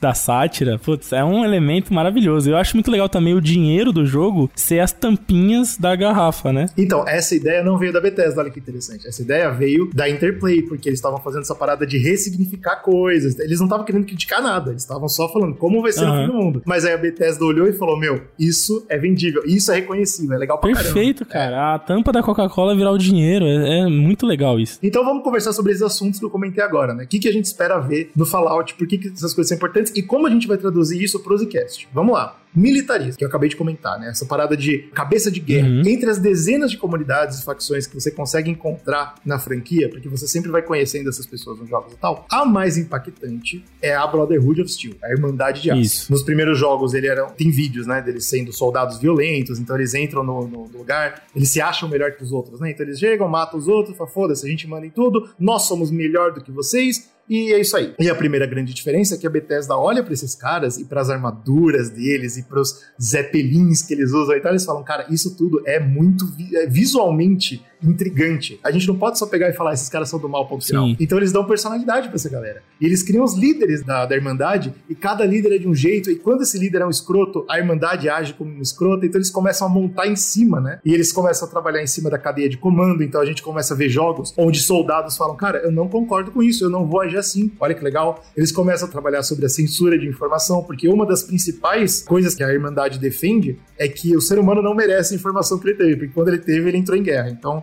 da 0.00 0.14
sátira. 0.14 0.78
Putz, 0.78 1.12
é 1.12 1.24
um 1.24 1.44
elemento 1.44 1.92
maravilhoso. 1.92 2.50
Eu 2.50 2.56
acho 2.56 2.76
muito 2.76 2.90
legal 2.90 3.08
também 3.08 3.34
o 3.34 3.40
dinheiro 3.40 3.92
do 3.92 4.06
jogo 4.06 4.50
ser 4.54 4.80
as 4.80 4.92
tampinhas 4.92 5.76
da 5.76 5.94
garrafa, 5.96 6.52
né? 6.52 6.66
Então, 6.76 7.06
essa 7.06 7.34
ideia 7.34 7.62
não 7.62 7.78
veio 7.78 7.92
da 7.92 8.00
Bethesda, 8.00 8.40
olha 8.40 8.50
que 8.50 8.60
interessante. 8.60 9.06
Essa 9.06 9.22
ideia 9.22 9.50
veio 9.50 9.90
da 9.92 10.08
Interplay, 10.08 10.62
porque 10.62 10.88
eles 10.88 10.98
estavam 10.98 11.18
fazendo 11.20 11.42
essa 11.42 11.54
parada 11.54 11.86
de 11.86 11.98
ressignificar 11.98 12.76
coisas. 12.76 13.38
Eles 13.38 13.58
não 13.58 13.66
estavam 13.66 13.84
querendo 13.84 14.06
criticar 14.06 14.42
nada, 14.42 14.70
eles 14.70 14.82
estavam 14.82 15.08
só 15.08 15.28
falando 15.32 15.54
como 15.56 15.82
vai 15.82 15.92
ser 15.92 16.04
uhum. 16.04 16.14
no 16.14 16.20
fim 16.20 16.26
do 16.26 16.34
mundo. 16.34 16.62
Mas 16.64 16.84
aí 16.84 16.92
a 16.92 16.98
Bethesda 16.98 17.44
olhou 17.44 17.66
e 17.66 17.72
falou: 17.72 17.98
Meu, 17.98 18.22
isso 18.38 18.84
é 18.88 18.98
vendível, 18.98 19.42
isso 19.44 19.72
é 19.72 19.76
reconhecível, 19.76 20.36
é 20.36 20.38
legal 20.38 20.58
pra 20.58 20.72
Perfeito, 20.72 21.24
caramba. 21.24 21.56
cara. 21.56 21.72
É. 21.72 21.74
A 21.74 21.78
tampa 21.78 22.12
da 22.12 22.22
Coca-Cola 22.22 22.75
virar 22.76 22.92
o 22.92 22.98
dinheiro. 22.98 23.44
É, 23.44 23.80
é, 23.80 23.86
muito 23.86 24.26
legal 24.26 24.58
isso. 24.58 24.78
Então 24.82 25.04
vamos 25.04 25.22
conversar 25.22 25.52
sobre 25.52 25.72
esses 25.72 25.82
assuntos 25.82 26.18
que 26.18 26.24
eu 26.24 26.30
comentei 26.30 26.62
agora, 26.62 26.94
né? 26.94 27.04
O 27.04 27.06
que, 27.06 27.18
que 27.18 27.28
a 27.28 27.32
gente 27.32 27.46
espera 27.46 27.78
ver 27.78 28.10
no 28.14 28.26
Fallout, 28.26 28.74
por 28.74 28.86
que, 28.86 28.98
que 28.98 29.08
essas 29.08 29.34
coisas 29.34 29.48
são 29.48 29.56
importantes 29.56 29.92
e 29.94 30.02
como 30.02 30.26
a 30.26 30.30
gente 30.30 30.46
vai 30.46 30.56
traduzir 30.56 31.02
isso 31.02 31.20
pro 31.20 31.36
Zcast. 31.36 31.88
Vamos 31.92 32.14
lá 32.14 32.36
militarismo, 32.54 33.16
que 33.16 33.24
eu 33.24 33.28
acabei 33.28 33.48
de 33.48 33.56
comentar, 33.56 33.98
né? 33.98 34.08
Essa 34.08 34.26
parada 34.26 34.56
de 34.56 34.78
cabeça 34.94 35.30
de 35.30 35.40
guerra. 35.40 35.68
Uhum. 35.68 35.82
Entre 35.86 36.08
as 36.08 36.18
dezenas 36.18 36.70
de 36.70 36.78
comunidades 36.78 37.40
e 37.40 37.44
facções 37.44 37.86
que 37.86 37.94
você 37.94 38.10
consegue 38.10 38.50
encontrar 38.50 39.14
na 39.24 39.38
franquia, 39.38 39.88
porque 39.88 40.08
você 40.08 40.26
sempre 40.26 40.50
vai 40.50 40.62
conhecendo 40.62 41.08
essas 41.08 41.26
pessoas 41.26 41.58
nos 41.58 41.68
jogos 41.68 41.92
e 41.92 41.96
tal, 41.96 42.26
a 42.30 42.44
mais 42.44 42.76
impactante 42.76 43.64
é 43.82 43.94
a 43.94 44.06
Brotherhood 44.06 44.62
of 44.62 44.70
Steel, 44.70 44.94
a 45.02 45.10
Irmandade 45.10 45.62
de 45.62 45.70
Aço. 45.70 45.80
Isso. 45.80 46.12
Nos 46.12 46.22
primeiros 46.22 46.58
jogos, 46.58 46.94
ele 46.94 47.06
era, 47.06 47.26
tem 47.26 47.50
vídeos, 47.50 47.86
né, 47.86 48.00
deles 48.00 48.24
sendo 48.24 48.52
soldados 48.52 48.98
violentos, 48.98 49.58
então 49.58 49.76
eles 49.76 49.94
entram 49.94 50.22
no, 50.22 50.46
no, 50.46 50.66
lugar, 50.76 51.24
eles 51.34 51.50
se 51.50 51.60
acham 51.60 51.88
melhor 51.88 52.12
que 52.12 52.22
os 52.22 52.32
outros, 52.32 52.60
né? 52.60 52.70
Então 52.70 52.84
eles 52.86 52.98
chegam, 52.98 53.28
matam 53.28 53.58
os 53.58 53.68
outros, 53.68 53.96
falam, 53.96 54.12
foda-se, 54.12 54.46
a 54.46 54.50
gente 54.50 54.66
manda 54.66 54.86
em 54.86 54.90
tudo, 54.90 55.28
nós 55.38 55.62
somos 55.62 55.90
melhor 55.90 56.32
do 56.32 56.42
que 56.42 56.50
vocês, 56.50 57.10
e 57.28 57.52
é 57.52 57.60
isso 57.60 57.76
aí. 57.76 57.94
E 57.98 58.08
a 58.08 58.14
primeira 58.14 58.46
grande 58.46 58.72
diferença 58.72 59.14
é 59.14 59.18
que 59.18 59.26
a 59.26 59.30
Bethesda 59.30 59.76
olha 59.76 60.02
para 60.02 60.12
esses 60.12 60.34
caras 60.34 60.78
e 60.78 60.84
para 60.84 61.00
as 61.00 61.10
armaduras 61.10 61.90
deles 61.90 62.36
e 62.36 62.42
para 62.44 62.60
os 62.60 62.84
zeppelins 63.02 63.82
que 63.82 63.94
eles 63.94 64.12
usam 64.12 64.36
e 64.36 64.40
tal, 64.40 64.52
eles 64.52 64.64
falam, 64.64 64.84
cara, 64.84 65.06
isso 65.10 65.36
tudo 65.36 65.62
é 65.66 65.80
muito 65.80 66.26
vi 66.26 66.56
é 66.56 66.66
visualmente 66.66 67.64
intrigante. 67.82 68.58
A 68.62 68.70
gente 68.70 68.86
não 68.86 68.96
pode 68.96 69.18
só 69.18 69.26
pegar 69.26 69.48
e 69.48 69.52
falar, 69.52 69.74
esses 69.74 69.88
caras 69.88 70.08
são 70.08 70.18
do 70.18 70.28
mal, 70.28 70.46
ponto 70.46 70.64
Sim. 70.64 70.68
final. 70.68 70.88
Então 71.00 71.18
eles 71.18 71.32
dão 71.32 71.44
personalidade 71.44 72.08
para 72.08 72.16
essa 72.16 72.28
galera. 72.28 72.62
E 72.80 72.86
eles 72.86 73.02
criam 73.02 73.24
os 73.24 73.34
líderes 73.34 73.82
da, 73.82 74.06
da 74.06 74.14
Irmandade, 74.14 74.74
e 74.88 74.94
cada 74.94 75.24
líder 75.24 75.54
é 75.54 75.58
de 75.58 75.68
um 75.68 75.74
jeito, 75.74 76.10
e 76.10 76.16
quando 76.16 76.42
esse 76.42 76.58
líder 76.58 76.82
é 76.82 76.86
um 76.86 76.90
escroto, 76.90 77.44
a 77.48 77.58
Irmandade 77.58 78.08
age 78.08 78.34
como 78.34 78.50
um 78.50 78.60
escroto, 78.60 79.04
então 79.06 79.18
eles 79.18 79.30
começam 79.30 79.66
a 79.66 79.70
montar 79.70 80.06
em 80.06 80.16
cima, 80.16 80.60
né? 80.60 80.80
E 80.84 80.92
eles 80.92 81.12
começam 81.12 81.46
a 81.48 81.50
trabalhar 81.50 81.82
em 81.82 81.86
cima 81.86 82.10
da 82.10 82.18
cadeia 82.18 82.48
de 82.48 82.56
comando, 82.56 83.02
então 83.02 83.20
a 83.20 83.24
gente 83.24 83.42
começa 83.42 83.74
a 83.74 83.76
ver 83.76 83.88
jogos 83.88 84.34
onde 84.36 84.60
soldados 84.60 85.16
falam, 85.16 85.36
cara, 85.36 85.58
eu 85.58 85.72
não 85.72 85.88
concordo 85.88 86.30
com 86.30 86.42
isso, 86.42 86.64
eu 86.64 86.70
não 86.70 86.86
vou 86.86 87.00
agir 87.00 87.16
assim. 87.16 87.50
Olha 87.60 87.74
que 87.74 87.82
legal. 87.82 88.22
Eles 88.36 88.52
começam 88.52 88.88
a 88.88 88.90
trabalhar 88.90 89.22
sobre 89.22 89.46
a 89.46 89.48
censura 89.48 89.98
de 89.98 90.06
informação, 90.06 90.62
porque 90.62 90.88
uma 90.88 91.06
das 91.06 91.22
principais 91.22 92.02
coisas 92.02 92.34
que 92.34 92.42
a 92.42 92.52
Irmandade 92.52 92.98
defende 92.98 93.58
é 93.78 93.88
que 93.88 94.16
o 94.16 94.20
ser 94.20 94.38
humano 94.38 94.62
não 94.62 94.74
merece 94.74 95.14
a 95.14 95.16
informação 95.16 95.58
que 95.58 95.68
ele 95.68 95.76
teve, 95.76 95.96
porque 95.96 96.12
quando 96.12 96.28
ele 96.28 96.38
teve, 96.38 96.68
ele 96.68 96.78
entrou 96.78 96.96
em 96.96 97.02
guerra. 97.02 97.30
Então, 97.30 97.62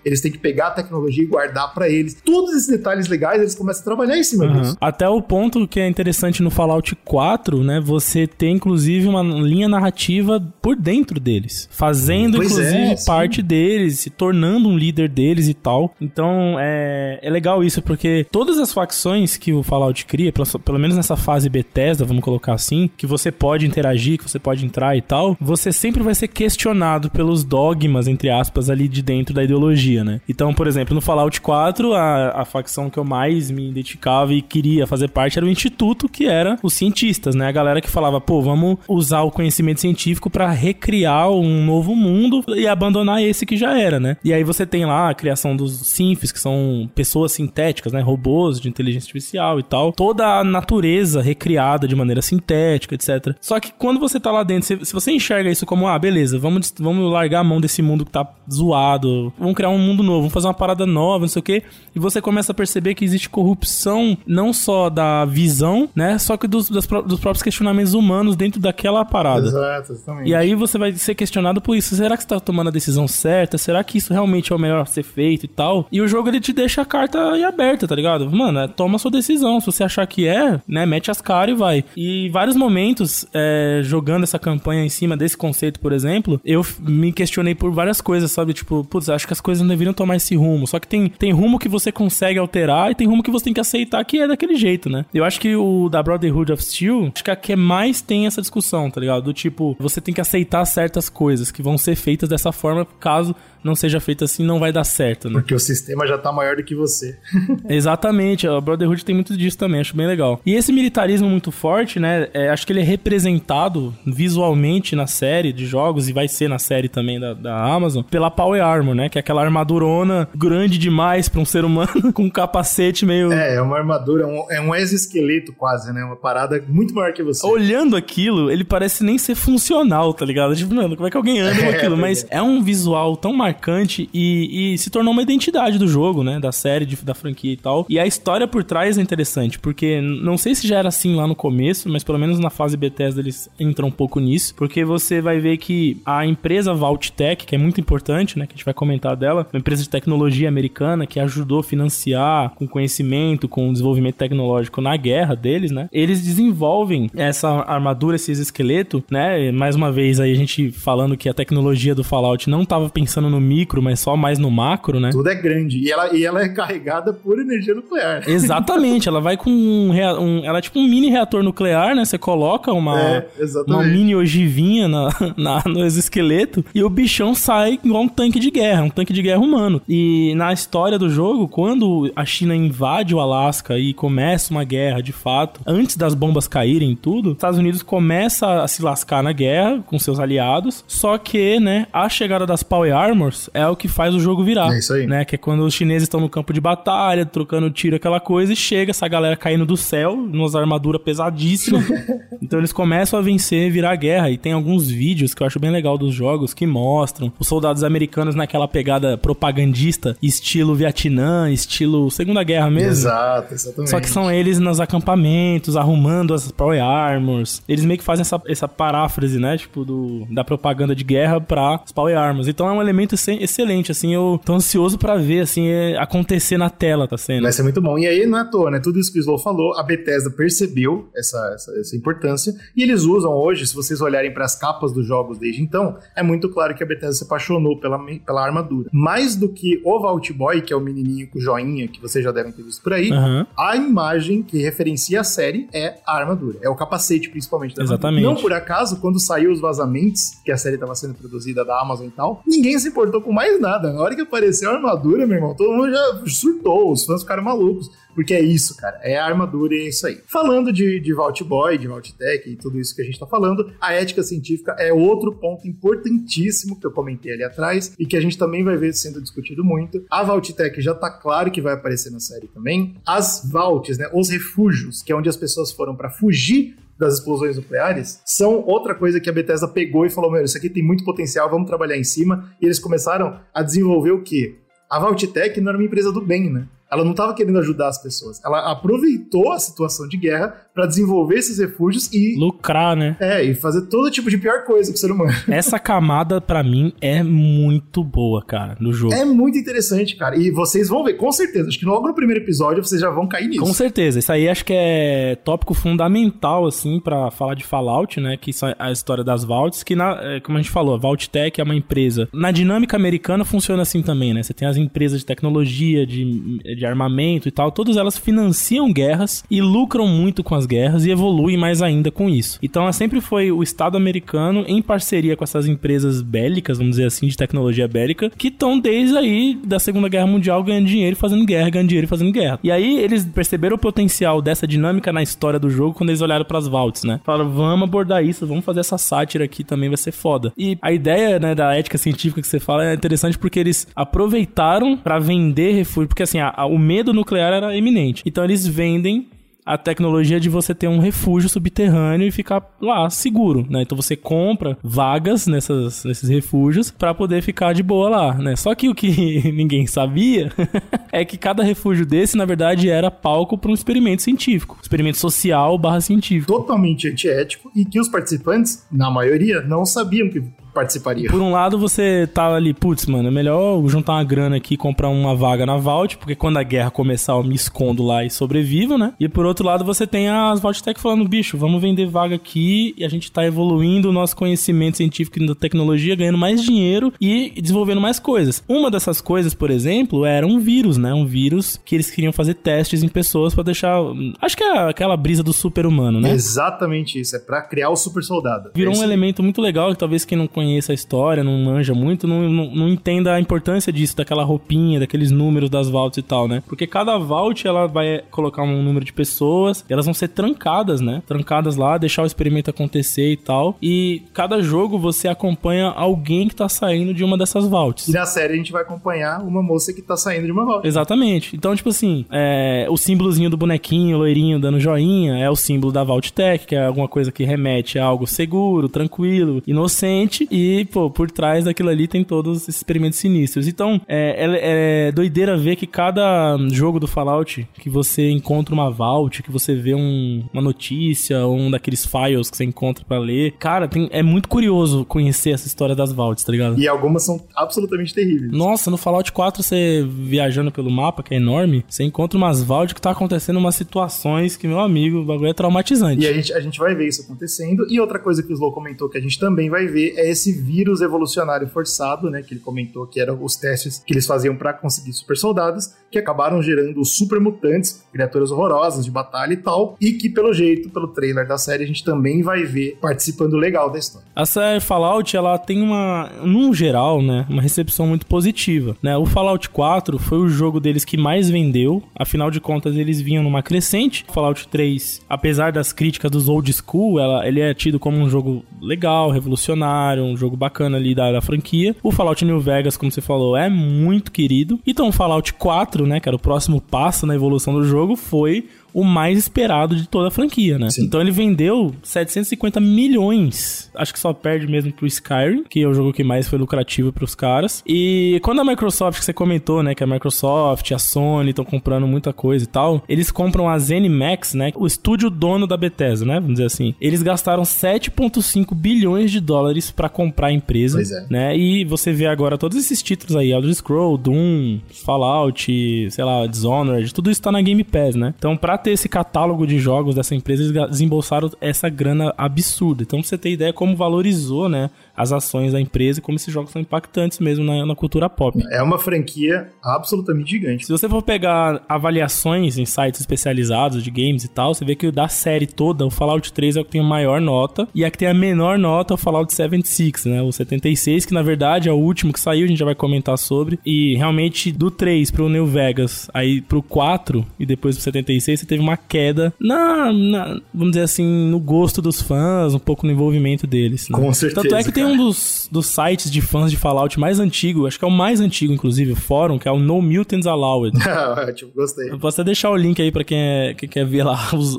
eles 0.03 0.21
têm 0.21 0.31
que 0.31 0.37
pegar 0.37 0.67
a 0.67 0.71
tecnologia 0.71 1.23
e 1.23 1.27
guardar 1.27 1.73
para 1.73 1.89
eles. 1.89 2.17
Todos 2.23 2.51
esses 2.55 2.67
detalhes 2.67 3.07
legais, 3.07 3.41
eles 3.41 3.55
começam 3.55 3.81
a 3.81 3.85
trabalhar 3.85 4.17
em 4.17 4.23
cima 4.23 4.45
uhum. 4.45 4.61
disso. 4.61 4.77
Até 4.79 5.07
o 5.07 5.21
ponto 5.21 5.67
que 5.67 5.79
é 5.79 5.87
interessante 5.87 6.41
no 6.41 6.49
Fallout 6.49 6.95
4, 7.05 7.63
né? 7.63 7.79
Você 7.79 8.27
tem, 8.27 8.55
inclusive, 8.55 9.07
uma 9.07 9.21
linha 9.21 9.67
narrativa 9.67 10.41
por 10.61 10.75
dentro 10.75 11.19
deles. 11.19 11.67
Fazendo, 11.71 12.37
pois 12.37 12.51
inclusive, 12.51 12.77
é, 12.77 12.95
parte 13.05 13.41
deles, 13.41 13.99
se 13.99 14.09
tornando 14.09 14.69
um 14.69 14.77
líder 14.77 15.09
deles 15.09 15.47
e 15.47 15.53
tal. 15.53 15.93
Então, 15.99 16.55
é, 16.59 17.19
é 17.21 17.29
legal 17.29 17.63
isso, 17.63 17.81
porque 17.81 18.25
todas 18.31 18.57
as 18.57 18.73
facções 18.73 19.37
que 19.37 19.53
o 19.53 19.63
Fallout 19.63 20.05
cria, 20.05 20.31
pelo, 20.31 20.47
pelo 20.59 20.79
menos 20.79 20.95
nessa 20.95 21.15
fase 21.15 21.49
Bethesda, 21.49 22.05
vamos 22.05 22.23
colocar 22.23 22.53
assim, 22.53 22.89
que 22.97 23.05
você 23.05 23.31
pode 23.31 23.65
interagir, 23.65 24.17
que 24.17 24.29
você 24.29 24.39
pode 24.39 24.65
entrar 24.65 24.95
e 24.95 25.01
tal, 25.01 25.37
você 25.39 25.71
sempre 25.71 26.01
vai 26.01 26.15
ser 26.15 26.27
questionado 26.27 27.09
pelos 27.09 27.43
dogmas, 27.43 28.07
entre 28.07 28.29
aspas, 28.29 28.69
ali 28.69 28.87
de 28.87 29.01
dentro 29.01 29.33
da 29.33 29.43
ideologia 29.43 29.90
né? 30.03 30.21
Então, 30.27 30.53
por 30.53 30.67
exemplo, 30.67 30.95
no 30.95 31.01
Fallout 31.01 31.41
4, 31.41 31.93
a, 31.93 32.41
a 32.41 32.45
facção 32.45 32.89
que 32.89 32.97
eu 32.97 33.03
mais 33.03 33.51
me 33.51 33.69
identificava 33.69 34.33
e 34.33 34.41
queria 34.41 34.87
fazer 34.87 35.09
parte 35.09 35.37
era 35.37 35.45
o 35.45 35.49
Instituto, 35.49 36.07
que 36.07 36.25
era 36.25 36.57
os 36.63 36.73
cientistas, 36.73 37.35
né? 37.35 37.47
A 37.47 37.51
galera 37.51 37.81
que 37.81 37.89
falava, 37.89 38.21
pô, 38.21 38.41
vamos 38.41 38.77
usar 38.87 39.21
o 39.21 39.31
conhecimento 39.31 39.81
científico 39.81 40.29
para 40.29 40.49
recriar 40.51 41.29
um 41.29 41.65
novo 41.65 41.95
mundo 41.95 42.43
e 42.55 42.67
abandonar 42.67 43.21
esse 43.21 43.45
que 43.45 43.57
já 43.57 43.77
era, 43.77 43.99
né? 43.99 44.17
E 44.23 44.33
aí 44.33 44.43
você 44.43 44.65
tem 44.65 44.85
lá 44.85 45.09
a 45.09 45.13
criação 45.13 45.55
dos 45.55 45.87
synths, 45.87 46.31
que 46.31 46.39
são 46.39 46.89
pessoas 46.95 47.31
sintéticas, 47.31 47.91
né? 47.91 48.01
Robôs 48.01 48.59
de 48.59 48.69
inteligência 48.69 49.07
artificial 49.07 49.59
e 49.59 49.63
tal. 49.63 49.91
Toda 49.91 50.39
a 50.39 50.43
natureza 50.43 51.21
recriada 51.21 51.87
de 51.87 51.95
maneira 51.95 52.21
sintética, 52.21 52.95
etc. 52.95 53.35
Só 53.41 53.59
que 53.59 53.71
quando 53.73 53.99
você 53.99 54.19
tá 54.19 54.31
lá 54.31 54.43
dentro, 54.43 54.67
se, 54.67 54.85
se 54.85 54.93
você 54.93 55.11
enxerga 55.11 55.49
isso 55.49 55.65
como, 55.65 55.87
ah, 55.87 55.97
beleza, 55.97 56.37
vamos, 56.39 56.73
vamos 56.79 57.11
largar 57.11 57.39
a 57.39 57.43
mão 57.43 57.59
desse 57.59 57.81
mundo 57.81 58.05
que 58.05 58.11
tá 58.11 58.27
zoado, 58.51 59.33
vamos 59.37 59.55
criar 59.55 59.69
um 59.69 59.77
mundo 59.81 60.03
novo, 60.03 60.19
vamos 60.19 60.33
fazer 60.33 60.47
uma 60.47 60.53
parada 60.53 60.85
nova, 60.85 61.21
não 61.21 61.27
sei 61.27 61.39
o 61.39 61.43
quê. 61.43 61.63
E 61.95 61.99
você 61.99 62.21
começa 62.21 62.51
a 62.51 62.55
perceber 62.55 62.95
que 62.95 63.03
existe 63.03 63.29
corrupção 63.29 64.17
não 64.25 64.53
só 64.53 64.89
da 64.89 65.25
visão, 65.25 65.89
né? 65.95 66.17
Só 66.17 66.37
que 66.37 66.47
dos, 66.47 66.69
dos, 66.69 66.85
dos 66.85 67.19
próprios 67.19 67.43
questionamentos 67.43 67.93
humanos 67.93 68.35
dentro 68.35 68.59
daquela 68.59 69.03
parada. 69.03 69.47
Exato, 69.47 69.93
exatamente. 69.93 70.29
E 70.29 70.35
aí 70.35 70.55
você 70.55 70.77
vai 70.77 70.91
ser 70.93 71.15
questionado 71.15 71.61
por 71.61 71.75
isso. 71.75 71.95
Será 71.95 72.15
que 72.15 72.23
você 72.23 72.29
tá 72.29 72.39
tomando 72.39 72.67
a 72.67 72.71
decisão 72.71 73.07
certa? 73.07 73.57
Será 73.57 73.83
que 73.83 73.97
isso 73.97 74.13
realmente 74.13 74.51
é 74.51 74.55
o 74.55 74.59
melhor 74.59 74.81
a 74.81 74.85
ser 74.85 75.03
feito 75.03 75.45
e 75.45 75.47
tal? 75.47 75.87
E 75.91 76.01
o 76.01 76.07
jogo 76.07 76.29
ele 76.29 76.39
te 76.39 76.53
deixa 76.53 76.81
a 76.81 76.85
carta 76.85 77.31
aí 77.31 77.43
aberta, 77.43 77.87
tá 77.87 77.95
ligado? 77.95 78.29
Mano, 78.29 78.59
é, 78.59 78.67
toma 78.67 78.95
a 78.95 78.99
sua 78.99 79.11
decisão. 79.11 79.59
Se 79.59 79.65
você 79.65 79.83
achar 79.83 80.05
que 80.07 80.27
é, 80.27 80.59
né, 80.67 80.85
mete 80.85 81.11
as 81.11 81.21
caras 81.21 81.55
e 81.55 81.57
vai. 81.57 81.83
E 81.95 82.29
vários 82.29 82.55
momentos, 82.55 83.25
é, 83.33 83.81
jogando 83.83 84.23
essa 84.23 84.39
campanha 84.39 84.83
em 84.83 84.89
cima 84.89 85.17
desse 85.17 85.37
conceito, 85.37 85.79
por 85.79 85.91
exemplo, 85.91 86.39
eu 86.45 86.65
me 86.79 87.11
questionei 87.11 87.55
por 87.55 87.71
várias 87.71 88.01
coisas, 88.01 88.31
sabe? 88.31 88.53
Tipo, 88.53 88.83
putz, 88.83 89.09
acho 89.09 89.27
que 89.27 89.33
as 89.33 89.41
coisas 89.41 89.65
deveriam 89.71 89.93
tomar 89.93 90.15
esse 90.15 90.35
rumo. 90.35 90.67
Só 90.67 90.79
que 90.79 90.87
tem, 90.87 91.09
tem 91.09 91.31
rumo 91.31 91.59
que 91.59 91.69
você 91.69 91.91
consegue 91.91 92.39
alterar 92.39 92.91
e 92.91 92.95
tem 92.95 93.07
rumo 93.07 93.23
que 93.23 93.31
você 93.31 93.45
tem 93.45 93.53
que 93.53 93.59
aceitar 93.59 94.03
que 94.05 94.19
é 94.19 94.27
daquele 94.27 94.55
jeito, 94.55 94.89
né? 94.89 95.05
Eu 95.13 95.23
acho 95.23 95.39
que 95.39 95.55
o 95.55 95.89
da 95.89 96.01
Brotherhood 96.01 96.51
of 96.51 96.63
Steel, 96.63 97.11
acho 97.13 97.23
que 97.23 97.31
a 97.31 97.35
que 97.35 97.55
mais 97.55 98.01
tem 98.01 98.27
essa 98.27 98.41
discussão, 98.41 98.89
tá 98.89 99.01
ligado? 99.01 99.23
Do 99.23 99.33
tipo, 99.33 99.75
você 99.79 99.99
tem 99.99 100.13
que 100.13 100.21
aceitar 100.21 100.63
certas 100.65 101.09
coisas 101.09 101.51
que 101.51 101.61
vão 101.61 101.77
ser 101.77 101.95
feitas 101.95 102.29
dessa 102.29 102.51
forma 102.51 102.85
caso 102.99 103.35
não 103.63 103.75
seja 103.75 103.99
feito 103.99 104.23
assim, 104.23 104.43
não 104.43 104.59
vai 104.59 104.71
dar 104.71 104.83
certo, 104.83 105.29
né? 105.29 105.35
Porque 105.35 105.53
o 105.53 105.59
sistema 105.59 106.07
já 106.07 106.17
tá 106.17 106.31
maior 106.31 106.55
do 106.55 106.63
que 106.63 106.75
você. 106.75 107.17
Exatamente, 107.69 108.47
a 108.47 108.59
Brotherhood 108.59 109.05
tem 109.05 109.15
muito 109.15 109.37
disso 109.37 109.57
também, 109.57 109.81
acho 109.81 109.95
bem 109.95 110.07
legal. 110.07 110.41
E 110.45 110.55
esse 110.55 110.71
militarismo 110.71 111.29
muito 111.29 111.51
forte, 111.51 111.99
né? 111.99 112.27
É, 112.33 112.49
acho 112.49 112.65
que 112.65 112.73
ele 112.73 112.81
é 112.81 112.83
representado 112.83 113.93
visualmente 114.05 114.95
na 114.95 115.07
série 115.07 115.53
de 115.53 115.65
jogos, 115.65 116.09
e 116.09 116.13
vai 116.13 116.27
ser 116.27 116.49
na 116.49 116.59
série 116.59 116.89
também 116.89 117.19
da, 117.19 117.33
da 117.33 117.63
Amazon, 117.63 118.03
pela 118.03 118.31
Power 118.31 118.63
Armor, 118.63 118.95
né? 118.95 119.09
Que 119.09 119.19
é 119.19 119.21
aquela 119.21 119.43
armadurona 119.43 120.27
grande 120.35 120.77
demais 120.77 121.29
para 121.29 121.39
um 121.39 121.45
ser 121.45 121.63
humano, 121.63 122.11
com 122.13 122.23
um 122.23 122.29
capacete 122.29 123.05
meio. 123.05 123.31
É, 123.31 123.55
é 123.55 123.61
uma 123.61 123.77
armadura, 123.77 124.25
um, 124.27 124.45
é 124.49 124.59
um 124.59 124.73
exoesqueleto 124.73 125.53
quase, 125.53 125.93
né? 125.93 126.03
Uma 126.03 126.15
parada 126.15 126.63
muito 126.67 126.93
maior 126.93 127.13
que 127.13 127.23
você. 127.23 127.45
Olhando 127.45 127.95
aquilo, 127.95 128.49
ele 128.51 128.63
parece 128.63 129.03
nem 129.03 129.17
ser 129.17 129.35
funcional, 129.35 130.13
tá 130.13 130.25
ligado? 130.25 130.55
Tipo, 130.55 130.73
mano, 130.73 130.95
como 130.95 131.07
é 131.07 131.11
que 131.11 131.17
alguém 131.17 131.39
anda 131.39 131.61
com 131.61 131.67
é, 131.69 131.75
aquilo? 131.75 131.97
Mas 131.97 132.25
é 132.29 132.41
um 132.41 132.61
visual 132.63 133.15
tão 133.15 133.33
marcado 133.33 133.50
marcante 133.51 134.09
e, 134.13 134.73
e, 134.73 134.77
se 134.77 134.89
tornou 134.89 135.13
uma 135.13 135.21
identidade 135.21 135.77
do 135.77 135.87
jogo, 135.87 136.23
né? 136.23 136.39
Da 136.39 136.51
série, 136.51 136.85
de, 136.85 136.95
da 136.97 137.13
franquia 137.13 137.53
e 137.53 137.57
tal. 137.57 137.85
E 137.89 137.99
a 137.99 138.07
história 138.07 138.47
por 138.47 138.63
trás 138.63 138.97
é 138.97 139.01
interessante, 139.01 139.59
porque 139.59 139.99
não 140.01 140.37
sei 140.37 140.55
se 140.55 140.67
já 140.67 140.79
era 140.79 140.87
assim 140.87 141.15
lá 141.15 141.27
no 141.27 141.35
começo, 141.35 141.89
mas 141.89 142.03
pelo 142.03 142.17
menos 142.17 142.39
na 142.39 142.49
fase 142.49 142.77
Bethesda 142.77 143.19
eles 143.19 143.49
entram 143.59 143.89
um 143.89 143.91
pouco 143.91 144.19
nisso, 144.19 144.55
porque 144.55 144.85
você 144.85 145.21
vai 145.21 145.39
ver 145.39 145.57
que 145.57 145.97
a 146.05 146.25
empresa 146.25 146.73
Vaultec, 146.73 147.45
que 147.45 147.55
é 147.55 147.57
muito 147.57 147.79
importante, 147.81 148.39
né? 148.39 148.47
Que 148.47 148.53
a 148.53 148.55
gente 148.55 148.65
vai 148.65 148.73
comentar 148.73 149.15
dela, 149.15 149.47
uma 149.51 149.59
empresa 149.59 149.83
de 149.83 149.89
tecnologia 149.89 150.47
americana 150.47 151.05
que 151.05 151.19
ajudou 151.19 151.59
a 151.59 151.63
financiar 151.63 152.51
com 152.51 152.67
conhecimento, 152.67 153.47
com 153.47 153.71
desenvolvimento 153.71 154.15
tecnológico 154.15 154.81
na 154.81 154.95
guerra 154.95 155.35
deles, 155.35 155.71
né? 155.71 155.89
Eles 155.91 156.23
desenvolvem 156.23 157.09
essa 157.15 157.49
armadura, 157.49 158.15
esse 158.15 158.31
esqueleto, 158.31 159.03
né? 159.11 159.51
Mais 159.51 159.75
uma 159.75 159.91
vez 159.91 160.19
aí 160.19 160.31
a 160.31 160.35
gente 160.35 160.71
falando 160.71 161.17
que 161.17 161.27
a 161.27 161.33
tecnologia 161.33 161.93
do 161.93 162.03
Fallout 162.03 162.49
não 162.49 162.61
estava 162.61 162.89
pensando 162.89 163.29
no 163.29 163.40
micro, 163.41 163.81
mas 163.81 163.99
só 163.99 164.15
mais 164.15 164.39
no 164.39 164.49
macro, 164.49 164.99
né? 164.99 165.09
Tudo 165.11 165.29
é 165.29 165.35
grande. 165.35 165.79
E 165.79 165.91
ela, 165.91 166.15
e 166.15 166.25
ela 166.25 166.41
é 166.41 166.49
carregada 166.49 167.13
por 167.13 167.39
energia 167.39 167.73
nuclear. 167.73 168.23
Exatamente. 168.29 169.07
ela 169.07 169.19
vai 169.19 169.37
com 169.37 169.49
um, 169.49 169.91
um, 169.91 170.45
Ela 170.45 170.59
é 170.59 170.61
tipo 170.61 170.79
um 170.79 170.87
mini 170.87 171.09
reator 171.09 171.43
nuclear, 171.43 171.95
né? 171.95 172.05
Você 172.05 172.17
coloca 172.17 172.71
uma, 172.71 172.99
é, 172.99 173.27
uma 173.67 173.83
mini 173.83 174.15
ogivinha 174.15 174.87
na, 174.87 175.09
na, 175.37 175.63
no 175.65 175.83
exoesqueleto 175.85 176.63
e 176.73 176.83
o 176.83 176.89
bichão 176.89 177.33
sai 177.33 177.79
igual 177.83 178.03
um 178.03 178.07
tanque 178.07 178.39
de 178.39 178.51
guerra, 178.51 178.83
um 178.83 178.89
tanque 178.89 179.13
de 179.13 179.21
guerra 179.21 179.39
humano. 179.39 179.81
E 179.87 180.33
na 180.35 180.53
história 180.53 180.97
do 180.97 181.09
jogo, 181.09 181.47
quando 181.47 182.11
a 182.15 182.25
China 182.25 182.55
invade 182.55 183.15
o 183.15 183.19
Alasca 183.19 183.77
e 183.77 183.93
começa 183.93 184.51
uma 184.51 184.63
guerra 184.63 185.01
de 185.01 185.11
fato, 185.11 185.61
antes 185.65 185.95
das 185.95 186.13
bombas 186.13 186.47
caírem 186.47 186.91
e 186.91 186.95
tudo, 186.95 187.29
os 187.29 187.35
Estados 187.35 187.59
Unidos 187.59 187.83
começa 187.83 188.63
a 188.63 188.67
se 188.67 188.81
lascar 188.81 189.23
na 189.23 189.31
guerra 189.31 189.83
com 189.85 189.97
seus 189.97 190.19
aliados. 190.19 190.83
Só 190.87 191.17
que, 191.17 191.59
né, 191.59 191.87
a 191.91 192.07
chegada 192.09 192.45
das 192.45 192.63
Power 192.63 192.95
Armor 192.95 193.30
é 193.53 193.67
o 193.67 193.75
que 193.75 193.87
faz 193.87 194.13
o 194.13 194.19
jogo 194.19 194.43
virar. 194.43 194.73
É 194.73 194.79
isso 194.79 194.93
aí. 194.93 195.07
Né? 195.07 195.25
Que 195.25 195.35
é 195.35 195.37
quando 195.37 195.65
os 195.65 195.73
chineses 195.73 196.03
estão 196.03 196.19
no 196.19 196.29
campo 196.29 196.53
de 196.53 196.61
batalha, 196.61 197.25
trocando 197.25 197.69
tiro, 197.69 197.95
aquela 197.95 198.19
coisa, 198.19 198.53
e 198.53 198.55
chega 198.55 198.91
essa 198.91 199.07
galera 199.07 199.35
caindo 199.35 199.65
do 199.65 199.77
céu, 199.77 200.15
numas 200.15 200.55
armaduras 200.55 201.01
pesadíssimas. 201.01 201.83
então 202.41 202.59
eles 202.59 202.73
começam 202.73 203.17
a 203.17 203.21
vencer 203.21 203.67
e 203.67 203.71
virar 203.71 203.95
guerra. 203.95 204.29
E 204.29 204.37
tem 204.37 204.53
alguns 204.53 204.89
vídeos 204.89 205.33
que 205.33 205.41
eu 205.43 205.47
acho 205.47 205.59
bem 205.59 205.71
legal 205.71 205.97
dos 205.97 206.13
jogos 206.13 206.53
que 206.53 206.65
mostram 206.65 207.31
os 207.39 207.47
soldados 207.47 207.83
americanos 207.83 208.35
naquela 208.35 208.67
pegada 208.67 209.17
propagandista, 209.17 210.15
estilo 210.21 210.75
Vietnã, 210.75 211.51
estilo 211.51 212.09
Segunda 212.11 212.43
Guerra 212.43 212.69
mesmo. 212.69 212.91
Exato, 212.91 213.53
exatamente. 213.53 213.89
Só 213.89 213.99
que 213.99 214.09
são 214.09 214.31
eles 214.31 214.59
nos 214.59 214.79
acampamentos, 214.79 215.75
arrumando 215.75 216.33
as 216.33 216.51
Power 216.51 216.83
Armors. 216.83 217.61
Eles 217.67 217.85
meio 217.85 217.97
que 217.97 218.03
fazem 218.03 218.21
essa, 218.21 218.41
essa 218.47 218.67
paráfrase, 218.67 219.39
né? 219.39 219.57
Tipo, 219.57 219.85
do, 219.85 220.27
da 220.29 220.43
propaganda 220.43 220.95
de 220.95 221.03
guerra 221.03 221.39
para 221.39 221.75
as 221.75 221.91
Power 221.91 222.17
Armors. 222.17 222.47
Então 222.47 222.67
é 222.67 222.71
um 222.71 222.81
elemento 222.81 223.15
excelente, 223.29 223.91
assim, 223.91 224.13
eu 224.13 224.39
tô 224.43 224.53
ansioso 224.53 224.97
para 224.97 225.15
ver, 225.17 225.41
assim, 225.41 225.67
é, 225.67 225.97
acontecer 225.97 226.57
na 226.57 226.69
tela, 226.69 227.07
tá 227.07 227.17
sendo. 227.17 227.43
Vai 227.43 227.51
ser 227.51 227.63
muito 227.63 227.81
bom. 227.81 227.97
E 227.97 228.07
aí, 228.07 228.25
não 228.25 228.37
é 228.37 228.41
à 228.41 228.45
toa, 228.45 228.71
né? 228.71 228.79
Tudo 228.79 228.99
isso 228.99 229.11
que 229.11 229.19
o 229.19 229.21
Slow 229.21 229.37
falou, 229.37 229.77
a 229.77 229.83
Bethesda 229.83 230.29
percebeu 230.29 231.09
essa, 231.15 231.37
essa, 231.55 231.71
essa 231.79 231.95
importância, 231.95 232.53
e 232.75 232.83
eles 232.83 233.03
usam 233.03 233.31
hoje, 233.31 233.67
se 233.67 233.75
vocês 233.75 234.01
olharem 234.01 234.33
para 234.33 234.45
as 234.45 234.55
capas 234.55 234.93
dos 234.93 235.05
jogos 235.05 235.37
desde 235.37 235.61
então, 235.61 235.97
é 236.15 236.23
muito 236.23 236.49
claro 236.49 236.75
que 236.75 236.83
a 236.83 236.85
Bethesda 236.85 237.13
se 237.13 237.23
apaixonou 237.23 237.79
pela, 237.79 237.99
pela 238.25 238.43
armadura. 238.43 238.89
Mais 238.93 239.35
do 239.35 239.49
que 239.49 239.81
o 239.83 239.99
Vault 239.99 240.31
Boy, 240.33 240.61
que 240.61 240.73
é 240.73 240.75
o 240.75 240.81
menininho 240.81 241.29
com 241.29 241.39
joinha, 241.39 241.87
que 241.87 242.01
vocês 242.01 242.23
já 242.23 242.31
devem 242.31 242.51
ter 242.51 242.63
visto 242.63 242.81
por 242.81 242.93
aí, 242.93 243.11
uhum. 243.11 243.45
a 243.57 243.75
imagem 243.75 244.43
que 244.43 244.61
referencia 244.61 245.21
a 245.21 245.23
série 245.23 245.67
é 245.73 245.97
a 246.05 246.17
armadura. 246.17 246.59
É 246.61 246.69
o 246.69 246.75
capacete, 246.75 247.29
principalmente. 247.29 247.79
Exatamente. 247.79 248.19
Armadura. 248.19 248.33
Não 248.33 248.41
por 248.41 248.53
acaso, 248.53 248.99
quando 248.99 249.19
saiu 249.19 249.51
os 249.51 249.59
vazamentos, 249.59 250.31
que 250.43 250.51
a 250.51 250.57
série 250.57 250.75
estava 250.75 250.95
sendo 250.95 251.15
produzida 251.15 251.65
da 251.65 251.79
Amazon 251.81 252.07
e 252.07 252.11
tal, 252.11 252.41
ninguém 252.47 252.77
se 252.79 252.89
importou 252.89 253.10
com 253.19 253.31
mais 253.31 253.59
nada. 253.59 253.91
Na 253.91 254.01
hora 254.01 254.15
que 254.15 254.21
apareceu 254.21 254.69
a 254.69 254.75
armadura, 254.75 255.25
meu 255.25 255.37
irmão, 255.37 255.55
todo 255.55 255.73
mundo 255.73 255.91
já 255.91 256.23
surtou, 256.27 256.91
os 256.91 257.03
fãs 257.03 257.21
ficaram 257.21 257.43
malucos. 257.43 257.89
Porque 258.13 258.33
é 258.33 258.41
isso, 258.41 258.75
cara. 258.75 258.99
É 259.01 259.17
a 259.17 259.25
armadura 259.25 259.73
e 259.73 259.85
é 259.85 259.87
isso 259.87 260.05
aí. 260.05 260.19
Falando 260.27 260.71
de, 260.71 260.99
de 260.99 261.13
Vault 261.13 261.43
Boy, 261.43 261.77
de 261.77 261.87
Vault 261.87 262.13
Tech 262.13 262.49
e 262.49 262.55
tudo 262.55 262.79
isso 262.79 262.95
que 262.95 263.01
a 263.01 263.05
gente 263.05 263.19
tá 263.19 263.25
falando, 263.25 263.73
a 263.79 263.93
ética 263.93 264.21
científica 264.21 264.75
é 264.77 264.91
outro 264.91 265.33
ponto 265.33 265.67
importantíssimo 265.67 266.79
que 266.79 266.85
eu 266.85 266.91
comentei 266.91 267.33
ali 267.33 267.43
atrás 267.43 267.93
e 267.97 268.05
que 268.05 268.17
a 268.17 268.21
gente 268.21 268.37
também 268.37 268.63
vai 268.63 268.77
ver 268.77 268.93
sendo 268.93 269.21
discutido 269.21 269.63
muito. 269.63 270.03
A 270.09 270.23
Vault 270.23 270.53
Tech 270.53 270.81
já 270.81 270.93
tá 270.93 271.09
claro 271.09 271.51
que 271.51 271.61
vai 271.61 271.73
aparecer 271.73 272.11
na 272.11 272.19
série 272.19 272.47
também. 272.47 272.95
As 273.05 273.49
Vaults, 273.49 273.97
né? 273.97 274.09
Os 274.13 274.29
refúgios, 274.29 275.01
que 275.01 275.11
é 275.11 275.15
onde 275.15 275.29
as 275.29 275.37
pessoas 275.37 275.71
foram 275.71 275.95
para 275.95 276.09
fugir 276.09 276.75
das 276.97 277.15
explosões 277.15 277.55
nucleares, 277.55 278.21
são 278.25 278.63
outra 278.65 278.93
coisa 278.93 279.19
que 279.19 279.29
a 279.29 279.33
Bethesda 279.33 279.67
pegou 279.67 280.05
e 280.05 280.09
falou: 280.09 280.31
meu, 280.31 280.43
isso 280.43 280.57
aqui 280.57 280.69
tem 280.69 280.83
muito 280.83 281.03
potencial, 281.03 281.49
vamos 281.49 281.67
trabalhar 281.67 281.97
em 281.97 282.03
cima. 282.03 282.53
E 282.61 282.65
eles 282.65 282.79
começaram 282.79 283.39
a 283.53 283.63
desenvolver 283.63 284.11
o 284.11 284.21
quê? 284.21 284.59
A 284.89 284.99
Vaultec 284.99 285.59
não 285.61 285.69
era 285.69 285.77
uma 285.77 285.85
empresa 285.85 286.11
do 286.11 286.21
bem, 286.21 286.51
né? 286.51 286.67
Ela 286.91 287.05
não 287.05 287.11
estava 287.11 287.33
querendo 287.33 287.57
ajudar 287.59 287.87
as 287.87 288.03
pessoas. 288.03 288.43
Ela 288.43 288.69
aproveitou 288.69 289.53
a 289.53 289.59
situação 289.59 290.05
de 290.09 290.17
guerra 290.17 290.67
para 290.73 290.85
desenvolver 290.85 291.35
esses 291.35 291.57
refúgios 291.59 292.11
e. 292.13 292.35
Lucrar, 292.37 292.95
né? 292.95 293.15
É, 293.19 293.43
e 293.43 293.53
fazer 293.53 293.87
todo 293.87 294.11
tipo 294.11 294.29
de 294.29 294.37
pior 294.37 294.63
coisa 294.63 294.91
com 294.91 294.95
o 294.95 294.99
ser 294.99 295.11
humano. 295.11 295.31
Essa 295.49 295.79
camada, 295.79 296.39
para 296.39 296.63
mim, 296.63 296.93
é 297.01 297.23
muito 297.23 298.03
boa, 298.03 298.43
cara, 298.43 298.77
no 298.79 298.93
jogo. 298.93 299.13
É 299.13 299.25
muito 299.25 299.57
interessante, 299.57 300.15
cara. 300.15 300.37
E 300.37 300.51
vocês 300.51 300.89
vão 300.89 301.03
ver, 301.03 301.13
com 301.13 301.31
certeza. 301.31 301.69
Acho 301.69 301.79
que 301.79 301.85
logo 301.85 302.07
no 302.07 302.13
primeiro 302.13 302.41
episódio 302.41 302.83
vocês 302.83 303.01
já 303.01 303.09
vão 303.09 303.27
cair 303.27 303.47
nisso. 303.47 303.61
Com 303.61 303.73
certeza. 303.73 304.19
Isso 304.19 304.31
aí 304.31 304.47
acho 304.47 304.65
que 304.65 304.73
é 304.73 305.35
tópico 305.43 305.73
fundamental, 305.73 306.65
assim, 306.65 306.99
para 306.99 307.29
falar 307.31 307.55
de 307.55 307.63
Fallout, 307.63 308.19
né? 308.19 308.37
Que 308.37 308.53
são 308.53 308.73
a 308.77 308.91
história 308.91 309.23
das 309.23 309.43
Vaults, 309.43 309.83
que, 309.83 309.95
na, 309.95 310.19
é, 310.21 310.39
como 310.39 310.57
a 310.57 310.61
gente 310.61 310.71
falou, 310.71 310.95
a 310.95 310.97
Vault 310.97 311.29
Tech 311.29 311.59
é 311.59 311.63
uma 311.63 311.75
empresa. 311.75 312.27
Na 312.33 312.51
dinâmica 312.51 312.95
americana 312.95 313.43
funciona 313.43 313.81
assim 313.81 314.01
também, 314.01 314.33
né? 314.33 314.43
Você 314.43 314.53
tem 314.53 314.67
as 314.67 314.77
empresas 314.77 315.19
de 315.19 315.25
tecnologia, 315.25 316.05
de, 316.05 316.59
de 316.75 316.85
armamento 316.85 317.47
e 317.47 317.51
tal, 317.51 317.71
todas 317.71 317.97
elas 317.97 318.17
financiam 318.17 318.91
guerras 318.91 319.43
e 319.49 319.61
lucram 319.61 320.07
muito 320.07 320.43
com 320.43 320.55
as 320.55 320.60
guerras 320.65 321.05
e 321.05 321.11
evoluem 321.11 321.57
mais 321.57 321.81
ainda 321.81 322.11
com 322.11 322.29
isso. 322.29 322.59
Então, 322.61 322.91
sempre 322.91 323.21
foi 323.21 323.51
o 323.51 323.63
Estado 323.63 323.97
americano 323.97 324.63
em 324.67 324.81
parceria 324.81 325.35
com 325.35 325.43
essas 325.43 325.67
empresas 325.67 326.21
bélicas, 326.21 326.77
vamos 326.77 326.91
dizer 326.91 327.05
assim, 327.05 327.27
de 327.27 327.37
tecnologia 327.37 327.87
bélica, 327.87 328.31
que 328.37 328.47
estão 328.47 328.79
desde 328.79 329.17
aí 329.17 329.59
da 329.65 329.79
Segunda 329.79 330.09
Guerra 330.09 330.27
Mundial 330.27 330.63
ganhando 330.63 330.87
dinheiro, 330.87 331.15
fazendo 331.15 331.45
guerra, 331.45 331.69
ganhando 331.69 331.89
dinheiro 331.89 332.07
fazendo 332.07 332.31
guerra. 332.31 332.59
E 332.63 332.71
aí 332.71 332.99
eles 332.99 333.25
perceberam 333.25 333.75
o 333.75 333.79
potencial 333.79 334.41
dessa 334.41 334.67
dinâmica 334.67 335.11
na 335.13 335.23
história 335.23 335.59
do 335.59 335.69
jogo 335.69 335.93
quando 335.93 336.09
eles 336.09 336.21
olharam 336.21 336.45
para 336.45 336.57
as 336.57 336.67
vaults, 336.67 337.03
né? 337.03 337.19
Falaram, 337.23 337.49
vamos 337.49 337.87
abordar 337.87 338.23
isso, 338.23 338.45
vamos 338.45 338.65
fazer 338.65 338.81
essa 338.81 338.97
sátira 338.97 339.45
aqui 339.45 339.63
também, 339.63 339.89
vai 339.89 339.97
ser 339.97 340.11
foda. 340.11 340.53
E 340.57 340.77
a 340.81 340.91
ideia, 340.91 341.39
né, 341.39 341.55
da 341.55 341.75
ética 341.75 341.97
científica 341.97 342.41
que 342.41 342.47
você 342.47 342.59
fala 342.59 342.85
é 342.85 342.93
interessante 342.93 343.37
porque 343.37 343.59
eles 343.59 343.87
aproveitaram 343.95 344.97
para 344.97 345.19
vender 345.19 345.73
refúgio, 345.73 346.07
porque 346.07 346.23
assim, 346.23 346.39
a, 346.39 346.53
a, 346.55 346.65
o 346.65 346.77
medo 346.77 347.13
nuclear 347.13 347.53
era 347.53 347.75
iminente. 347.75 348.23
Então 348.25 348.43
eles 348.43 348.67
vendem 348.67 349.27
a 349.71 349.77
tecnologia 349.77 350.37
de 350.37 350.49
você 350.49 350.75
ter 350.75 350.89
um 350.89 350.99
refúgio 350.99 351.47
subterrâneo 351.47 352.27
e 352.27 352.31
ficar 352.31 352.61
lá 352.81 353.09
seguro, 353.09 353.65
né? 353.69 353.83
Então 353.83 353.95
você 353.95 354.17
compra 354.17 354.77
vagas 354.83 355.47
nessas, 355.47 356.03
nesses 356.03 356.27
refúgios 356.29 356.91
para 356.91 357.13
poder 357.13 357.41
ficar 357.41 357.71
de 357.71 357.81
boa 357.81 358.09
lá, 358.09 358.33
né? 358.33 358.53
Só 358.57 358.75
que 358.75 358.89
o 358.89 358.95
que 358.95 359.49
ninguém 359.55 359.87
sabia 359.87 360.51
é 361.09 361.23
que 361.23 361.37
cada 361.37 361.63
refúgio 361.63 362.05
desse, 362.05 362.35
na 362.35 362.43
verdade, 362.43 362.89
era 362.89 363.09
palco 363.09 363.57
para 363.57 363.71
um 363.71 363.73
experimento 363.73 364.21
científico, 364.21 364.77
experimento 364.81 365.17
social 365.17 365.77
barra 365.77 366.01
científico. 366.01 366.51
Totalmente 366.51 367.07
antiético 367.07 367.71
e 367.73 367.85
que 367.85 367.99
os 367.99 368.09
participantes, 368.09 368.85
na 368.91 369.09
maioria, 369.09 369.61
não 369.61 369.85
sabiam 369.85 370.29
que 370.29 370.43
participaria. 370.73 371.29
Por 371.29 371.41
um 371.41 371.51
lado, 371.51 371.77
você 371.77 372.27
tá 372.33 372.53
ali, 372.53 372.73
putz, 372.73 373.05
mano, 373.05 373.27
é 373.27 373.31
melhor 373.31 373.85
juntar 373.87 374.13
uma 374.13 374.23
grana 374.23 374.57
aqui 374.57 374.75
e 374.75 374.77
comprar 374.77 375.09
uma 375.09 375.35
vaga 375.35 375.65
na 375.65 375.77
Vault, 375.77 376.17
porque 376.17 376.35
quando 376.35 376.57
a 376.57 376.63
guerra 376.63 376.91
começar 376.91 377.33
eu 377.33 377.43
me 377.43 377.55
escondo 377.55 378.03
lá 378.03 378.23
e 378.23 378.29
sobrevivo, 378.29 378.97
né? 378.97 379.13
E 379.19 379.27
por 379.27 379.45
outro 379.45 379.65
lado, 379.65 379.83
você 379.83 380.07
tem 380.07 380.29
as 380.29 380.59
Vault 380.59 380.83
Tech 380.83 380.99
falando, 380.99 381.27
bicho, 381.27 381.57
vamos 381.57 381.81
vender 381.81 382.05
vaga 382.07 382.35
aqui 382.35 382.93
e 382.97 383.03
a 383.03 383.09
gente 383.09 383.31
tá 383.31 383.45
evoluindo 383.45 384.09
o 384.09 384.13
nosso 384.13 384.35
conhecimento 384.35 384.97
científico 384.97 385.39
e 385.39 385.47
da 385.47 385.55
tecnologia, 385.55 386.15
ganhando 386.15 386.37
mais 386.37 386.63
dinheiro 386.63 387.13
e 387.19 387.51
desenvolvendo 387.61 388.01
mais 388.01 388.19
coisas. 388.19 388.63
Uma 388.67 388.89
dessas 388.89 389.21
coisas, 389.21 389.53
por 389.53 389.69
exemplo, 389.69 390.25
era 390.25 390.45
um 390.45 390.59
vírus, 390.59 390.97
né? 390.97 391.13
Um 391.13 391.25
vírus 391.25 391.79
que 391.83 391.95
eles 391.95 392.09
queriam 392.09 392.33
fazer 392.33 392.55
testes 392.55 393.03
em 393.03 393.07
pessoas 393.07 393.53
para 393.53 393.63
deixar. 393.63 393.97
Acho 394.41 394.57
que 394.57 394.63
é 394.63 394.89
aquela 394.89 395.15
brisa 395.17 395.43
do 395.43 395.53
super-humano, 395.53 396.19
né? 396.19 396.31
Exatamente 396.31 397.19
isso. 397.19 397.35
É 397.35 397.39
para 397.39 397.61
criar 397.61 397.89
o 397.89 397.95
super 397.95 398.23
soldado. 398.23 398.71
Virou 398.73 398.93
é 398.93 398.97
um 398.97 399.03
elemento 399.03 399.41
muito 399.43 399.61
legal 399.61 399.91
que 399.91 399.97
talvez 399.97 400.25
quem 400.25 400.37
não 400.37 400.47
conheça 400.61 400.91
a 400.91 400.95
história, 400.95 401.43
não 401.43 401.57
manja 401.57 401.93
muito, 401.93 402.27
não, 402.27 402.47
não, 402.47 402.75
não, 402.75 402.87
entenda 402.87 403.33
a 403.33 403.39
importância 403.39 403.91
disso, 403.91 404.15
daquela 404.15 404.43
roupinha, 404.43 404.99
daqueles 404.99 405.31
números 405.31 405.69
das 405.69 405.89
vaults 405.89 406.17
e 406.17 406.21
tal, 406.21 406.47
né? 406.47 406.61
Porque 406.67 406.85
cada 406.85 407.17
vault 407.17 407.67
ela 407.67 407.87
vai 407.87 408.21
colocar 408.29 408.61
um 408.61 408.83
número 408.83 409.03
de 409.03 409.11
pessoas, 409.11 409.83
e 409.89 409.93
elas 409.93 410.05
vão 410.05 410.13
ser 410.13 410.27
trancadas, 410.27 411.01
né? 411.01 411.23
Trancadas 411.25 411.75
lá, 411.75 411.97
deixar 411.97 412.21
o 412.21 412.25
experimento 412.25 412.69
acontecer 412.69 413.31
e 413.31 413.37
tal. 413.37 413.75
E 413.81 414.21
cada 414.33 414.61
jogo 414.61 414.99
você 414.99 415.27
acompanha 415.27 415.87
alguém 415.87 416.47
que 416.47 416.55
tá 416.55 416.69
saindo 416.69 417.13
de 417.13 417.23
uma 417.23 417.37
dessas 417.37 417.67
vaults. 417.67 418.07
E 418.07 418.11
na 418.11 418.25
série 418.25 418.53
a 418.53 418.57
gente 418.57 418.71
vai 418.71 418.83
acompanhar 418.83 419.41
uma 419.41 419.63
moça 419.63 419.91
que 419.91 420.01
tá 420.01 420.15
saindo 420.15 420.45
de 420.45 420.51
uma 420.51 420.63
vault. 420.63 420.87
Exatamente. 420.87 421.55
Então, 421.55 421.75
tipo 421.75 421.89
assim, 421.89 422.25
é, 422.31 422.85
o 422.89 422.97
símbolozinho 422.97 423.49
do 423.49 423.57
bonequinho, 423.57 424.17
loirinho 424.17 424.59
dando 424.59 424.79
joinha, 424.79 425.37
é 425.37 425.49
o 425.49 425.55
símbolo 425.55 425.91
da 425.91 426.03
Vault 426.03 426.31
Tech, 426.31 426.65
que 426.67 426.75
é 426.75 426.85
alguma 426.85 427.07
coisa 427.07 427.31
que 427.31 427.43
remete 427.43 427.97
a 427.97 428.05
algo 428.05 428.27
seguro, 428.27 428.87
tranquilo, 428.87 429.63
inocente. 429.65 430.47
E 430.51 430.85
pô, 430.85 431.09
por 431.09 431.31
trás 431.31 431.65
daquilo 431.65 431.89
ali 431.89 432.07
tem 432.07 432.23
todos 432.23 432.63
esses 432.63 432.75
experimentos 432.75 433.17
sinistros. 433.17 433.67
Então, 433.67 434.01
é, 434.07 434.45
é, 434.45 435.07
é, 435.07 435.11
doideira 435.11 435.57
ver 435.57 435.77
que 435.77 435.87
cada 435.87 436.57
jogo 436.69 436.99
do 436.99 437.07
Fallout 437.07 437.67
que 437.79 437.89
você 437.89 438.29
encontra 438.29 438.73
uma 438.73 438.91
vault, 438.91 439.41
que 439.41 439.51
você 439.51 439.73
vê 439.73 439.95
um, 439.95 440.43
uma 440.53 440.61
notícia, 440.61 441.47
um 441.47 441.71
daqueles 441.71 442.05
files 442.05 442.49
que 442.49 442.57
você 442.57 442.65
encontra 442.65 443.05
para 443.05 443.17
ler. 443.17 443.53
Cara, 443.57 443.87
tem, 443.87 444.09
é 444.11 444.21
muito 444.21 444.49
curioso 444.49 445.05
conhecer 445.05 445.51
essa 445.51 445.67
história 445.67 445.95
das 445.95 446.11
vaults, 446.11 446.43
tá 446.43 446.51
ligado? 446.51 446.79
E 446.79 446.87
algumas 446.87 447.23
são 447.23 447.41
absolutamente 447.55 448.13
terríveis. 448.13 448.51
Nossa, 448.51 448.91
no 448.91 448.97
Fallout 448.97 449.31
4, 449.31 449.63
você 449.63 450.05
viajando 450.07 450.71
pelo 450.71 450.91
mapa, 450.91 451.23
que 451.23 451.33
é 451.33 451.37
enorme, 451.37 451.85
você 451.87 452.03
encontra 452.03 452.37
umas 452.37 452.61
vaults 452.61 452.93
que 452.93 453.01
tá 453.01 453.11
acontecendo 453.11 453.57
umas 453.57 453.75
situações 453.75 454.57
que, 454.57 454.67
meu 454.67 454.79
amigo, 454.79 455.19
o 455.19 455.25
bagulho 455.25 455.49
é 455.49 455.53
traumatizante. 455.53 456.23
E 456.23 456.27
a 456.27 456.33
gente, 456.33 456.53
a 456.53 456.59
gente 456.59 456.79
vai 456.79 456.93
ver 456.93 457.07
isso 457.07 457.21
acontecendo. 457.21 457.85
E 457.89 457.99
outra 457.99 458.19
coisa 458.19 458.43
que 458.43 458.51
o 458.51 458.53
Slow 458.53 458.71
comentou 458.71 459.09
que 459.09 459.17
a 459.17 459.21
gente 459.21 459.39
também 459.39 459.69
vai 459.69 459.87
ver 459.87 460.13
é 460.17 460.29
esse 460.29 460.40
vírus 460.49 461.01
evolucionário 461.01 461.67
forçado, 461.67 462.29
né? 462.29 462.41
Que 462.41 462.53
ele 462.53 462.61
comentou 462.61 463.05
que 463.05 463.19
eram 463.19 463.43
os 463.43 463.55
testes 463.55 463.99
que 463.99 464.13
eles 464.13 464.25
faziam 464.25 464.55
para 464.55 464.73
conseguir 464.73 465.11
super 465.11 465.35
soldados, 465.35 465.93
que 466.11 466.19
acabaram 466.19 466.61
gerando 466.61 467.03
super 467.05 467.39
mutantes, 467.39 468.05
criaturas 468.11 468.51
horrorosas 468.51 469.05
de 469.05 469.11
batalha 469.11 469.53
e 469.53 469.57
tal, 469.57 469.95
e 469.99 470.13
que 470.13 470.29
pelo 470.29 470.53
jeito, 470.53 470.89
pelo 470.89 471.07
trailer 471.07 471.47
da 471.47 471.57
série, 471.57 471.83
a 471.83 471.87
gente 471.87 472.03
também 472.03 472.43
vai 472.43 472.63
ver 472.63 472.97
participando 473.01 473.55
legal 473.55 473.89
da 473.89 473.97
história. 473.97 474.27
A 474.35 474.45
série 474.45 474.79
Fallout, 474.79 475.35
ela 475.35 475.57
tem 475.57 475.81
uma, 475.81 476.29
num 476.43 476.73
geral, 476.73 477.21
né, 477.21 477.45
uma 477.49 477.61
recepção 477.61 478.07
muito 478.07 478.25
positiva, 478.25 478.95
né? 479.01 479.15
O 479.17 479.25
Fallout 479.25 479.69
4 479.69 480.19
foi 480.19 480.39
o 480.39 480.49
jogo 480.49 480.79
deles 480.79 481.05
que 481.05 481.17
mais 481.17 481.49
vendeu, 481.49 482.03
afinal 482.15 482.51
de 482.51 482.59
contas 482.59 482.95
eles 482.95 483.21
vinham 483.21 483.43
numa 483.43 483.63
crescente. 483.63 484.25
Fallout 484.31 484.67
3, 484.67 485.21
apesar 485.29 485.71
das 485.71 485.93
críticas 485.93 486.29
dos 486.29 486.49
old 486.49 486.71
school, 486.73 487.19
ela, 487.19 487.47
ele 487.47 487.61
é 487.61 487.73
tido 487.73 487.99
como 487.99 488.17
um 488.17 488.29
jogo 488.29 488.63
legal, 488.81 489.29
revolucionário, 489.29 490.23
um 490.23 490.35
jogo 490.35 490.57
bacana 490.57 490.97
ali 490.97 491.13
da, 491.13 491.31
da, 491.31 491.41
franquia. 491.41 491.95
O 492.01 492.11
Fallout 492.11 492.43
New 492.43 492.59
Vegas, 492.59 492.97
como 492.97 493.11
você 493.11 493.21
falou, 493.21 493.55
é 493.55 493.69
muito 493.69 494.31
querido. 494.31 494.79
Então 494.85 495.07
o 495.07 495.11
Fallout 495.11 495.53
4, 495.53 496.00
né, 496.05 496.19
que 496.19 496.29
era 496.29 496.35
o 496.35 496.39
próximo 496.39 496.81
passo 496.81 497.25
na 497.25 497.35
evolução 497.35 497.73
do 497.73 497.83
jogo, 497.83 498.15
foi 498.15 498.67
o 498.93 499.03
mais 499.03 499.37
esperado 499.37 499.95
de 499.95 500.07
toda 500.07 500.27
a 500.27 500.31
franquia, 500.31 500.77
né? 500.77 500.89
Sim. 500.89 501.03
Então 501.03 501.21
ele 501.21 501.31
vendeu 501.31 501.93
750 502.03 502.79
milhões. 502.79 503.89
Acho 503.95 504.13
que 504.13 504.19
só 504.19 504.33
perde 504.33 504.67
mesmo 504.67 504.91
pro 504.91 505.07
Skyrim, 505.07 505.63
que 505.69 505.81
é 505.81 505.87
o 505.87 505.93
jogo 505.93 506.13
que 506.13 506.23
mais 506.23 506.47
foi 506.47 506.57
lucrativo 506.59 507.11
pros 507.11 507.35
caras. 507.35 507.83
E 507.87 508.39
quando 508.43 508.61
a 508.61 508.65
Microsoft, 508.65 509.19
que 509.19 509.25
você 509.25 509.33
comentou, 509.33 509.83
né, 509.83 509.95
que 509.95 510.03
a 510.03 510.07
Microsoft, 510.07 510.91
a 510.91 510.99
Sony 510.99 511.51
estão 511.51 511.65
comprando 511.65 512.07
muita 512.07 512.33
coisa 512.33 512.63
e 512.65 512.67
tal, 512.67 513.03
eles 513.07 513.31
compram 513.31 513.69
a 513.69 513.77
ZeniMax, 513.77 514.53
né, 514.53 514.71
o 514.75 514.85
estúdio 514.85 515.29
dono 515.29 515.67
da 515.67 515.77
Bethesda, 515.77 516.25
né, 516.25 516.35
vamos 516.35 516.53
dizer 516.53 516.65
assim. 516.65 516.95
Eles 516.99 517.21
gastaram 517.21 517.63
7.5 517.63 518.75
bilhões 518.75 519.31
de 519.31 519.39
dólares 519.39 519.91
para 519.91 520.09
comprar 520.09 520.47
a 520.47 520.51
empresa, 520.51 520.97
pois 520.97 521.11
é. 521.11 521.25
né? 521.29 521.57
E 521.57 521.83
você 521.85 522.11
vê 522.11 522.27
agora 522.27 522.57
todos 522.57 522.77
esses 522.77 523.01
títulos 523.01 523.35
aí, 523.35 523.51
Elder 523.51 523.73
Scroll, 523.73 524.17
Doom, 524.17 524.79
Fallout, 525.05 526.07
sei 526.09 526.23
lá, 526.23 526.45
Dishonored, 526.47 527.13
tudo 527.13 527.31
isso 527.31 527.41
tá 527.41 527.51
na 527.51 527.61
Game 527.61 527.83
Pass, 527.83 528.15
né? 528.15 528.33
Então, 528.37 528.55
pra 528.57 528.77
ter 528.83 528.91
esse 528.91 529.07
catálogo 529.07 529.65
de 529.65 529.79
jogos 529.79 530.15
dessa 530.15 530.35
empresa, 530.35 530.63
eles 530.63 530.89
desembolsaram 530.89 531.49
essa 531.59 531.89
grana 531.89 532.33
absurda. 532.37 533.03
Então, 533.03 533.19
pra 533.19 533.27
você 533.27 533.37
ter 533.37 533.51
ideia 533.51 533.73
como 533.73 533.95
valorizou, 533.95 534.67
né, 534.67 534.89
as 535.21 535.31
ações 535.31 535.73
da 535.73 535.79
empresa 535.79 536.19
e 536.19 536.21
como 536.21 536.35
esses 536.35 536.51
jogos 536.51 536.71
são 536.71 536.81
impactantes 536.81 537.39
mesmo 537.39 537.63
na, 537.63 537.85
na, 537.85 537.95
cultura 537.95 538.27
pop. 538.27 538.59
É 538.71 538.81
uma 538.81 538.97
franquia 538.97 539.69
absolutamente 539.83 540.51
gigante. 540.51 540.85
Se 540.85 540.91
você 540.91 541.07
for 541.07 541.21
pegar 541.21 541.83
avaliações 541.87 542.77
em 542.77 542.85
sites 542.85 543.19
especializados 543.19 544.03
de 544.03 544.09
games 544.09 544.43
e 544.43 544.47
tal, 544.47 544.73
você 544.73 544.83
vê 544.83 544.95
que 544.95 545.11
da 545.11 545.27
série 545.27 545.67
toda, 545.67 546.05
o 546.05 546.09
Fallout 546.09 546.51
3 546.51 546.77
é 546.77 546.81
o 546.81 546.85
que 546.85 546.91
tem 546.91 547.01
a 547.01 547.03
maior 547.03 547.39
nota 547.39 547.87
e 547.93 548.03
a 548.03 548.09
que 548.09 548.17
tem 548.17 548.27
a 548.27 548.33
menor 548.33 548.79
nota 548.79 549.13
é 549.13 549.15
o 549.15 549.17
Fallout 549.17 549.53
76, 549.53 550.25
né? 550.25 550.41
O 550.41 550.51
76, 550.51 551.25
que 551.25 551.33
na 551.33 551.43
verdade 551.43 551.87
é 551.87 551.91
o 551.91 551.97
último 551.97 552.33
que 552.33 552.39
saiu, 552.39 552.65
a 552.65 552.67
gente 552.67 552.79
já 552.79 552.85
vai 552.85 552.95
comentar 552.95 553.37
sobre. 553.37 553.79
E 553.85 554.15
realmente 554.15 554.71
do 554.71 554.89
3 554.89 555.29
pro 555.29 555.49
New 555.49 555.67
Vegas, 555.67 556.29
aí 556.33 556.61
pro 556.61 556.81
4 556.81 557.45
e 557.59 557.65
depois 557.65 557.95
pro 557.95 558.03
76, 558.03 558.59
você 558.59 558.65
teve 558.65 558.81
uma 558.81 558.97
queda 558.97 559.53
na, 559.59 560.11
na 560.11 560.61
vamos 560.73 560.91
dizer 560.91 561.03
assim, 561.03 561.25
no 561.49 561.59
gosto 561.59 562.01
dos 562.01 562.21
fãs, 562.21 562.73
um 562.73 562.79
pouco 562.79 563.05
no 563.05 563.11
envolvimento 563.11 563.67
deles. 563.67 564.09
Né? 564.09 564.17
Com 564.17 564.33
certeza. 564.33 564.61
Tanto 564.61 564.75
é 564.75 564.83
que 564.83 564.91
tem 564.91 565.05
um 565.05 565.10
dos, 565.17 565.67
dos 565.71 565.87
sites 565.87 566.31
de 566.31 566.41
fãs 566.41 566.71
de 566.71 566.77
Fallout 566.77 567.19
mais 567.19 567.39
antigo, 567.39 567.87
acho 567.87 567.97
que 567.97 568.05
é 568.05 568.07
o 568.07 568.11
mais 568.11 568.39
antigo, 568.39 568.73
inclusive, 568.73 569.11
o 569.11 569.15
fórum, 569.15 569.57
que 569.57 569.67
é 569.67 569.71
o 569.71 569.79
No 569.79 570.01
Mutants 570.01 570.47
Allowed. 570.47 570.97
tipo, 571.55 571.71
gostei. 571.73 572.09
Eu 572.09 572.19
posso 572.19 572.39
até 572.41 572.47
deixar 572.47 572.69
o 572.69 572.75
link 572.75 573.01
aí 573.01 573.11
pra 573.11 573.23
quem, 573.23 573.37
é, 573.37 573.73
quem 573.73 573.87
quer 573.87 574.05
ver 574.05 574.23
lá 574.23 574.39
os, 574.53 574.77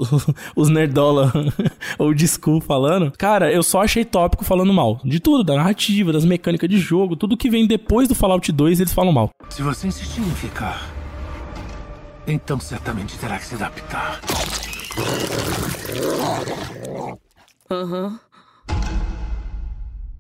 os 0.55 0.69
nerdola 0.69 1.33
ou 1.99 2.13
de 2.15 2.27
school 2.27 2.61
falando. 2.61 3.13
Cara, 3.17 3.53
eu 3.53 3.63
só 3.63 3.83
achei 3.83 4.05
tópico 4.05 4.45
falando 4.45 4.73
mal. 4.73 5.01
De 5.05 5.21
tudo, 5.21 5.45
da 5.45 5.57
narrativa, 5.57 6.13
das 6.13 6.25
mecânicas 6.25 6.69
de 6.69 6.79
jogo, 6.79 7.17
tudo 7.17 7.37
que 7.37 7.51
vem 7.51 7.67
depois 7.67 8.09
do 8.09 8.15
Fallout 8.15 8.51
2, 8.51 8.81
eles 8.81 8.93
falam 8.93 9.13
mal. 9.13 9.31
Se 9.51 9.63
você 9.63 9.87
insistir 9.87 10.21
em 10.21 10.31
ficar, 10.31 10.91
então 12.27 12.59
certamente 12.61 13.19
terá 13.19 13.39
que 13.39 13.47
se 13.47 13.55
adaptar. 13.55 14.21
Aham. 17.71 18.07
Uhum. 18.07 18.32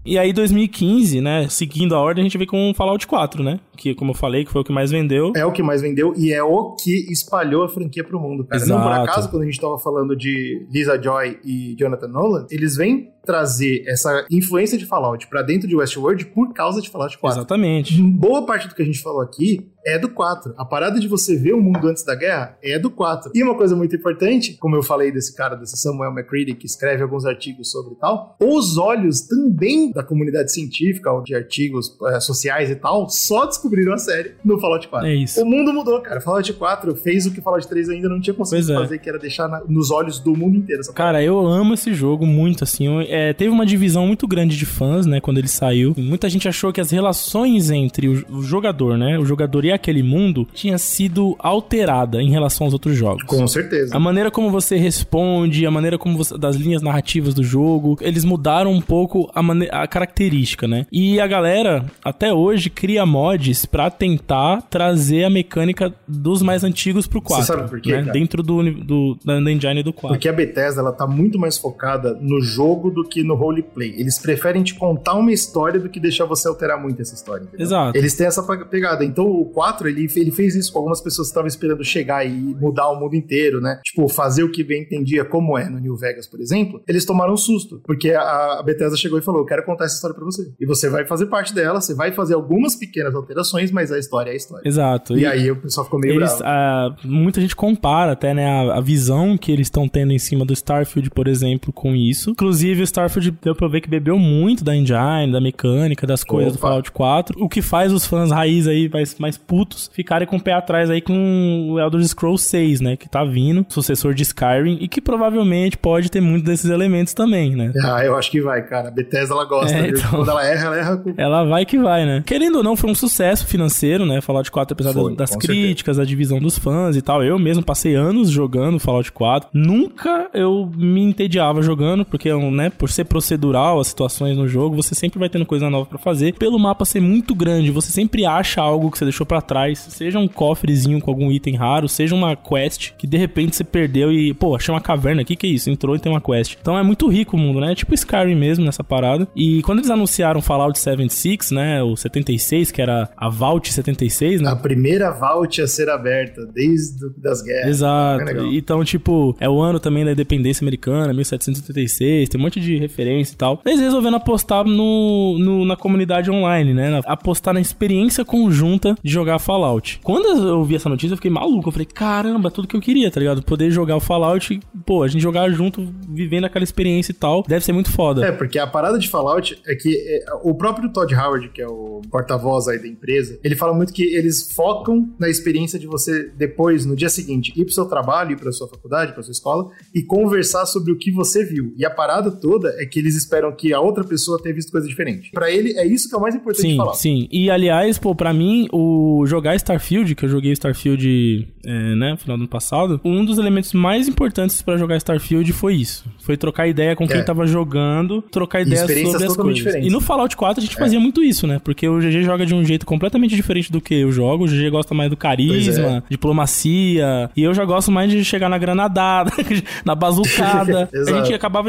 E 0.05 0.19
aí, 0.19 0.33
2015, 0.33 1.21
né? 1.21 1.49
Seguindo 1.49 1.95
a 1.95 2.01
ordem, 2.01 2.23
a 2.23 2.25
gente 2.25 2.37
vem 2.37 2.47
com 2.47 2.73
Fallout 2.75 3.07
4, 3.07 3.43
né? 3.43 3.61
Que, 3.77 3.95
como 3.95 4.11
eu 4.11 4.15
falei, 4.15 4.45
que 4.45 4.51
foi 4.51 4.61
o 4.61 4.65
que 4.65 4.73
mais 4.73 4.91
vendeu. 4.91 5.33
É 5.35 5.45
o 5.45 5.53
que 5.53 5.63
mais 5.63 5.81
vendeu 5.81 6.13
e 6.17 6.33
é 6.33 6.43
o 6.43 6.75
que 6.77 7.11
espalhou 7.11 7.65
a 7.65 7.69
franquia 7.69 8.05
pro 8.05 8.21
mundo, 8.21 8.45
cara. 8.45 8.63
Exato. 8.63 8.79
Não 8.79 8.83
por 8.83 8.93
acaso, 8.93 9.31
quando 9.31 9.43
a 9.43 9.47
gente 9.47 9.61
tava 9.61 9.79
falando 9.79 10.17
de 10.17 10.67
Lisa 10.71 11.01
Joy 11.01 11.39
e 11.45 11.75
Jonathan 11.79 12.09
Nolan, 12.09 12.47
eles 12.51 12.77
vêm 12.77 13.13
trazer 13.25 13.85
essa 13.87 14.27
influência 14.31 14.77
de 14.77 14.85
Fallout 14.85 15.27
para 15.29 15.43
dentro 15.43 15.69
de 15.69 15.77
Westworld 15.77 16.27
por 16.27 16.53
causa 16.53 16.81
de 16.81 16.91
Fallout 16.91 17.17
4. 17.19 17.39
Exatamente. 17.39 18.01
Boa 18.03 18.45
parte 18.45 18.69
do 18.69 18.75
que 18.75 18.83
a 18.83 18.85
gente 18.85 19.01
falou 19.01 19.21
aqui 19.21 19.71
é 19.85 19.99
do 19.99 20.09
4. 20.09 20.55
A 20.57 20.65
parada 20.65 20.99
de 20.99 21.09
você 21.09 21.37
ver 21.37 21.53
o 21.53 21.61
mundo 21.61 21.87
antes 21.89 22.05
da 22.05 22.15
guerra 22.15 22.57
é 22.63 22.79
do 22.79 22.91
4. 22.91 23.33
E 23.35 23.43
uma 23.43 23.57
coisa 23.57 23.75
muito 23.75 23.95
importante, 23.95 24.57
como 24.59 24.77
eu 24.77 24.83
falei 24.83 25.11
desse 25.11 25.35
cara, 25.35 25.55
desse 25.55 25.77
Samuel 25.77 26.13
McCready, 26.13 26.55
que 26.55 26.67
escreve 26.67 27.03
alguns 27.03 27.25
artigos 27.25 27.71
sobre 27.71 27.95
tal, 27.97 28.37
os 28.41 28.77
olhos 28.77 29.23
também 29.23 29.91
da 29.93 30.03
comunidade 30.03 30.53
científica, 30.53 31.13
ou 31.13 31.23
de 31.23 31.35
artigos 31.35 31.97
é, 32.07 32.21
sociais 32.21 32.71
e 32.71 32.77
tal, 32.77 33.09
só 33.09 33.47
descobriram 33.63 33.95
a 33.95 33.99
série 33.99 34.33
no 34.45 34.59
Fallout 34.61 34.89
4. 34.89 35.09
É 35.09 35.15
isso. 35.15 35.41
O 35.41 35.47
mundo 35.47 35.73
mudou, 35.73 36.01
cara. 36.01 36.21
Fallout 36.21 36.53
4 36.53 36.97
fez 36.97 37.27
o 37.27 37.33
que 37.33 37.41
Fallout 37.41 37.67
3 37.69 37.89
ainda 37.91 38.09
não 38.09 38.21
tinha 38.21 38.35
conseguido 38.35 38.73
é. 38.73 38.77
fazer, 38.77 38.99
que 38.99 39.09
era 39.09 39.19
deixar 39.19 39.49
na, 39.49 39.63
nos 39.69 39.91
olhos 39.91 40.19
do 40.19 40.37
mundo 40.37 40.57
inteiro. 40.57 40.83
cara, 40.95 41.23
eu 41.23 41.39
amo 41.47 41.75
esse 41.75 41.95
jogo 41.95 42.27
muito, 42.27 42.65
assim. 42.65 42.87
Eu, 42.87 43.01
é, 43.01 43.33
teve 43.33 43.51
uma 43.51 43.65
divisão 43.65 44.07
muito 44.07 44.27
grande 44.27 44.57
de 44.57 44.67
fãs, 44.67 45.07
né, 45.07 45.21
quando 45.21 45.39
ele 45.39 45.49
saiu. 45.49 45.95
Muita 45.97 46.29
gente 46.29 46.49
achou 46.49 46.73
que 46.73 46.81
as 46.81 46.91
relações 46.91 47.71
entre 47.71 48.09
o, 48.09 48.39
o 48.39 48.43
jogador, 48.43 48.99
né, 48.99 49.19
o 49.19 49.25
jogador 49.25 49.65
e 49.65 49.73
aquele 49.73 50.03
mundo 50.03 50.47
tinha 50.53 50.79
sido 50.79 51.37
alterada 51.39 52.21
em 52.21 52.31
relação 52.31 52.67
aos 52.67 52.73
outros 52.73 52.97
jogos. 52.97 53.23
Com 53.25 53.47
certeza. 53.47 53.97
A 53.97 54.01
maneira 54.01 54.31
como 54.31 54.51
você 54.51 54.77
responde, 54.77 55.67
a 55.67 55.71
maneira 55.71 55.99
como 55.99 56.17
você, 56.17 56.37
das 56.37 56.57
linhas 56.57 56.83
narrativas 56.83 57.35
do 57.35 57.43
jogo, 57.43 57.97
eles 58.01 58.25
mudaram 58.25 58.73
um 58.73 58.81
pouco 58.81 59.31
a, 59.35 59.83
a 59.83 59.87
característica, 59.87 60.67
né? 60.67 60.87
E 60.91 61.21
a 61.21 61.27
galera 61.27 61.85
até 62.05 62.33
hoje 62.33 62.71
cria 62.71 63.05
mods 63.07 63.52
para 63.67 63.91
tentar 63.91 64.63
trazer 64.63 65.25
a 65.25 65.31
mecânica 65.31 65.95
dos 66.07 66.43
mais 66.43 66.65
antigos 66.65 67.07
pro 67.07 67.21
4. 67.21 67.47
Você 67.47 67.53
sabe 67.53 67.69
por 67.69 67.81
quê, 67.81 68.01
né? 68.01 68.13
Dentro 68.13 68.43
do, 68.43 68.63
do 68.85 69.19
da 69.25 69.39
engine 69.51 69.83
do 69.83 69.93
4. 69.93 70.09
Porque 70.09 70.29
a 70.29 70.33
Bethesda 70.33 70.81
ela 70.81 70.93
tá 70.93 71.07
muito 71.07 71.39
mais 71.39 71.59
focada 71.59 72.15
no 72.21 72.41
jogo 72.41 72.91
do 72.91 73.05
que 73.05 73.23
no 73.23 73.35
roleplay. 73.35 73.95
Eles 73.97 74.19
preferem 74.19 74.63
te 74.63 74.75
contar 74.75 75.15
uma 75.15 75.33
história 75.33 75.79
do 75.79 75.89
que 75.89 76.01
deixar 76.01 76.25
você 76.25 76.49
alterar 76.49 76.81
muito 76.81 77.01
essa 77.01 77.15
história. 77.15 77.45
Entendeu? 77.45 77.67
Exato. 77.67 77.97
Eles 77.97 78.15
têm 78.15 78.27
essa 78.27 78.43
pegada. 78.43 79.05
Então 79.05 79.27
o 79.27 79.47
4, 79.47 79.89
ele, 79.89 80.09
ele 80.17 80.31
fez 80.31 80.55
isso 80.55 80.73
com 80.73 80.79
algumas 80.79 81.01
pessoas 81.01 81.29
que 81.29 81.33
estavam 81.33 81.49
esperando 81.49 81.85
chegar 81.85 82.27
e 82.27 82.31
mudar 82.31 82.89
o 82.91 82.99
mundo 82.99 83.15
inteiro, 83.15 83.61
né? 83.61 83.81
Tipo, 83.85 84.09
fazer 84.09 84.43
o 84.43 84.51
que 84.51 84.65
bem 84.65 84.83
entendia 84.83 85.25
como 85.25 85.57
é 85.57 85.69
no 85.69 85.79
New 85.79 85.97
Vegas, 85.97 86.27
por 86.27 86.41
exemplo. 86.41 86.83
Eles 86.87 87.05
tomaram 87.05 87.35
um 87.35 87.37
susto, 87.37 87.81
porque 87.85 88.11
a, 88.11 88.61
a 88.61 88.63
Bethesda 88.63 88.97
chegou 88.97 89.19
e 89.19 89.23
falou: 89.23 89.41
Eu 89.41 89.47
quero 89.47 89.65
contar 89.65 89.85
essa 89.85 89.95
história 89.95 90.15
pra 90.15 90.25
você. 90.25 90.53
E 90.61 90.67
você 90.67 90.89
vai 90.89 91.05
fazer 91.07 91.27
parte 91.27 91.55
dela, 91.55 91.81
você 91.81 91.95
vai 91.95 92.13
fazer 92.13 92.35
algumas 92.35 92.77
pequenas 92.77 93.15
alterações, 93.15 93.42
mas 93.73 93.91
a 93.91 93.99
história 93.99 94.31
é 94.31 94.33
a 94.35 94.37
história. 94.37 94.69
Exato. 94.69 95.17
E, 95.17 95.23
e 95.23 95.27
aí 95.27 95.51
o 95.51 95.57
pessoal 95.57 95.85
ficou 95.85 96.01
meio 96.01 96.15
eles, 96.15 96.39
bravo. 96.39 96.45
A, 96.45 96.97
muita 97.05 97.41
gente 97.41 97.57
compara 97.57 98.13
até, 98.13 98.35
né, 98.35 98.47
a, 98.47 98.79
a 98.79 98.81
visão 98.81 99.37
que 99.37 99.51
eles 99.51 99.67
estão 99.67 99.89
tendo 99.89 100.13
em 100.13 100.19
cima 100.19 100.45
do 100.45 100.53
Starfield, 100.53 101.11
por 101.11 101.29
exemplo, 101.29 101.73
com 101.73 101.95
isso. 101.95 102.31
Inclusive, 102.31 102.83
o 102.83 102.85
Starfield 102.85 103.37
deu 103.43 103.55
pra 103.55 103.69
ver 103.69 103.81
que 103.81 103.89
bebeu 103.89 104.19
muito 104.19 104.65
da 104.65 104.75
engine, 104.75 105.33
da 105.33 105.41
mecânica, 105.41 106.07
das 106.07 106.25
coisas 106.25 106.53
Opa. 106.53 106.59
do 106.59 106.61
Fallout 106.61 106.93
4, 106.93 107.43
o 107.43 107.49
que 107.49 107.63
faz 107.63 107.93
os 107.93 108.07
fãs 108.07 108.31
raiz 108.31 108.67
aí, 108.67 108.89
mais, 108.89 109.19
mais 109.19 109.37
putos, 109.39 109.91
ficarem 109.93 110.27
com 110.27 110.37
o 110.37 110.41
pé 110.41 110.53
atrás 110.53 110.91
aí 110.91 111.01
com 111.01 111.69
o 111.71 111.81
Elder 111.81 112.03
Scrolls 112.07 112.45
6, 112.45 112.81
né, 112.81 112.97
que 112.97 113.09
tá 113.09 113.25
vindo, 113.25 113.65
sucessor 113.69 114.15
de 114.15 114.23
Skyrim, 114.23 114.79
e 114.81 114.89
que 114.89 115.01
provavelmente 115.01 115.77
pode 115.77 116.11
ter 116.11 116.21
muito 116.21 116.45
desses 116.45 116.71
elementos 116.71 117.15
também, 117.15 117.55
né. 117.55 117.73
Ah, 117.85 118.05
eu 118.05 118.17
acho 118.17 118.31
que 118.31 118.41
vai, 118.41 118.63
cara. 118.63 118.89
A 118.89 118.91
Bethesda, 118.91 119.35
ela 119.35 119.45
gosta, 119.45 119.77
é, 119.77 119.89
então... 119.89 120.11
Quando 120.11 120.31
ela 120.31 120.45
erra, 120.45 120.67
ela 120.67 120.79
erra 120.79 120.97
com... 120.97 121.15
Ela 121.17 121.45
vai 121.45 121.65
que 121.65 121.79
vai, 121.79 122.05
né. 122.05 122.23
Querendo 122.27 122.57
ou 122.57 122.63
não, 122.63 122.77
foi 122.77 122.91
um 122.91 122.95
sucesso 122.95 123.32
financeiro, 123.41 124.05
né, 124.05 124.21
Fallout 124.21 124.51
4, 124.51 124.73
apesar 124.73 124.93
foi, 124.93 125.15
das, 125.15 125.31
das 125.31 125.37
críticas, 125.37 125.97
certeza. 125.97 126.01
da 126.01 126.05
divisão 126.05 126.39
dos 126.39 126.59
fãs 126.59 126.97
e 126.97 127.03
tal. 127.03 127.23
Eu 127.23 127.39
mesmo 127.39 127.63
passei 127.63 127.95
anos 127.95 128.31
jogando 128.31 128.79
Fallout 128.79 129.11
4. 129.13 129.51
Nunca 129.53 130.31
eu 130.35 130.71
me 130.77 131.03
entediava 131.03 131.63
jogando, 131.63 132.05
porque, 132.05 132.33
né, 132.35 132.71
por 132.71 132.91
ser 132.91 133.05
procedural 133.05 133.81
as 133.81 133.89
situações 133.89 134.37
no 134.37 134.47
jogo, 134.49 134.77
você 134.77 134.95
sempre 134.95 135.19
vai 135.19 135.29
tendo 135.29 135.47
coisa 135.47 135.71
nova 135.71 135.87
para 135.87 135.99
fazer. 135.99 136.35
Pelo 136.35 136.59
mapa 136.59 136.85
ser 136.85 137.01
muito 137.01 137.35
grande, 137.35 137.71
você 137.71 137.93
sempre 137.93 138.25
acha 138.27 138.61
algo 138.61 138.91
que 138.91 138.99
você 138.99 139.05
deixou 139.05 139.27
para 139.27 139.41
trás, 139.41 139.79
seja 139.79 140.19
um 140.19 140.29
cofrezinho 140.29 141.01
com 141.01 141.11
algum 141.11 141.31
item 141.31 141.55
raro, 141.55 141.89
seja 141.89 142.15
uma 142.15 142.37
quest 142.37 142.93
que 142.99 143.07
de 143.07 143.17
repente 143.17 143.57
você 143.57 143.65
perdeu 143.65 144.13
e, 144.13 144.35
pô, 144.35 144.57
achei 144.57 144.73
uma 144.73 144.81
caverna 144.81 145.23
aqui, 145.23 145.37
que 145.37 145.47
é 145.47 145.51
isso? 145.51 145.71
Entrou 145.71 145.95
e 145.95 145.99
tem 145.99 146.11
uma 146.11 146.21
quest. 146.21 146.57
Então 146.61 146.77
é 146.77 146.83
muito 146.83 147.09
rico 147.09 147.37
o 147.37 147.39
mundo, 147.41 147.61
né? 147.61 147.75
Tipo 147.75 147.95
Skyrim 147.95 148.35
mesmo 148.35 148.65
nessa 148.65 148.83
parada. 148.83 149.29
E 149.35 149.63
quando 149.63 149.79
eles 149.79 149.91
anunciaram 149.91 150.43
Fallout 150.43 150.79
76, 150.79 151.51
né, 151.51 151.83
o 151.83 151.97
76, 151.97 152.71
que 152.71 152.83
era 152.83 153.09
a 153.23 153.29
Vault 153.29 153.73
76, 153.73 154.41
né? 154.41 154.51
A 154.51 154.57
primeira 154.57 155.13
Vault 155.13 155.63
a 155.63 155.67
ser 155.69 155.89
aberta 155.89 156.45
desde 156.47 157.09
das 157.17 157.41
guerras. 157.41 157.69
Exato. 157.69 158.29
É 158.29 158.47
então, 158.57 158.85
tipo, 158.85 159.37
é 159.39 159.49
o 159.49 159.61
ano 159.61 159.79
também 159.79 160.05
da 160.05 160.11
independência 160.11 160.65
americana, 160.65 161.13
1776, 161.13 162.29
tem 162.29 162.41
um 162.41 162.43
monte 162.43 162.59
de 162.59 162.77
referência 162.77 163.35
e 163.35 163.37
tal. 163.37 163.63
Eles 163.65 163.79
resolveram 163.79 164.17
apostar 164.17 164.65
no, 164.65 165.39
no, 165.39 165.65
na 165.65 165.77
comunidade 165.77 166.33
online, 166.33 166.75
né? 166.75 167.01
Apostar 167.07 167.55
na 167.55 167.61
experiência 167.61 168.25
conjunta 168.25 168.97
de 169.01 169.13
jogar 169.13 169.39
Fallout. 169.39 170.01
Quando 170.03 170.27
eu 170.27 170.65
vi 170.65 170.75
essa 170.75 170.89
notícia, 170.89 171.13
eu 171.13 171.17
fiquei 171.17 171.31
maluco. 171.31 171.69
Eu 171.69 171.73
falei, 171.73 171.87
caramba, 171.87 172.51
tudo 172.51 172.67
que 172.67 172.77
eu 172.77 172.81
queria, 172.81 173.09
tá 173.09 173.21
ligado? 173.21 173.41
Poder 173.41 173.71
jogar 173.71 173.95
o 173.95 174.01
Fallout, 174.01 174.59
pô, 174.85 175.05
a 175.05 175.07
gente 175.07 175.23
jogar 175.23 175.49
junto, 175.51 175.95
vivendo 176.09 176.47
aquela 176.47 176.65
experiência 176.65 177.13
e 177.13 177.15
tal, 177.15 177.45
deve 177.47 177.65
ser 177.65 177.73
muito 177.73 177.93
foda. 177.93 178.27
É, 178.27 178.33
porque 178.33 178.59
a 178.59 178.67
parada 178.67 178.99
de 178.99 179.09
Fallout 179.09 179.63
é 179.65 179.77
que 179.77 179.97
é, 179.97 180.25
o 180.43 180.53
próprio 180.57 180.93
Todd 180.93 181.15
Howard, 181.15 181.49
que 181.51 181.63
é 181.63 181.69
o 181.69 182.03
porta-voz 182.11 182.67
aí 182.67 182.81
da 182.81 182.89
empresa, 182.89 183.12
ele 183.43 183.57
fala 183.57 183.75
muito 183.75 183.93
que 183.93 184.03
eles 184.03 184.53
focam 184.53 185.13
na 185.19 185.29
experiência 185.29 185.79
de 185.79 185.87
você 185.87 186.31
depois, 186.37 186.87
no 186.87 186.97
dia 186.97 187.09
seguinte, 187.09 187.53
ir 187.57 187.65
pro 187.65 187.75
seu 187.75 187.87
trabalho, 187.87 188.33
ir 188.33 188.37
pra 188.39 188.53
sua 188.53 188.69
faculdade, 188.69 189.13
pra 189.13 189.23
sua 189.23 189.33
escola 189.33 189.71
e 189.95 190.03
conversar 190.03 190.67
sobre 190.67 190.93
o 190.93 190.99
que 190.99 191.11
você 191.11 191.45
viu. 191.45 191.75
E 191.77 191.85
a 191.85 191.91
parada 191.91 192.31
toda 192.31 192.75
é 192.79 192.87
que 192.87 192.99
eles 192.99 193.17
esperam 193.17 193.55
que 193.55 193.73
a 193.73 193.81
outra 193.81 194.05
pessoa 194.05 194.41
tenha 194.41 194.55
visto 194.55 194.73
coisa 194.73 194.87
diferente. 194.87 195.31
Para 195.33 195.51
ele, 195.51 195.79
é 195.79 195.87
isso 195.87 196.09
que 196.09 196.15
é 196.15 196.19
o 196.19 196.21
mais 196.21 196.35
importante 196.35 196.63
sim, 196.63 196.77
falar. 196.77 196.95
Sim, 196.95 197.29
E 197.31 197.51
aliás, 197.51 197.99
pô, 197.99 198.15
pra 198.15 198.33
mim, 198.33 198.69
o 198.73 199.25
jogar 199.27 199.55
Starfield, 199.57 200.15
que 200.15 200.25
eu 200.25 200.29
joguei 200.29 200.53
Starfield, 200.53 201.49
é, 201.65 201.95
né, 201.95 202.13
no 202.13 202.17
final 202.17 202.37
do 202.37 202.43
ano 202.43 202.49
passado, 202.49 203.01
um 203.05 203.25
dos 203.25 203.39
elementos 203.39 203.73
mais 203.73 204.09
importantes 204.09 204.63
para 204.63 204.77
jogar 204.77 204.97
Starfield 204.97 205.53
foi 205.53 205.75
isso. 205.75 206.05
Foi 206.19 206.37
trocar 206.37 206.67
ideia 206.67 206.97
com 206.97 207.07
quem 207.07 207.21
é. 207.21 207.23
tava 207.23 207.47
jogando, 207.47 208.23
trocar 208.23 208.63
ideia 208.63 208.81
sobre 208.81 209.03
as 209.03 209.37
coisas. 209.37 209.53
Diferentes. 209.53 209.89
E 209.89 209.91
no 209.91 210.01
Fallout 210.01 210.37
4 210.37 210.61
a 210.61 210.65
gente 210.65 210.77
é. 210.77 210.79
fazia 210.79 211.01
muito 211.01 211.23
isso, 211.23 211.47
né? 211.47 211.61
Porque 211.63 211.89
o 211.89 211.99
GG 211.99 212.23
joga 212.23 212.47
de 212.47 212.55
um 212.55 212.65
jeito 212.65 212.87
completamente 212.87 213.02
diferente 213.11 213.71
do 213.71 213.81
que 213.81 213.95
eu 213.95 214.13
jogo. 214.13 214.45
O 214.45 214.47
GG 214.47 214.71
gosta 214.71 214.95
mais 214.95 215.11
do 215.11 215.17
carisma, 215.17 215.99
é. 215.99 216.03
diplomacia. 216.09 217.31
E 217.37 217.43
eu 217.43 217.55
já 217.55 217.65
gosto 217.65 217.91
mais 217.91 218.11
de 218.11 218.25
chegar 218.25 218.49
na 218.49 218.59
granadada, 218.59 219.31
na 219.85 219.95
bazucada. 219.95 220.89
a 220.95 221.13
gente 221.13 221.35
acabava 221.35 221.69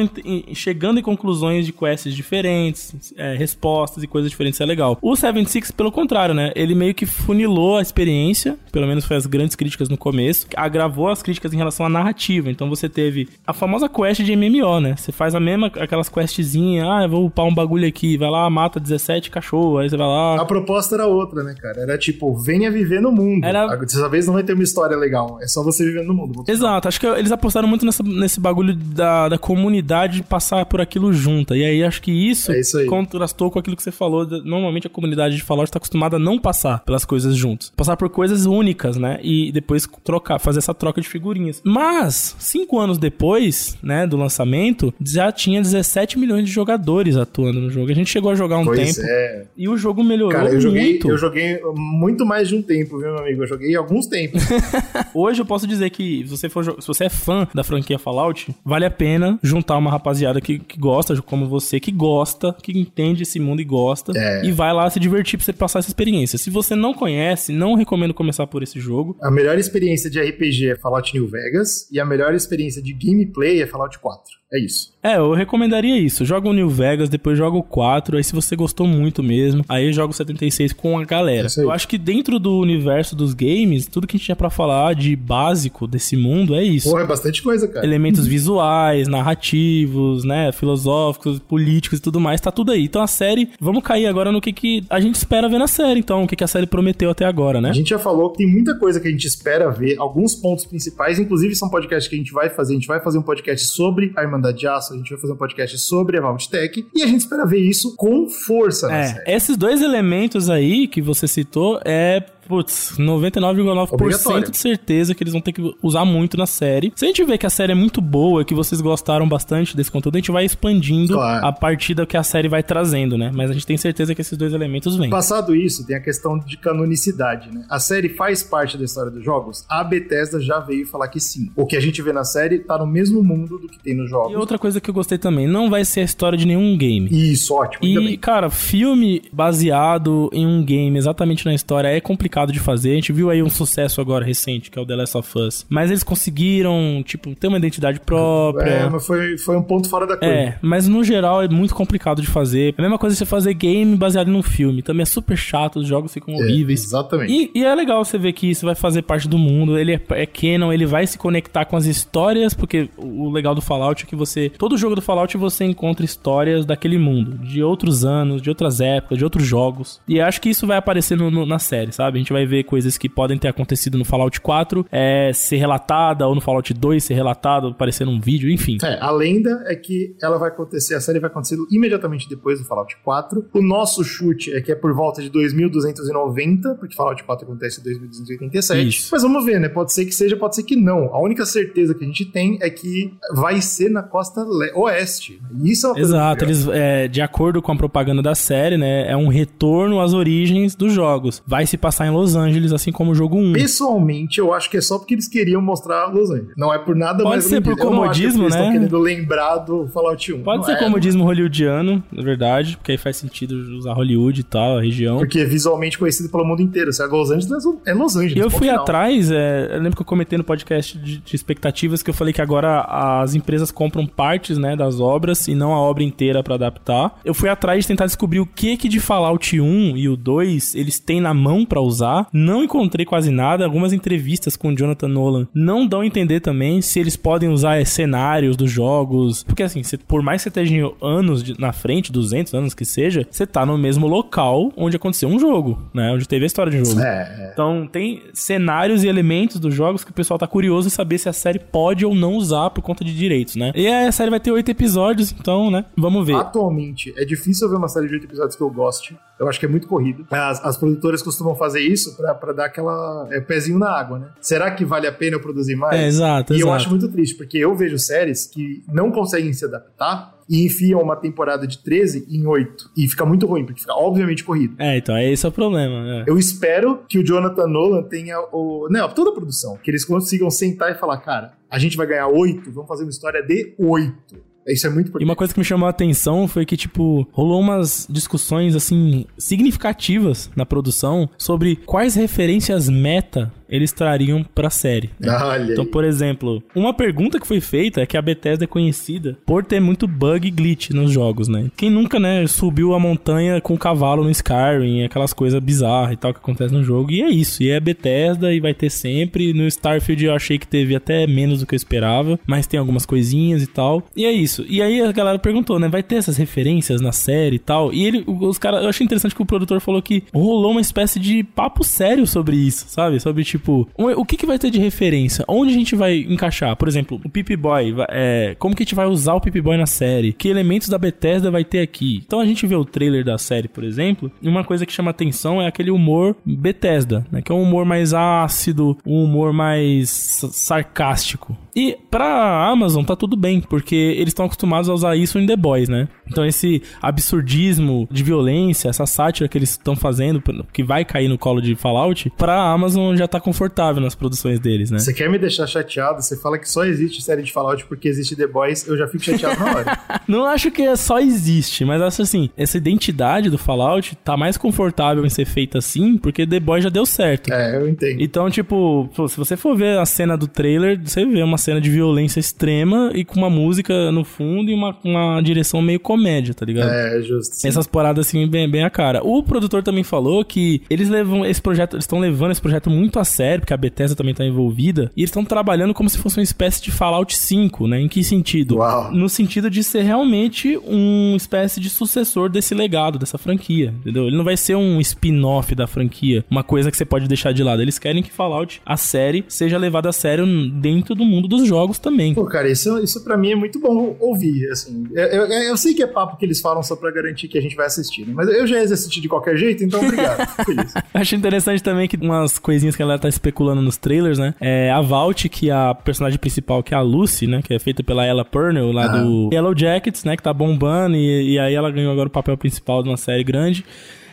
chegando 0.54 1.00
em 1.00 1.04
conclusões 1.04 1.66
de 1.66 1.72
quests 1.72 2.14
diferentes, 2.14 3.14
é, 3.18 3.36
respostas 3.36 4.04
e 4.04 4.08
coisas 4.08 4.30
diferentes. 4.30 4.58
Isso 4.58 4.64
é 4.64 4.66
legal. 4.66 4.98
O 5.02 5.16
76, 5.16 5.72
pelo 5.72 5.92
contrário, 5.92 6.34
né? 6.34 6.52
Ele 6.56 6.76
meio 6.76 6.94
que 6.94 7.06
funilou 7.06 7.78
a 7.78 7.82
experiência, 7.82 8.58
pelo 8.72 8.88
menos 8.88 9.06
foi 9.06 9.18
as 9.18 9.26
grandes 9.26 9.56
críticas 9.56 9.90
no 9.90 9.98
começo, 9.98 10.48
agravou 10.56 11.10
as 11.10 11.22
críticas 11.22 11.54
em 11.54 11.58
relação 11.58 11.86
à 11.86 11.90
narrativa. 11.90 12.50
Então 12.50 12.70
você 12.70 12.90
teve 12.90 13.30
a 13.46 13.54
famosa 13.54 13.90
quest 13.90 14.22
de 14.22 14.36
MMO, 14.36 14.80
né? 14.80 14.96
Você 14.96 15.12
faz 15.12 15.36
a 15.36 15.40
mesma, 15.40 15.68
aquelas 15.68 16.10
questzinhas, 16.10 16.88
ah, 16.88 17.04
eu 17.04 17.10
vou 17.10 17.26
upar 17.26 17.46
um 17.46 17.54
bagulho 17.54 17.88
aqui, 17.88 18.18
vai 18.18 18.30
lá, 18.30 18.50
mata 18.50 18.80
17 18.80 19.30
cachorro, 19.30 19.78
aí 19.78 19.90
você 19.90 19.98
vai 19.98 20.08
lá. 20.08 20.42
A 20.42 20.46
proposta 20.46 20.96
era 20.96 21.08
outra, 21.08 21.23
né, 21.44 21.56
cara? 21.60 21.82
Era 21.82 21.98
tipo, 21.98 22.36
venha 22.36 22.72
viver 22.72 23.02
no 23.02 23.12
mundo. 23.12 23.46
Era... 23.46 23.76
Dessa 23.76 24.10
vez 24.10 24.26
não 24.26 24.34
vai 24.34 24.44
ter 24.44 24.54
uma 24.54 24.64
história 24.64 24.98
legal, 24.98 25.38
é 25.42 25.48
só 25.48 25.64
você 25.64 25.86
viver 25.86 26.04
no 26.04 26.14
mundo. 26.14 26.44
Exato, 26.48 26.88
acho 26.88 27.00
que 27.00 27.08
eles 27.08 27.32
apostaram 27.32 27.68
muito 27.68 27.86
nessa, 27.86 28.04
nesse 28.04 28.40
bagulho 28.40 28.76
da, 28.76 29.30
da 29.30 29.38
comunidade 29.38 30.24
passar 30.24 30.66
por 30.66 30.82
aquilo 30.82 31.14
junta. 31.14 31.56
E 31.56 31.64
aí 31.64 31.84
acho 31.84 32.02
que 32.02 32.12
isso, 32.12 32.52
é 32.52 32.60
isso 32.60 32.84
contrastou 32.86 33.50
com 33.52 33.60
aquilo 33.60 33.76
que 33.76 33.84
você 33.84 33.92
falou. 33.92 34.26
Normalmente 34.44 34.88
a 34.88 34.90
comunidade 34.90 35.36
de 35.36 35.44
Fallout 35.44 35.70
está 35.70 35.78
acostumada 35.78 36.18
a 36.18 36.20
não 36.20 36.40
passar 36.40 36.84
pelas 36.84 37.06
coisas 37.06 37.36
juntos. 37.36 37.72
Passar 37.76 37.98
por 37.98 38.10
coisas 38.10 38.46
únicas, 38.46 38.98
né? 38.98 39.20
E 39.22 39.52
depois 39.52 39.88
trocar, 40.04 40.40
fazer 40.40 40.60
essa 40.60 40.74
troca 40.74 41.02
de 41.02 41.08
figurinhas. 41.08 41.62
Mas, 41.64 42.36
cinco 42.40 42.80
anos 42.80 42.98
depois, 42.98 43.78
né, 43.82 44.08
do 44.08 44.18
lançamento, 44.18 44.94
já 45.02 45.32
tinha 45.32 45.62
17 45.62 46.18
milhões 46.18 46.46
de 46.46 46.52
jogadores 46.52 47.16
atuando 47.16 47.60
no 47.60 47.70
jogo. 47.70 47.92
A 47.92 47.96
gente 47.96 48.10
chegou 48.10 48.32
a 48.32 48.36
jogar 48.36 48.58
um 48.58 48.66
pois 48.66 48.96
tempo. 48.96 49.08
É. 49.10 49.46
E 49.58 49.68
o 49.68 49.78
jogo 49.78 50.04
melhorou 50.04 50.34
Cara, 50.34 50.50
eu 50.50 50.62
joguei, 50.62 51.00
muito. 51.08 51.14
Eu 51.14 51.18
joguei 51.18 51.60
muito 51.76 52.26
mais 52.26 52.48
de 52.48 52.56
um 52.56 52.62
tempo, 52.62 52.98
viu, 53.00 53.14
meu 53.14 53.20
amigo? 53.20 53.44
Eu 53.44 53.48
joguei 53.48 53.76
alguns 53.76 54.08
tempos. 54.08 54.42
Hoje 55.14 55.42
eu 55.42 55.46
posso 55.46 55.68
dizer 55.68 55.90
que 55.90 56.24
se 56.26 56.30
você, 56.30 56.50
for, 56.50 56.64
se 56.82 56.88
você 56.88 57.06
é 57.06 57.10
fã 57.10 57.48
da 57.54 57.64
franquia 57.64 58.00
Fallout, 58.00 58.54
vale 58.64 58.86
a 58.86 58.92
pena 58.92 59.40
juntar 59.42 59.78
uma 59.78 59.92
rapaziada 59.92 60.42
que, 60.42 60.60
que 60.60 60.80
gosta, 60.80 61.22
como 61.22 61.48
você, 61.48 61.80
que 61.80 61.92
gosta, 61.92 62.56
que 62.62 62.78
entende 62.78 63.24
esse 63.24 63.40
mundo 63.40 63.62
e 63.62 63.66
gosta, 63.66 64.12
é. 64.16 64.46
e 64.46 64.52
vai 64.52 64.74
lá 64.74 64.90
se 64.90 65.00
divertir 65.00 65.38
pra 65.38 65.46
você 65.46 65.54
passar 65.54 65.80
essa 65.80 65.90
experiência. 65.90 66.38
Se 66.38 66.50
você 66.50 66.76
não 66.76 66.94
conhece, 66.94 67.52
não 67.52 67.76
recomendo 67.76 68.14
começar 68.14 68.48
por 68.48 68.64
esse 68.64 68.80
jogo. 68.80 69.18
A 69.22 69.32
melhor 69.32 69.58
experiência 69.58 70.10
de 70.10 70.20
RPG 70.22 70.72
é 70.72 70.76
Fallout 70.76 71.14
New 71.14 71.28
Vegas, 71.28 71.90
e 71.92 72.00
a 72.00 72.06
melhor 72.06 72.34
experiência 72.34 72.82
de 72.82 72.94
gameplay 72.94 73.62
é 73.62 73.68
Fallout 73.68 73.98
4. 74.00 74.24
É 74.54 74.60
isso. 74.60 74.93
É, 75.04 75.18
eu 75.18 75.34
recomendaria 75.34 75.98
isso. 76.00 76.24
Joga 76.24 76.48
o 76.48 76.54
New 76.54 76.70
Vegas, 76.70 77.10
depois 77.10 77.38
joga 77.38 77.58
o 77.58 77.64
4. 77.64 78.16
Aí, 78.16 78.24
se 78.24 78.34
você 78.34 78.56
gostou 78.56 78.88
muito 78.88 79.22
mesmo, 79.22 79.66
aí 79.68 79.92
joga 79.92 80.12
o 80.12 80.14
76 80.14 80.72
com 80.72 80.98
a 80.98 81.04
galera. 81.04 81.48
Eu 81.58 81.72
acho 81.72 81.88
que 81.88 81.98
dentro 81.98 82.40
do 82.40 82.58
universo 82.58 83.16
dos 83.16 83.34
games, 83.34 83.86
tudo 83.86 84.08
que 84.08 84.16
a 84.16 84.18
gente 84.18 84.26
tinha 84.26 84.36
para 84.36 84.50
falar 84.50 84.96
de 84.96 85.14
básico 85.16 85.86
desse 85.86 86.16
mundo 86.16 86.56
é 86.56 86.64
isso. 86.64 86.90
Porra, 86.90 87.04
é 87.04 87.08
bastante 87.08 87.44
coisa, 87.44 87.68
cara. 87.68 87.86
Elementos 87.86 88.26
visuais, 88.26 89.08
narrativos, 89.08 90.24
né? 90.24 90.52
Filosóficos, 90.54 91.40
políticos 91.40 92.00
e 92.00 92.02
tudo 92.02 92.20
mais, 92.20 92.40
tá 92.40 92.52
tudo 92.52 92.72
aí. 92.72 92.86
Então 92.86 93.02
a 93.02 93.08
série, 93.08 93.50
vamos 93.60 93.84
cair 93.84 94.06
agora 94.06 94.32
no 94.32 94.40
que, 94.40 94.54
que 94.54 94.86
a 94.90 95.00
gente 95.00 95.16
espera 95.16 95.50
ver 95.50 95.58
na 95.58 95.68
série, 95.68 96.00
então, 96.00 96.24
o 96.24 96.28
que, 96.28 96.36
que 96.36 96.44
a 96.44 96.48
série 96.48 96.66
prometeu 96.66 97.10
até 97.10 97.26
agora, 97.26 97.60
né? 97.60 97.70
A 97.70 97.74
gente 97.74 97.90
já 97.90 98.00
falou 98.00 98.32
que 98.32 98.38
tem 98.38 98.48
muita 98.48 98.78
coisa 98.78 99.00
que 99.00 99.08
a 99.08 99.12
gente 99.12 99.28
espera 99.28 99.70
ver, 99.70 99.98
alguns 100.00 100.34
pontos 100.36 100.66
principais, 100.66 101.20
inclusive 101.20 101.56
são 101.56 101.70
podcasts 101.70 102.08
que 102.08 102.16
a 102.16 102.18
gente 102.18 102.32
vai 102.32 102.50
fazer. 102.50 102.74
A 102.74 102.76
gente 102.76 102.88
vai 102.88 103.02
fazer 103.02 103.18
um 103.18 103.24
podcast 103.24 103.68
sobre 103.68 104.14
a 104.16 104.24
Irmandade 104.24 104.60
de 104.60 104.68
Aço, 104.68 104.93
a 104.94 104.98
gente 104.98 105.10
vai 105.10 105.20
fazer 105.20 105.34
um 105.34 105.38
podcast 105.38 105.78
sobre 105.80 106.18
a 106.18 106.22
Valtech 106.22 106.88
e 106.94 107.04
a 107.04 107.08
gente 107.08 107.22
espera 107.22 107.46
ver 107.46 107.60
isso 107.60 107.96
com 107.96 108.30
força 108.30 108.92
é. 108.92 109.36
Esses 109.36 109.58
dois 109.58 109.82
elementos 109.82 110.50
aí 110.50 110.88
que 110.88 111.02
você 111.02 111.28
citou 111.28 111.80
é 111.86 112.20
putz, 112.48 112.96
99,9% 112.98 114.50
de 114.50 114.58
certeza 114.58 115.16
que 115.16 115.24
eles 115.24 115.34
vão 115.34 115.42
ter 115.42 115.52
que 115.52 115.76
usar 115.82 116.06
muito 116.06 116.38
na 116.38 116.46
série. 116.46 116.92
Se 116.96 117.06
a 117.06 117.08
gente 117.08 117.24
vê 117.24 117.38
que 117.38 117.46
a 117.46 117.50
série 117.50 117.72
é 117.72 117.76
muito 117.76 118.02
boa, 118.02 118.44
que 118.44 118.54
vocês 118.54 118.82
gostaram 118.82 119.28
bastante 119.28 119.76
desse 119.76 119.92
conteúdo, 119.92 120.16
a 120.16 120.20
gente 120.20 120.32
vai 120.32 120.46
expandindo 120.46 121.14
claro. 121.14 121.46
a 121.46 121.52
partir 121.52 121.94
do 121.94 122.06
que 122.06 122.18
a 122.18 122.24
série 122.24 122.48
vai 122.48 122.62
trazendo, 122.62 123.18
né? 123.18 123.32
Mas 123.34 123.50
a 123.50 123.54
gente 123.54 123.66
tem 123.66 123.78
certeza 123.78 124.14
que 124.14 124.22
esses 124.22 124.38
dois 124.38 124.54
elementos 124.54 124.96
vêm. 124.96 125.10
Passado 125.10 125.56
isso, 125.56 125.86
tem 125.86 125.96
a 125.96 126.02
questão 126.02 126.38
de 126.38 126.58
canonicidade, 126.58 127.50
né? 127.54 127.66
A 127.70 127.80
série 127.80 128.10
faz 128.10 128.44
parte 128.44 128.78
da 128.78 128.84
história 128.84 129.12
dos 129.12 129.24
jogos? 129.24 129.66
A 129.70 129.84
Bethesda 129.84 130.40
já 130.40 130.60
veio 130.60 130.86
falar 130.86 131.08
que 131.08 131.20
sim. 131.20 131.52
O 131.56 131.66
que 131.66 131.76
a 131.76 131.80
gente 131.80 132.02
vê 132.02 132.12
na 132.12 132.24
série 132.24 132.60
tá 132.60 132.78
no 132.78 132.86
mesmo 132.86 133.24
mundo 133.24 133.58
do 133.58 133.68
que 133.68 133.80
tem 133.80 133.96
nos 133.96 134.10
jogos. 134.10 134.32
E 134.32 134.36
outra 134.36 134.58
coisa 134.58 134.80
que 134.82 134.90
eu 134.90 134.94
gostei 134.94 135.18
também, 135.18 135.48
não 135.48 135.70
vai 135.70 135.86
ser 135.86 136.02
a 136.02 136.04
história 136.04 136.38
de 136.38 136.46
nenhum 136.46 136.78
game. 136.78 137.08
Isso, 137.12 137.54
ótimo. 137.54 137.86
E, 137.86 138.18
cara, 138.18 138.50
filme 138.50 139.24
baseado 139.32 140.30
em 140.34 140.46
um 140.46 140.64
game 140.64 140.98
exatamente 140.98 141.46
na 141.46 141.54
história 141.54 141.88
é 141.88 142.00
complicado 142.02 142.33
complicado 142.34 142.52
de 142.52 142.60
fazer. 142.60 142.92
A 142.92 142.96
gente 142.96 143.14
viu 143.14 143.30
aí 143.30 143.44
um 143.44 143.50
sucesso 143.50 144.02
agora 144.02 144.26
recente, 144.26 144.72
que 144.72 144.80
é 144.80 144.82
o 144.82 144.86
The 144.86 144.96
Last 144.96 145.18
of 145.18 145.38
Us. 145.38 145.66
Mas 145.70 145.92
eles 145.92 146.04
conseguiram, 146.04 147.04
tipo, 147.06 147.34
ter 147.36 147.48
uma 147.48 147.58
identidade 147.58 148.00
própria. 148.00 148.70
É, 148.70 148.90
mas 148.90 149.06
foi, 149.06 149.38
foi 149.38 149.56
um 149.56 149.62
ponto 149.62 149.88
fora 149.88 150.08
da 150.08 150.18
coisa. 150.18 150.34
É, 150.34 150.58
mas 150.62 150.88
no 150.88 151.04
geral 151.04 151.44
é 151.44 151.48
muito 151.48 151.76
complicado 151.76 152.22
de 152.22 152.28
fazer. 152.28 152.74
É 152.78 152.82
a 152.82 152.82
mesma 152.82 152.98
coisa 152.98 153.16
você 153.16 153.26
fazer 153.26 153.54
game 153.54 153.96
baseado 153.96 154.28
num 154.28 154.42
filme. 154.42 154.82
Também 154.82 155.04
é 155.04 155.06
super 155.06 155.38
chato, 155.38 155.78
os 155.78 155.88
jogos 155.88 156.12
ficam 156.12 156.34
é, 156.34 156.38
horríveis. 156.38 156.84
Exatamente. 156.84 157.32
E, 157.32 157.60
e, 157.60 157.64
é 157.64 157.76
legal 157.76 158.04
você 158.04 158.18
ver 158.18 158.34
que 158.34 158.50
isso 158.50 158.66
vai 158.66 158.76
fazer 158.76 159.04
parte 159.04 159.28
do 159.28 159.38
mundo. 159.38 159.78
Ele 159.78 159.94
é, 159.94 160.02
é 160.10 160.26
canon, 160.26 160.74
ele 160.74 160.86
vai 160.86 161.06
se 161.06 161.18
conectar 161.18 161.66
com 161.66 161.78
as 161.78 161.86
histórias, 161.86 162.54
porque 162.54 162.90
o 162.98 163.30
legal 163.30 163.54
do 163.54 163.62
Fallout 163.62 164.04
é 164.04 164.08
que 164.08 164.16
você. 164.16 164.50
Todo 164.50 164.78
jogo 164.78 164.96
do 164.96 165.02
Fallout 165.02 165.38
você 165.38 165.66
encontra 165.66 166.04
histórias 166.04 166.66
daquele 166.66 166.98
mundo, 166.98 167.38
de 167.38 167.62
outros 167.62 168.04
anos, 168.04 168.42
de 168.42 168.50
outras 168.50 168.82
épocas, 168.82 169.18
de 169.18 169.24
outros 169.24 169.46
jogos. 169.46 170.02
E 170.08 170.20
acho 170.20 170.42
que 170.42 170.50
isso 170.50 170.66
vai 170.66 170.78
aparecer 170.78 171.18
no, 171.18 171.30
no, 171.30 171.46
na 171.46 171.60
série, 171.60 171.92
sabe? 171.92 172.23
Gente 172.24 172.34
vai 172.34 172.46
ver 172.46 172.64
coisas 172.64 172.98
que 172.98 173.08
podem 173.08 173.38
ter 173.38 173.48
acontecido 173.48 173.98
no 173.98 174.06
Fallout 174.06 174.40
4 174.42 174.86
é, 174.92 175.32
ser 175.34 175.58
relatada, 175.58 176.28
ou 176.28 176.36
no 176.36 176.42
Fallout 176.42 176.74
2 176.74 177.04
ser 177.04 177.14
relatado, 177.14 177.68
aparecer 177.68 178.06
num 178.06 178.20
vídeo, 178.20 178.50
enfim. 178.50 178.78
É, 178.84 179.00
a 179.00 179.12
lenda 179.12 179.64
é 179.68 179.76
que 179.76 180.16
ela 180.22 180.38
vai 180.38 180.50
acontecer, 180.50 180.96
a 180.96 181.02
série 181.02 181.20
vai 181.20 181.30
acontecer 181.30 181.58
imediatamente 181.72 182.28
depois 182.28 182.60
do 182.60 182.66
Fallout 182.66 182.96
4. 183.04 183.50
O 183.54 183.62
nosso 183.62 184.04
chute 184.04 184.54
é 184.54 184.62
que 184.62 184.72
é 184.72 184.76
por 184.76 184.94
volta 184.94 185.22
de 185.22 185.30
2290, 185.30 186.76
porque 186.76 186.96
Fallout 186.96 187.24
4 187.24 187.46
acontece 187.46 187.80
em 187.80 187.84
2287. 187.84 188.88
Isso. 188.88 189.10
Mas 189.12 189.24
vamos 189.24 189.46
ver, 189.46 189.60
né? 189.60 189.70
Pode 189.70 189.94
ser 189.94 190.06
que 190.06 190.14
seja, 190.14 190.36
pode 190.36 190.56
ser 190.56 190.64
que 190.64 190.76
não. 190.76 191.14
A 191.14 191.22
única 191.22 191.46
certeza 191.46 191.94
que 191.94 192.04
a 192.04 192.08
gente 192.08 192.26
tem 192.26 192.58
é 192.62 192.70
que 192.70 193.14
vai 193.34 193.62
ser 193.62 193.90
na 193.90 194.04
costa 194.04 194.46
oeste. 194.76 195.42
Isso 195.64 195.88
é 195.88 195.90
uma 195.92 196.00
Exato, 196.00 196.46
eles, 196.46 196.68
é, 196.68 197.08
de 197.08 197.22
acordo 197.22 197.62
com 197.62 197.72
a 197.72 197.76
propaganda 197.76 198.22
da 198.22 198.36
série, 198.36 198.78
né? 198.78 199.12
É 199.12 199.16
um 199.16 199.28
retorno 199.28 200.00
às 200.00 200.14
origens 200.14 200.76
dos 200.76 200.94
jogos. 200.94 201.42
Vai 201.46 201.66
se 201.66 201.78
passar 201.78 202.08
em 202.08 202.12
Los 202.14 202.36
Angeles, 202.36 202.72
assim 202.72 202.92
como 202.92 203.12
o 203.12 203.16
jogo 203.16 203.38
1. 203.38 203.54
Pessoalmente, 203.54 204.40
eu 204.40 204.54
acho 204.54 204.70
que 204.70 204.78
é 204.78 204.82
só 204.82 204.98
porque 204.98 205.14
eles 205.14 205.28
queriam 205.28 205.62
mostrar 205.62 206.08
Los 206.08 206.30
Angeles. 206.30 206.54
Não 206.58 206.74
é 206.74 206.80
por 206.80 206.96
nada 206.96 207.24
Pode 207.24 207.30
mais. 207.30 207.44
Pode 207.44 207.56
ser 207.56 207.62
por 207.62 207.78
comodismo, 207.78 208.44
né? 208.44 208.50
Estão 208.50 208.72
querendo 208.72 208.98
lembrar 209.00 209.58
do 209.58 209.88
Fallout 209.88 210.34
1. 210.34 210.44
Pode 210.44 210.58
não 210.58 210.64
ser 210.64 210.74
é, 210.74 210.76
comodismo 210.78 211.24
hollywoodiano, 211.24 212.04
na 212.12 212.24
verdade, 212.24 212.78
porque 212.78 212.94
aí 212.94 212.98
faz 212.98 213.18
sentido 213.18 213.54
usar 213.78 213.94
Hollywood 213.94 214.40
e 214.40 214.44
tal, 214.44 214.78
a 214.78 214.82
região. 214.82 215.18
Porque 215.18 215.40
é 215.40 215.46
visualmente 215.46 215.98
conhecido 215.98 216.30
pelo 216.30 216.46
mundo 216.46 216.62
inteiro. 216.62 216.92
Se 216.94 217.04
é 217.04 217.06
Los 217.06 217.32
Angeles, 217.32 217.64
é 217.86 217.94
Los 217.94 218.16
Angeles. 218.16 218.44
Eu 218.44 218.50
fui 218.50 218.68
final. 218.68 218.82
atrás, 218.82 219.32
é, 219.32 219.70
eu 219.72 219.78
lembro 219.78 219.96
que 219.96 220.02
eu 220.02 220.06
comentei 220.06 220.38
no 220.38 220.44
podcast 220.44 220.98
de, 220.98 221.18
de, 221.18 221.36
expectativas 221.36 222.04
que 222.04 222.10
eu 222.10 222.14
falei 222.14 222.34
que 222.34 222.42
agora 222.42 222.82
as 222.82 223.36
empresas 223.36 223.72
compram 223.72 224.06
partes, 224.06 224.58
né, 224.58 224.76
das 224.76 225.00
obras 225.00 225.48
e 225.48 225.56
não 225.56 225.74
a 225.74 225.80
obra 225.80 226.04
inteira 226.04 226.44
para 226.44 226.56
adaptar. 226.56 227.20
Eu 227.26 227.34
fui 227.34 227.50
atrás 227.50 227.84
de 227.84 227.88
tentar 227.88 228.06
descobrir 228.06 228.40
o 228.40 228.46
que 228.46 228.78
que 228.78 228.88
de 228.88 229.00
Fallout 229.00 229.60
1 229.60 229.98
e 229.98 230.08
o 230.08 230.16
2 230.16 230.76
eles 230.76 231.00
têm 231.00 231.22
na 231.22 231.34
mão 231.34 231.66
para 231.66 231.82
usar. 231.82 232.03
Não 232.32 232.64
encontrei 232.64 233.06
quase 233.06 233.32
nada. 233.32 233.66
Algumas 233.66 233.94
entrevistas 233.94 234.56
com 234.56 234.70
o 234.70 234.76
Jonathan 234.76 235.08
Nolan 235.08 235.48
não 235.54 235.88
dão 235.88 236.02
a 236.02 236.06
entender 236.06 236.40
também 236.40 236.82
se 236.82 237.00
eles 237.00 237.16
podem 237.16 237.50
usar 237.50 237.78
é, 237.78 237.86
cenários 237.86 238.56
dos 238.56 238.70
jogos. 238.70 239.44
Porque 239.44 239.64
assim, 239.64 239.84
você, 239.84 239.98
por 239.98 240.22
mais 240.22 240.42
que 240.42 240.44
você 240.44 240.62
esteja 240.62 240.92
anos 241.02 241.44
de, 241.44 241.60
na 241.60 241.72
frente, 241.72 242.12
200 242.12 242.54
anos 242.54 242.74
que 242.74 242.86
seja, 242.86 243.28
você 243.30 243.46
tá 243.46 243.66
no 243.66 243.78
mesmo 243.78 244.08
local 244.08 244.72
onde 244.76 244.96
aconteceu 244.96 245.30
um 245.30 245.40
jogo, 245.40 245.82
né? 245.94 246.12
Onde 246.12 246.28
teve 246.28 246.44
a 246.44 246.48
história 246.48 246.72
de 246.72 246.78
um 246.80 246.86
jogo. 246.86 247.02
É, 247.02 247.36
é. 247.40 247.50
Então 247.54 247.88
tem 247.88 248.22
cenários 248.34 249.04
e 249.04 249.08
elementos 249.08 249.60
dos 249.60 249.74
jogos 249.74 250.04
que 250.04 250.12
o 250.12 250.14
pessoal 250.14 250.38
tá 250.38 250.48
curioso 250.48 250.88
em 250.88 250.92
saber 250.92 251.18
se 251.18 251.30
a 251.30 251.34
série 251.34 251.60
pode 251.60 252.06
ou 252.06 252.14
não 252.16 252.34
usar 252.34 252.70
por 252.70 252.82
conta 252.82 253.04
de 253.04 253.16
direitos, 253.16 253.56
né? 253.56 253.72
E 253.76 253.88
a 253.88 254.12
série 254.12 254.30
vai 254.30 254.40
ter 254.40 254.52
oito 254.52 254.70
episódios, 254.70 255.32
então, 255.32 255.70
né? 255.70 255.86
Vamos 255.98 256.26
ver. 256.26 256.36
Atualmente, 256.36 257.14
é 257.18 257.26
difícil 257.26 257.70
ver 257.70 257.76
uma 257.76 257.88
série 257.88 258.08
de 258.08 258.16
oito 258.16 258.26
episódios 258.26 258.56
que 258.56 258.62
eu 258.62 258.70
goste. 258.70 259.18
Eu 259.44 259.50
acho 259.50 259.60
que 259.60 259.66
é 259.66 259.70
muito 259.70 259.88
corrido. 259.88 260.26
As, 260.32 260.64
as 260.64 260.78
produtoras 260.78 261.22
costumam 261.22 261.56
fazer 261.56 261.82
isso 261.82 262.16
para 262.16 262.54
dar 262.54 262.66
aquela 262.66 263.28
é, 263.32 263.40
pezinho 263.40 263.78
na 263.78 263.92
água, 263.92 264.20
né? 264.20 264.30
Será 264.40 264.72
que 264.72 264.86
vale 264.86 265.06
a 265.06 265.12
pena 265.12 265.36
eu 265.36 265.40
produzir 265.40 265.76
mais? 265.76 266.00
É, 266.00 266.08
exato, 266.08 266.54
E 266.54 266.58
exato. 266.58 266.70
eu 266.70 266.74
acho 266.74 266.90
muito 266.90 267.08
triste, 267.10 267.36
porque 267.36 267.58
eu 267.58 267.76
vejo 267.76 268.00
séries 268.00 268.48
que 268.48 268.84
não 268.92 269.12
conseguem 269.12 269.52
se 269.54 269.66
adaptar 269.66 270.34
e 270.50 270.66
enfiam 270.66 271.02
uma 271.02 271.16
temporada 271.16 271.68
de 271.68 271.78
13 271.80 272.26
em 272.30 272.46
8. 272.46 272.92
E 272.98 273.08
fica 273.08 273.26
muito 273.26 273.46
ruim, 273.46 273.66
porque 273.66 273.82
fica 273.82 273.94
obviamente 273.94 274.44
corrido. 274.44 274.76
É, 274.80 274.98
então 274.98 275.16
é 275.16 275.30
esse 275.30 275.46
é 275.46 275.50
o 275.50 275.52
problema. 275.52 276.22
É. 276.22 276.24
Eu 276.28 276.38
espero 276.38 277.04
que 277.08 277.20
o 277.20 277.24
Jonathan 277.24 277.68
Nolan 277.68 278.04
tenha 278.04 278.40
o. 278.52 278.88
Não, 278.90 279.10
toda 279.10 279.32
a 279.32 279.34
produção. 279.34 279.78
Que 279.78 279.92
eles 279.92 280.06
consigam 280.06 280.50
sentar 280.50 280.92
e 280.92 280.96
falar, 280.96 281.18
cara, 281.18 281.54
a 281.70 281.80
gente 281.80 281.98
vai 281.98 282.08
ganhar 282.08 282.28
8, 282.28 282.72
vamos 282.72 282.88
fazer 282.88 283.04
uma 283.04 283.10
história 283.10 283.42
de 283.42 283.74
8. 283.78 284.53
Isso 284.68 284.88
é 284.88 284.90
muito 284.90 285.10
importante. 285.10 285.24
E 285.24 285.26
uma 285.26 285.36
coisa 285.36 285.54
que 285.54 285.60
me 285.60 285.66
chamou 285.66 285.88
a 285.88 285.90
atenção 285.90 286.48
foi 286.48 286.66
que, 286.66 286.78
tipo, 286.78 287.28
rolou 287.32 287.60
umas 287.60 288.08
discussões, 288.10 288.76
assim, 288.76 289.26
significativas 289.38 290.50
na 290.56 290.66
produção 290.66 291.30
sobre 291.38 291.76
quais 291.76 292.16
referências 292.16 292.90
meta 292.90 293.52
eles 293.74 293.92
trariam 293.92 294.46
pra 294.54 294.70
série. 294.70 295.10
Né? 295.20 295.72
Então, 295.72 295.84
por 295.84 296.04
exemplo, 296.04 296.62
uma 296.76 296.94
pergunta 296.94 297.40
que 297.40 297.48
foi 297.48 297.60
feita 297.60 298.02
é 298.02 298.06
que 298.06 298.16
a 298.16 298.22
Bethesda 298.22 298.66
é 298.66 298.68
conhecida 298.68 299.36
por 299.44 299.66
ter 299.66 299.80
muito 299.80 300.08
bug 300.08 300.48
e 300.48 300.52
glitch 300.52 300.92
nos 300.92 301.12
jogos, 301.12 301.48
né? 301.48 301.72
Quem 301.76 301.90
nunca, 301.90 302.20
né, 302.20 302.46
subiu 302.46 302.94
a 302.94 303.00
montanha 303.00 303.60
com 303.60 303.74
o 303.74 303.78
cavalo 303.78 304.24
no 304.24 304.30
Skyrim, 304.30 305.04
aquelas 305.04 305.34
coisas 305.34 305.60
bizarras 305.60 306.14
e 306.14 306.18
tal 306.18 306.32
que 306.32 306.40
acontece 306.40 306.72
no 306.72 306.84
jogo, 306.84 307.10
e 307.12 307.24
é 307.24 307.30
isso. 307.30 307.64
E 307.64 307.72
é 307.72 307.80
Bethesda 307.80 308.54
e 308.54 308.60
vai 308.60 308.76
ter 308.76 308.92
sempre. 308.92 309.54
No 309.54 309.66
Starfield 309.66 310.24
eu 310.24 310.36
achei 310.36 310.60
que 310.60 310.68
teve 310.68 310.96
até 310.96 311.26
menos 311.26 311.62
do 311.62 311.66
que 311.66 311.74
eu 311.74 311.78
esperava, 311.78 312.40
mas 312.46 312.68
tem 312.68 312.80
algumas 312.80 313.08
coisinhas 313.08 313.64
e 313.64 313.68
tal. 313.68 314.04
E 314.16 314.24
é 314.24 314.32
isso. 314.32 314.64
E 314.70 314.84
aí 314.84 315.02
a 315.02 315.12
galera 315.12 315.40
perguntou, 315.40 315.80
né, 315.80 315.90
vai 315.90 316.04
ter 316.04 316.18
essas 316.18 316.38
referências 316.38 317.02
na 317.02 317.12
série 317.12 317.56
e 317.56 317.60
tal? 317.60 317.92
E 317.92 318.06
ele, 318.06 318.24
os 318.28 318.60
caras, 318.60 318.84
eu 318.84 318.90
achei 318.90 319.04
interessante 319.04 319.34
que 319.34 319.42
o 319.42 319.48
produtor 319.48 319.82
falou 319.82 320.00
que 320.00 320.24
rolou 320.32 320.70
uma 320.70 320.82
espécie 320.82 321.20
de 321.20 321.44
papo 321.44 321.84
sério 321.84 322.28
sobre 322.28 322.56
isso, 322.56 322.86
sabe? 322.88 323.20
Sobre 323.20 323.44
tipo 323.44 323.63
tipo, 323.64 323.88
o 323.98 324.26
que, 324.26 324.36
que 324.36 324.46
vai 324.46 324.60
ter 324.60 324.70
de 324.70 324.80
referência? 324.80 325.46
Onde 325.48 325.72
a 325.72 325.76
gente 325.76 325.96
vai 325.96 326.18
encaixar? 326.18 326.76
Por 326.76 326.88
exemplo, 326.88 327.20
o 327.24 327.30
Pip 327.30 327.56
Boy, 327.56 327.96
é, 328.10 328.56
como 328.60 328.76
que 328.76 328.84
a 328.84 328.86
gente 328.86 328.94
vai 328.94 329.08
usar 329.08 329.34
o 329.36 329.42
Pip 329.42 329.60
Boy 329.62 329.78
na 329.78 329.86
série? 329.86 330.34
Que 330.34 330.50
elementos 330.50 330.90
da 330.90 330.98
Bethesda 330.98 331.50
vai 331.50 331.64
ter 331.64 331.80
aqui? 331.80 332.22
Então 332.26 332.42
a 332.42 332.46
gente 332.46 332.68
vê 332.68 332.76
o 332.76 332.84
trailer 332.84 333.24
da 333.24 333.38
série, 333.38 333.70
por 333.70 333.84
exemplo, 333.84 334.30
e 334.42 334.50
uma 334.50 334.64
coisa 334.64 334.86
que 334.86 334.92
chama 334.92 335.12
atenção 335.12 335.62
é 335.62 335.68
aquele 335.68 335.90
humor 335.90 336.36
Bethesda, 336.46 337.26
né? 337.32 337.42
Que 337.42 337.52
é 337.52 337.56
um 337.56 337.62
humor 337.62 337.86
mais 337.86 338.14
ácido, 338.14 338.98
um 339.06 339.24
humor 339.24 339.54
mais 339.54 340.10
sarcástico. 340.52 341.58
E 341.76 341.98
pra 342.10 342.68
Amazon 342.68 343.04
tá 343.04 343.16
tudo 343.16 343.36
bem, 343.36 343.62
porque 343.62 343.96
eles 343.96 344.30
estão 344.30 344.46
acostumados 344.46 344.90
a 344.90 344.94
usar 344.94 345.16
isso 345.16 345.40
em 345.40 345.46
The 345.46 345.56
Boys, 345.56 345.90
né? 345.90 346.08
Então 346.28 346.46
esse 346.46 346.82
absurdismo 347.02 348.08
de 348.12 348.24
violência, 348.24 348.90
essa 348.90 349.06
sátira 349.06 349.48
que 349.48 349.58
eles 349.58 349.72
estão 349.72 349.96
fazendo, 349.96 350.42
que 350.72 350.84
vai 350.84 351.04
cair 351.04 351.28
no 351.28 351.38
colo 351.38 351.62
de 351.62 351.76
Fallout, 351.76 352.32
pra 352.38 352.72
Amazon 352.72 353.16
já 353.16 353.28
tá 353.28 353.40
confortável 353.40 354.02
nas 354.02 354.16
produções 354.16 354.60
deles, 354.60 354.92
né? 354.92 355.00
Você 355.00 355.14
quer 355.14 355.30
me 355.30 355.40
deixar 355.40 355.68
chateado? 355.68 356.22
Você 356.22 356.38
fala 356.38 356.58
que 356.58 356.70
só 356.70 356.86
existe 356.86 357.22
série 357.22 357.42
de 357.42 357.52
Fallout 357.52 357.86
porque 357.86 358.08
existe 358.08 358.36
The 358.36 358.48
Boys, 358.48 358.88
eu 358.88 358.98
já 358.98 359.08
fico 359.08 359.24
chateado 359.24 359.60
na 359.60 359.76
hora. 359.76 360.00
Não 360.28 360.46
acho 360.46 360.72
que 360.72 360.82
é 360.82 360.96
só 360.96 361.20
existe, 361.20 361.84
mas 361.84 362.02
acho 362.02 362.22
assim, 362.22 362.50
essa 362.56 362.78
identidade 362.78 363.50
do 363.50 363.58
Fallout 363.58 364.16
tá 364.24 364.38
mais 364.38 364.58
confortável 364.58 365.26
em 365.26 365.30
ser 365.30 365.46
feita 365.46 365.80
assim, 365.80 366.18
porque 366.18 366.46
The 366.46 366.60
Boys 366.60 366.84
já 366.84 366.90
deu 366.90 367.06
certo. 367.06 367.52
É, 367.52 367.78
eu 367.78 367.90
entendo. 367.90 368.22
Então, 368.22 368.50
tipo, 368.50 369.10
se 369.28 369.38
você 369.38 369.58
for 369.58 369.76
ver 369.76 369.98
a 369.98 370.06
cena 370.06 370.38
do 370.38 370.48
trailer, 370.48 371.00
você 371.04 371.26
vê 371.26 371.42
uma 371.42 371.58
cena 371.64 371.82
de 371.82 371.90
violência 371.90 372.40
extrema 372.40 373.12
e 373.16 373.24
com 373.24 373.40
uma 373.40 373.50
música 373.50 374.12
no 374.12 374.24
fundo 374.24 374.70
e 374.70 374.74
uma, 374.74 374.96
uma 375.04 375.42
direção 375.42 375.82
meio 375.82 376.00
comédia, 376.00 376.54
tá 376.54 376.66
ligado? 376.66 376.90
É, 376.90 377.22
justo. 377.22 377.56
Sim. 377.56 377.68
Essas 377.68 377.88
paradas 377.88 378.28
assim, 378.28 378.46
bem, 378.48 378.70
bem 378.70 378.84
a 378.84 378.90
cara. 378.90 379.24
O 379.24 379.42
produtor 379.42 379.82
também 379.82 380.04
falou 380.04 380.44
que 380.44 380.82
eles 380.90 381.10
levam 381.10 381.46
esse 381.46 381.62
projeto, 381.62 381.96
eles 381.96 382.04
estão 382.04 382.20
levando 382.20 382.52
esse 382.52 382.62
projeto 382.62 382.90
muito 382.90 383.20
a 383.20 383.24
sério, 383.24 383.62
porque 383.62 383.74
a 383.74 383.78
Bethesda 383.78 384.16
também 384.16 384.34
tá 384.34 384.46
envolvida, 384.46 385.12
e 385.16 385.22
eles 385.22 385.30
estão 385.30 385.46
trabalhando 385.46 385.94
como 385.94 386.10
se 386.10 386.18
fosse 386.18 386.38
uma 386.38 386.44
espécie 386.44 386.84
de 386.84 386.92
Fallout 386.92 387.36
5, 387.36 387.88
né? 387.88 388.02
Em 388.02 388.08
que 388.08 388.24
sentido? 388.24 388.78
Uau. 388.78 389.12
No 389.12 389.30
sentido 389.30 389.70
de 389.70 389.84
ser 389.84 390.04
realmente 390.04 390.78
uma 390.86 391.38
espécie 391.38 391.80
de 391.80 391.90
sucessor 391.90 392.50
desse 392.50 392.76
legado, 392.76 393.18
dessa 393.18 393.38
franquia, 393.38 393.94
entendeu? 394.02 394.28
Ele 394.28 394.38
não 394.38 394.44
vai 394.44 394.58
ser 394.58 394.76
um 394.76 395.00
spin-off 395.00 395.74
da 395.74 395.88
franquia, 395.88 396.44
uma 396.50 396.64
coisa 396.64 396.92
que 396.92 396.98
você 396.98 397.06
pode 397.06 397.28
deixar 397.28 397.54
de 397.54 397.64
lado. 397.64 397.82
Eles 397.82 397.98
querem 397.98 398.22
que 398.22 398.32
Fallout, 398.32 398.82
a 398.86 398.98
série, 398.98 399.46
seja 399.48 399.78
levada 399.78 400.10
a 400.10 400.14
sério 400.14 400.46
dentro 400.70 401.16
do 401.16 401.24
mundo 401.24 401.48
dos 401.58 401.68
jogos 401.68 402.00
também. 402.00 402.34
Pô, 402.34 402.46
cara, 402.46 402.70
isso, 402.70 403.00
isso 403.00 403.24
para 403.24 403.38
mim 403.38 403.52
é 403.52 403.56
muito 403.56 403.80
bom 403.80 404.16
ouvir, 404.20 404.70
assim. 404.70 405.06
Eu, 405.14 405.24
eu, 405.24 405.46
eu, 405.46 405.78
sei 405.78 405.94
que 405.94 406.04
é 406.04 406.08
papo 406.08 406.38
que 406.38 406.46
eles 406.46 406.60
falam 406.60 406.82
só 406.84 406.96
pra 406.96 407.12
garantir 407.12 407.48
que 407.48 407.58
a 407.58 407.62
gente 407.62 407.76
vai 407.76 407.86
assistir, 407.86 408.26
né? 408.26 408.34
Mas 408.36 408.48
eu 408.50 408.66
já 408.66 408.78
ia 408.78 408.84
assistir 408.84 409.22
de 409.22 409.28
qualquer 409.28 409.56
jeito, 409.58 409.84
então 409.84 410.02
obrigado. 410.02 410.48
Feliz. 410.66 410.94
Acho 411.14 411.36
interessante 411.36 411.82
também 411.82 412.08
que 412.08 412.18
umas 412.18 412.58
coisinhas 412.60 412.96
que 412.96 413.02
ela 413.02 413.18
tá 413.18 413.30
especulando 413.30 413.82
nos 413.82 413.98
trailers, 413.98 414.38
né? 414.38 414.56
É 414.60 414.92
a 414.92 415.02
Vault, 415.02 415.48
que 415.50 415.70
é 415.70 415.74
a 415.74 415.94
personagem 415.94 416.40
principal, 416.40 416.82
que 416.84 416.94
é 416.94 416.98
a 416.98 417.02
Lucy, 417.02 417.48
né? 417.48 417.62
Que 417.62 417.74
é 417.74 417.80
feita 417.80 418.04
pela 418.04 418.26
Ella 418.26 418.46
Purnell, 418.46 418.92
lá 418.92 419.06
ah. 419.06 419.18
do 419.18 419.50
Yellow 419.54 419.78
Jackets, 419.78 420.24
né? 420.24 420.36
Que 420.36 420.44
tá 420.44 420.54
bombando, 420.54 421.16
e, 421.16 421.54
e 421.54 421.60
aí 421.60 421.74
ela 421.74 421.92
ganhou 421.92 422.12
agora 422.12 422.28
o 422.28 422.32
papel 422.32 422.58
principal 422.58 423.04
de 423.04 423.10
uma 423.10 423.18
série 423.18 423.44
grande. 423.44 423.86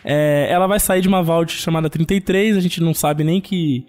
É, 0.05 0.49
ela 0.51 0.67
vai 0.67 0.81
sair 0.81 1.01
de 1.01 1.09
uma 1.09 1.23
vault 1.23 1.53
chamada 1.53 1.91
33, 1.91 2.57
a 2.57 2.61
gente 2.61 2.81
não 2.81 2.95
sabe 2.95 3.23
nem 3.23 3.41
que 3.41 3.85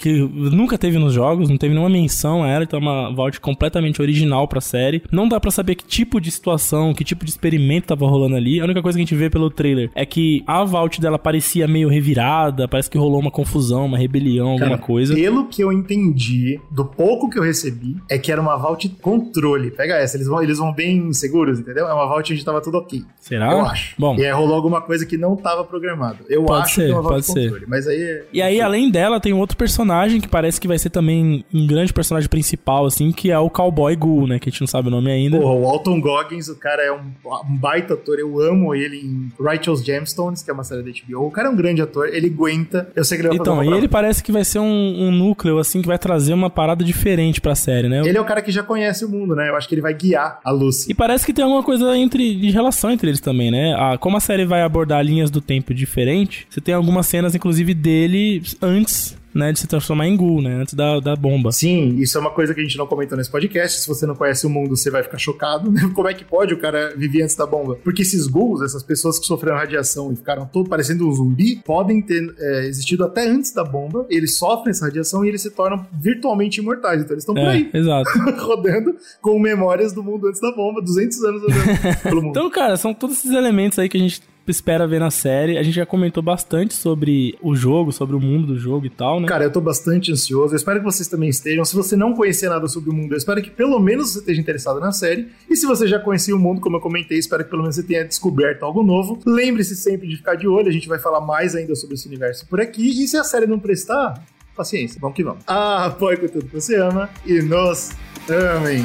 que 0.00 0.18
nunca 0.18 0.78
teve 0.78 0.98
nos 0.98 1.12
jogos, 1.12 1.50
não 1.50 1.58
teve 1.58 1.74
nenhuma 1.74 1.90
menção 1.90 2.42
a 2.42 2.48
ela, 2.48 2.64
então 2.64 2.78
é 2.78 2.82
uma 2.82 3.14
vault 3.14 3.38
completamente 3.38 4.00
original 4.00 4.48
pra 4.48 4.60
série. 4.60 5.02
Não 5.12 5.28
dá 5.28 5.38
para 5.38 5.50
saber 5.50 5.74
que 5.74 5.84
tipo 5.84 6.20
de 6.20 6.30
situação, 6.30 6.94
que 6.94 7.04
tipo 7.04 7.24
de 7.24 7.30
experimento 7.30 7.88
tava 7.88 8.06
rolando 8.06 8.34
ali. 8.34 8.60
A 8.60 8.64
única 8.64 8.80
coisa 8.80 8.96
que 8.96 9.02
a 9.02 9.04
gente 9.04 9.14
vê 9.14 9.28
pelo 9.28 9.50
trailer 9.50 9.90
é 9.94 10.06
que 10.06 10.42
a 10.46 10.64
vault 10.64 11.00
dela 11.00 11.18
parecia 11.18 11.68
meio 11.68 11.88
revirada, 11.88 12.66
parece 12.66 12.88
que 12.88 12.96
rolou 12.96 13.20
uma 13.20 13.30
confusão, 13.30 13.84
uma 13.84 13.98
rebelião, 13.98 14.56
Cara, 14.56 14.70
alguma 14.70 14.78
coisa. 14.78 15.14
Pelo 15.14 15.46
que 15.46 15.62
eu 15.62 15.70
entendi, 15.70 16.58
do 16.70 16.84
pouco 16.84 17.28
que 17.28 17.38
eu 17.38 17.42
recebi, 17.42 17.96
é 18.08 18.18
que 18.18 18.32
era 18.32 18.40
uma 18.40 18.56
vault 18.56 18.88
controle. 19.02 19.70
Pega 19.70 19.96
essa, 19.96 20.16
eles 20.16 20.26
vão, 20.26 20.42
eles 20.42 20.58
vão 20.58 20.72
bem 20.72 21.12
seguros, 21.12 21.60
entendeu? 21.60 21.86
É 21.86 21.92
uma 21.92 22.06
vault 22.06 22.32
onde 22.32 22.44
tava 22.44 22.62
tudo 22.62 22.78
ok. 22.78 23.02
Será? 23.20 23.52
Eu 23.52 23.60
acho. 23.66 23.94
Bom. 23.98 24.16
E 24.16 24.24
aí 24.24 24.32
rolou 24.32 24.54
alguma 24.54 24.80
coisa 24.80 25.04
que 25.04 25.18
não 25.18 25.36
tava 25.36 25.62
programado. 25.62 26.24
Eu 26.28 26.50
acho 26.54 26.76
ser, 26.76 26.86
que 26.86 26.90
é 26.90 26.94
uma 26.94 27.02
vault 27.02 27.26
controle. 27.26 27.50
Ser. 27.50 27.68
Mas 27.68 27.86
aí. 27.86 28.02
É... 28.02 28.24
E 28.32 28.40
aí, 28.40 28.60
além 28.62 28.90
dela, 28.90 29.20
tem 29.20 29.34
um 29.34 29.38
outro 29.38 29.58
personagem 29.58 29.89
personagem 29.90 30.20
que 30.20 30.28
parece 30.28 30.60
que 30.60 30.68
vai 30.68 30.78
ser 30.78 30.90
também 30.90 31.44
um 31.52 31.66
grande 31.66 31.92
personagem 31.92 32.28
principal, 32.28 32.86
assim, 32.86 33.10
que 33.10 33.30
é 33.30 33.38
o 33.38 33.50
Cowboy 33.50 33.94
Ghoul, 33.96 34.26
né? 34.26 34.38
Que 34.38 34.48
a 34.48 34.52
gente 34.52 34.60
não 34.60 34.68
sabe 34.68 34.88
o 34.88 34.90
nome 34.90 35.10
ainda. 35.10 35.38
Porra, 35.38 35.52
o 35.52 35.66
Alton 35.66 36.00
Goggins, 36.00 36.48
o 36.48 36.56
cara 36.56 36.82
é 36.82 36.92
um, 36.92 36.98
um, 36.98 37.56
baita 37.56 37.94
ator, 37.94 38.18
eu 38.18 38.40
amo 38.40 38.74
ele 38.74 38.98
em 38.98 39.32
Righteous 39.40 39.84
Gemstones, 39.84 40.42
que 40.42 40.50
é 40.50 40.54
uma 40.54 40.64
série 40.64 40.82
da 40.82 40.90
HBO. 40.90 41.26
O 41.26 41.30
cara 41.30 41.48
é 41.48 41.50
um 41.50 41.56
grande 41.56 41.82
ator, 41.82 42.08
ele 42.08 42.28
aguenta. 42.28 42.90
Eu 42.94 43.04
sei 43.04 43.18
que 43.18 43.22
ele 43.22 43.28
vai 43.28 43.38
Então, 43.38 43.64
e 43.64 43.76
ele 43.76 43.88
parece 43.88 44.22
que 44.22 44.30
vai 44.30 44.44
ser 44.44 44.60
um, 44.60 44.64
um, 44.64 45.10
núcleo, 45.10 45.58
assim, 45.58 45.82
que 45.82 45.88
vai 45.88 45.98
trazer 45.98 46.32
uma 46.32 46.48
parada 46.48 46.84
diferente 46.84 47.40
pra 47.40 47.54
série, 47.54 47.88
né? 47.88 48.02
Ele 48.04 48.16
é 48.16 48.20
o 48.20 48.24
cara 48.24 48.40
que 48.40 48.52
já 48.52 48.62
conhece 48.62 49.04
o 49.04 49.08
mundo, 49.08 49.34
né? 49.34 49.48
Eu 49.48 49.56
acho 49.56 49.68
que 49.68 49.74
ele 49.74 49.82
vai 49.82 49.94
guiar 49.94 50.38
a 50.44 50.50
Lucy. 50.50 50.90
E 50.90 50.94
parece 50.94 51.26
que 51.26 51.32
tem 51.32 51.44
alguma 51.44 51.62
coisa 51.62 51.96
entre, 51.96 52.36
de 52.36 52.50
relação 52.50 52.90
entre 52.90 53.08
eles 53.08 53.20
também, 53.20 53.50
né? 53.50 53.74
A, 53.76 53.98
como 53.98 54.16
a 54.16 54.20
série 54.20 54.44
vai 54.44 54.62
abordar 54.62 55.04
linhas 55.04 55.30
do 55.30 55.40
tempo 55.40 55.74
diferente, 55.74 56.46
você 56.48 56.60
tem 56.60 56.74
algumas 56.74 57.06
cenas, 57.06 57.34
inclusive, 57.34 57.74
dele 57.74 58.42
antes 58.62 59.19
né, 59.34 59.52
de 59.52 59.60
se 59.60 59.66
transformar 59.66 60.06
em 60.06 60.16
ghoul, 60.16 60.42
né, 60.42 60.54
antes 60.54 60.74
da, 60.74 61.00
da 61.00 61.16
bomba. 61.16 61.52
Sim, 61.52 61.96
isso 61.96 62.16
é 62.18 62.20
uma 62.20 62.30
coisa 62.30 62.54
que 62.54 62.60
a 62.60 62.62
gente 62.62 62.76
não 62.76 62.86
comentou 62.86 63.16
nesse 63.16 63.30
podcast. 63.30 63.80
Se 63.80 63.88
você 63.88 64.06
não 64.06 64.14
conhece 64.14 64.46
o 64.46 64.50
mundo, 64.50 64.76
você 64.76 64.90
vai 64.90 65.02
ficar 65.02 65.18
chocado. 65.18 65.70
Né? 65.70 65.90
Como 65.94 66.08
é 66.08 66.14
que 66.14 66.24
pode 66.24 66.54
o 66.54 66.58
cara 66.58 66.94
viver 66.96 67.22
antes 67.22 67.34
da 67.34 67.46
bomba? 67.46 67.78
Porque 67.82 68.02
esses 68.02 68.26
ghouls, 68.26 68.62
essas 68.62 68.82
pessoas 68.82 69.18
que 69.18 69.26
sofreram 69.26 69.56
radiação 69.56 70.12
e 70.12 70.16
ficaram 70.16 70.46
todo 70.46 70.68
parecendo 70.68 71.08
um 71.08 71.12
zumbi, 71.12 71.56
podem 71.64 72.02
ter 72.02 72.34
é, 72.38 72.66
existido 72.66 73.04
até 73.04 73.26
antes 73.26 73.52
da 73.52 73.64
bomba. 73.64 74.06
Eles 74.08 74.36
sofrem 74.36 74.70
essa 74.70 74.86
radiação 74.86 75.24
e 75.24 75.28
eles 75.28 75.42
se 75.42 75.50
tornam 75.50 75.86
virtualmente 75.92 76.60
imortais. 76.60 77.02
Então 77.02 77.14
eles 77.14 77.22
estão 77.22 77.36
é, 77.36 77.40
por 77.40 77.48
aí. 77.48 77.70
Exato. 77.72 78.10
rodando 78.40 78.96
com 79.20 79.38
memórias 79.38 79.92
do 79.92 80.02
mundo 80.02 80.28
antes 80.28 80.40
da 80.40 80.52
bomba, 80.52 80.80
200 80.82 81.24
anos 81.24 81.42
rodando 81.42 82.02
pelo 82.02 82.22
mundo. 82.22 82.30
Então, 82.30 82.50
cara, 82.50 82.76
são 82.76 82.92
todos 82.92 83.18
esses 83.18 83.30
elementos 83.30 83.78
aí 83.78 83.88
que 83.88 83.96
a 83.96 84.00
gente 84.00 84.22
espera 84.46 84.86
ver 84.86 85.00
na 85.00 85.10
série. 85.10 85.58
A 85.58 85.62
gente 85.62 85.74
já 85.74 85.86
comentou 85.86 86.22
bastante 86.22 86.74
sobre 86.74 87.36
o 87.42 87.54
jogo, 87.54 87.92
sobre 87.92 88.16
o 88.16 88.20
mundo 88.20 88.48
do 88.48 88.58
jogo 88.58 88.86
e 88.86 88.90
tal, 88.90 89.20
né? 89.20 89.28
Cara, 89.28 89.44
eu 89.44 89.52
tô 89.52 89.60
bastante 89.60 90.12
ansioso. 90.12 90.54
Eu 90.54 90.56
espero 90.56 90.78
que 90.78 90.84
vocês 90.84 91.08
também 91.08 91.28
estejam. 91.28 91.64
Se 91.64 91.74
você 91.74 91.96
não 91.96 92.14
conhecer 92.14 92.48
nada 92.48 92.66
sobre 92.68 92.90
o 92.90 92.92
mundo, 92.92 93.12
eu 93.12 93.18
espero 93.18 93.40
que 93.42 93.50
pelo 93.50 93.78
menos 93.78 94.12
você 94.12 94.18
esteja 94.20 94.40
interessado 94.40 94.80
na 94.80 94.92
série. 94.92 95.28
E 95.48 95.56
se 95.56 95.66
você 95.66 95.86
já 95.86 95.98
conhecia 95.98 96.34
o 96.34 96.38
mundo, 96.38 96.60
como 96.60 96.76
eu 96.76 96.80
comentei, 96.80 97.18
espero 97.18 97.44
que 97.44 97.50
pelo 97.50 97.62
menos 97.62 97.76
você 97.76 97.82
tenha 97.82 98.04
descoberto 98.04 98.64
algo 98.64 98.82
novo. 98.82 99.18
Lembre-se 99.26 99.76
sempre 99.76 100.08
de 100.08 100.16
ficar 100.16 100.34
de 100.34 100.48
olho. 100.48 100.68
A 100.68 100.72
gente 100.72 100.88
vai 100.88 100.98
falar 100.98 101.20
mais 101.20 101.54
ainda 101.54 101.74
sobre 101.74 101.94
esse 101.94 102.08
universo 102.08 102.46
por 102.46 102.60
aqui. 102.60 103.02
E 103.02 103.06
se 103.06 103.16
a 103.16 103.24
série 103.24 103.46
não 103.46 103.58
prestar, 103.58 104.14
paciência, 104.56 104.98
vamos 105.00 105.16
que 105.16 105.24
vamos. 105.24 105.42
Ah, 105.46 105.86
apoie 105.86 106.16
com 106.16 106.28
tudo 106.28 106.46
que 106.46 106.54
você 106.54 106.76
ama 106.76 107.08
e 107.24 107.40
nos 107.40 107.90
amem. 108.28 108.84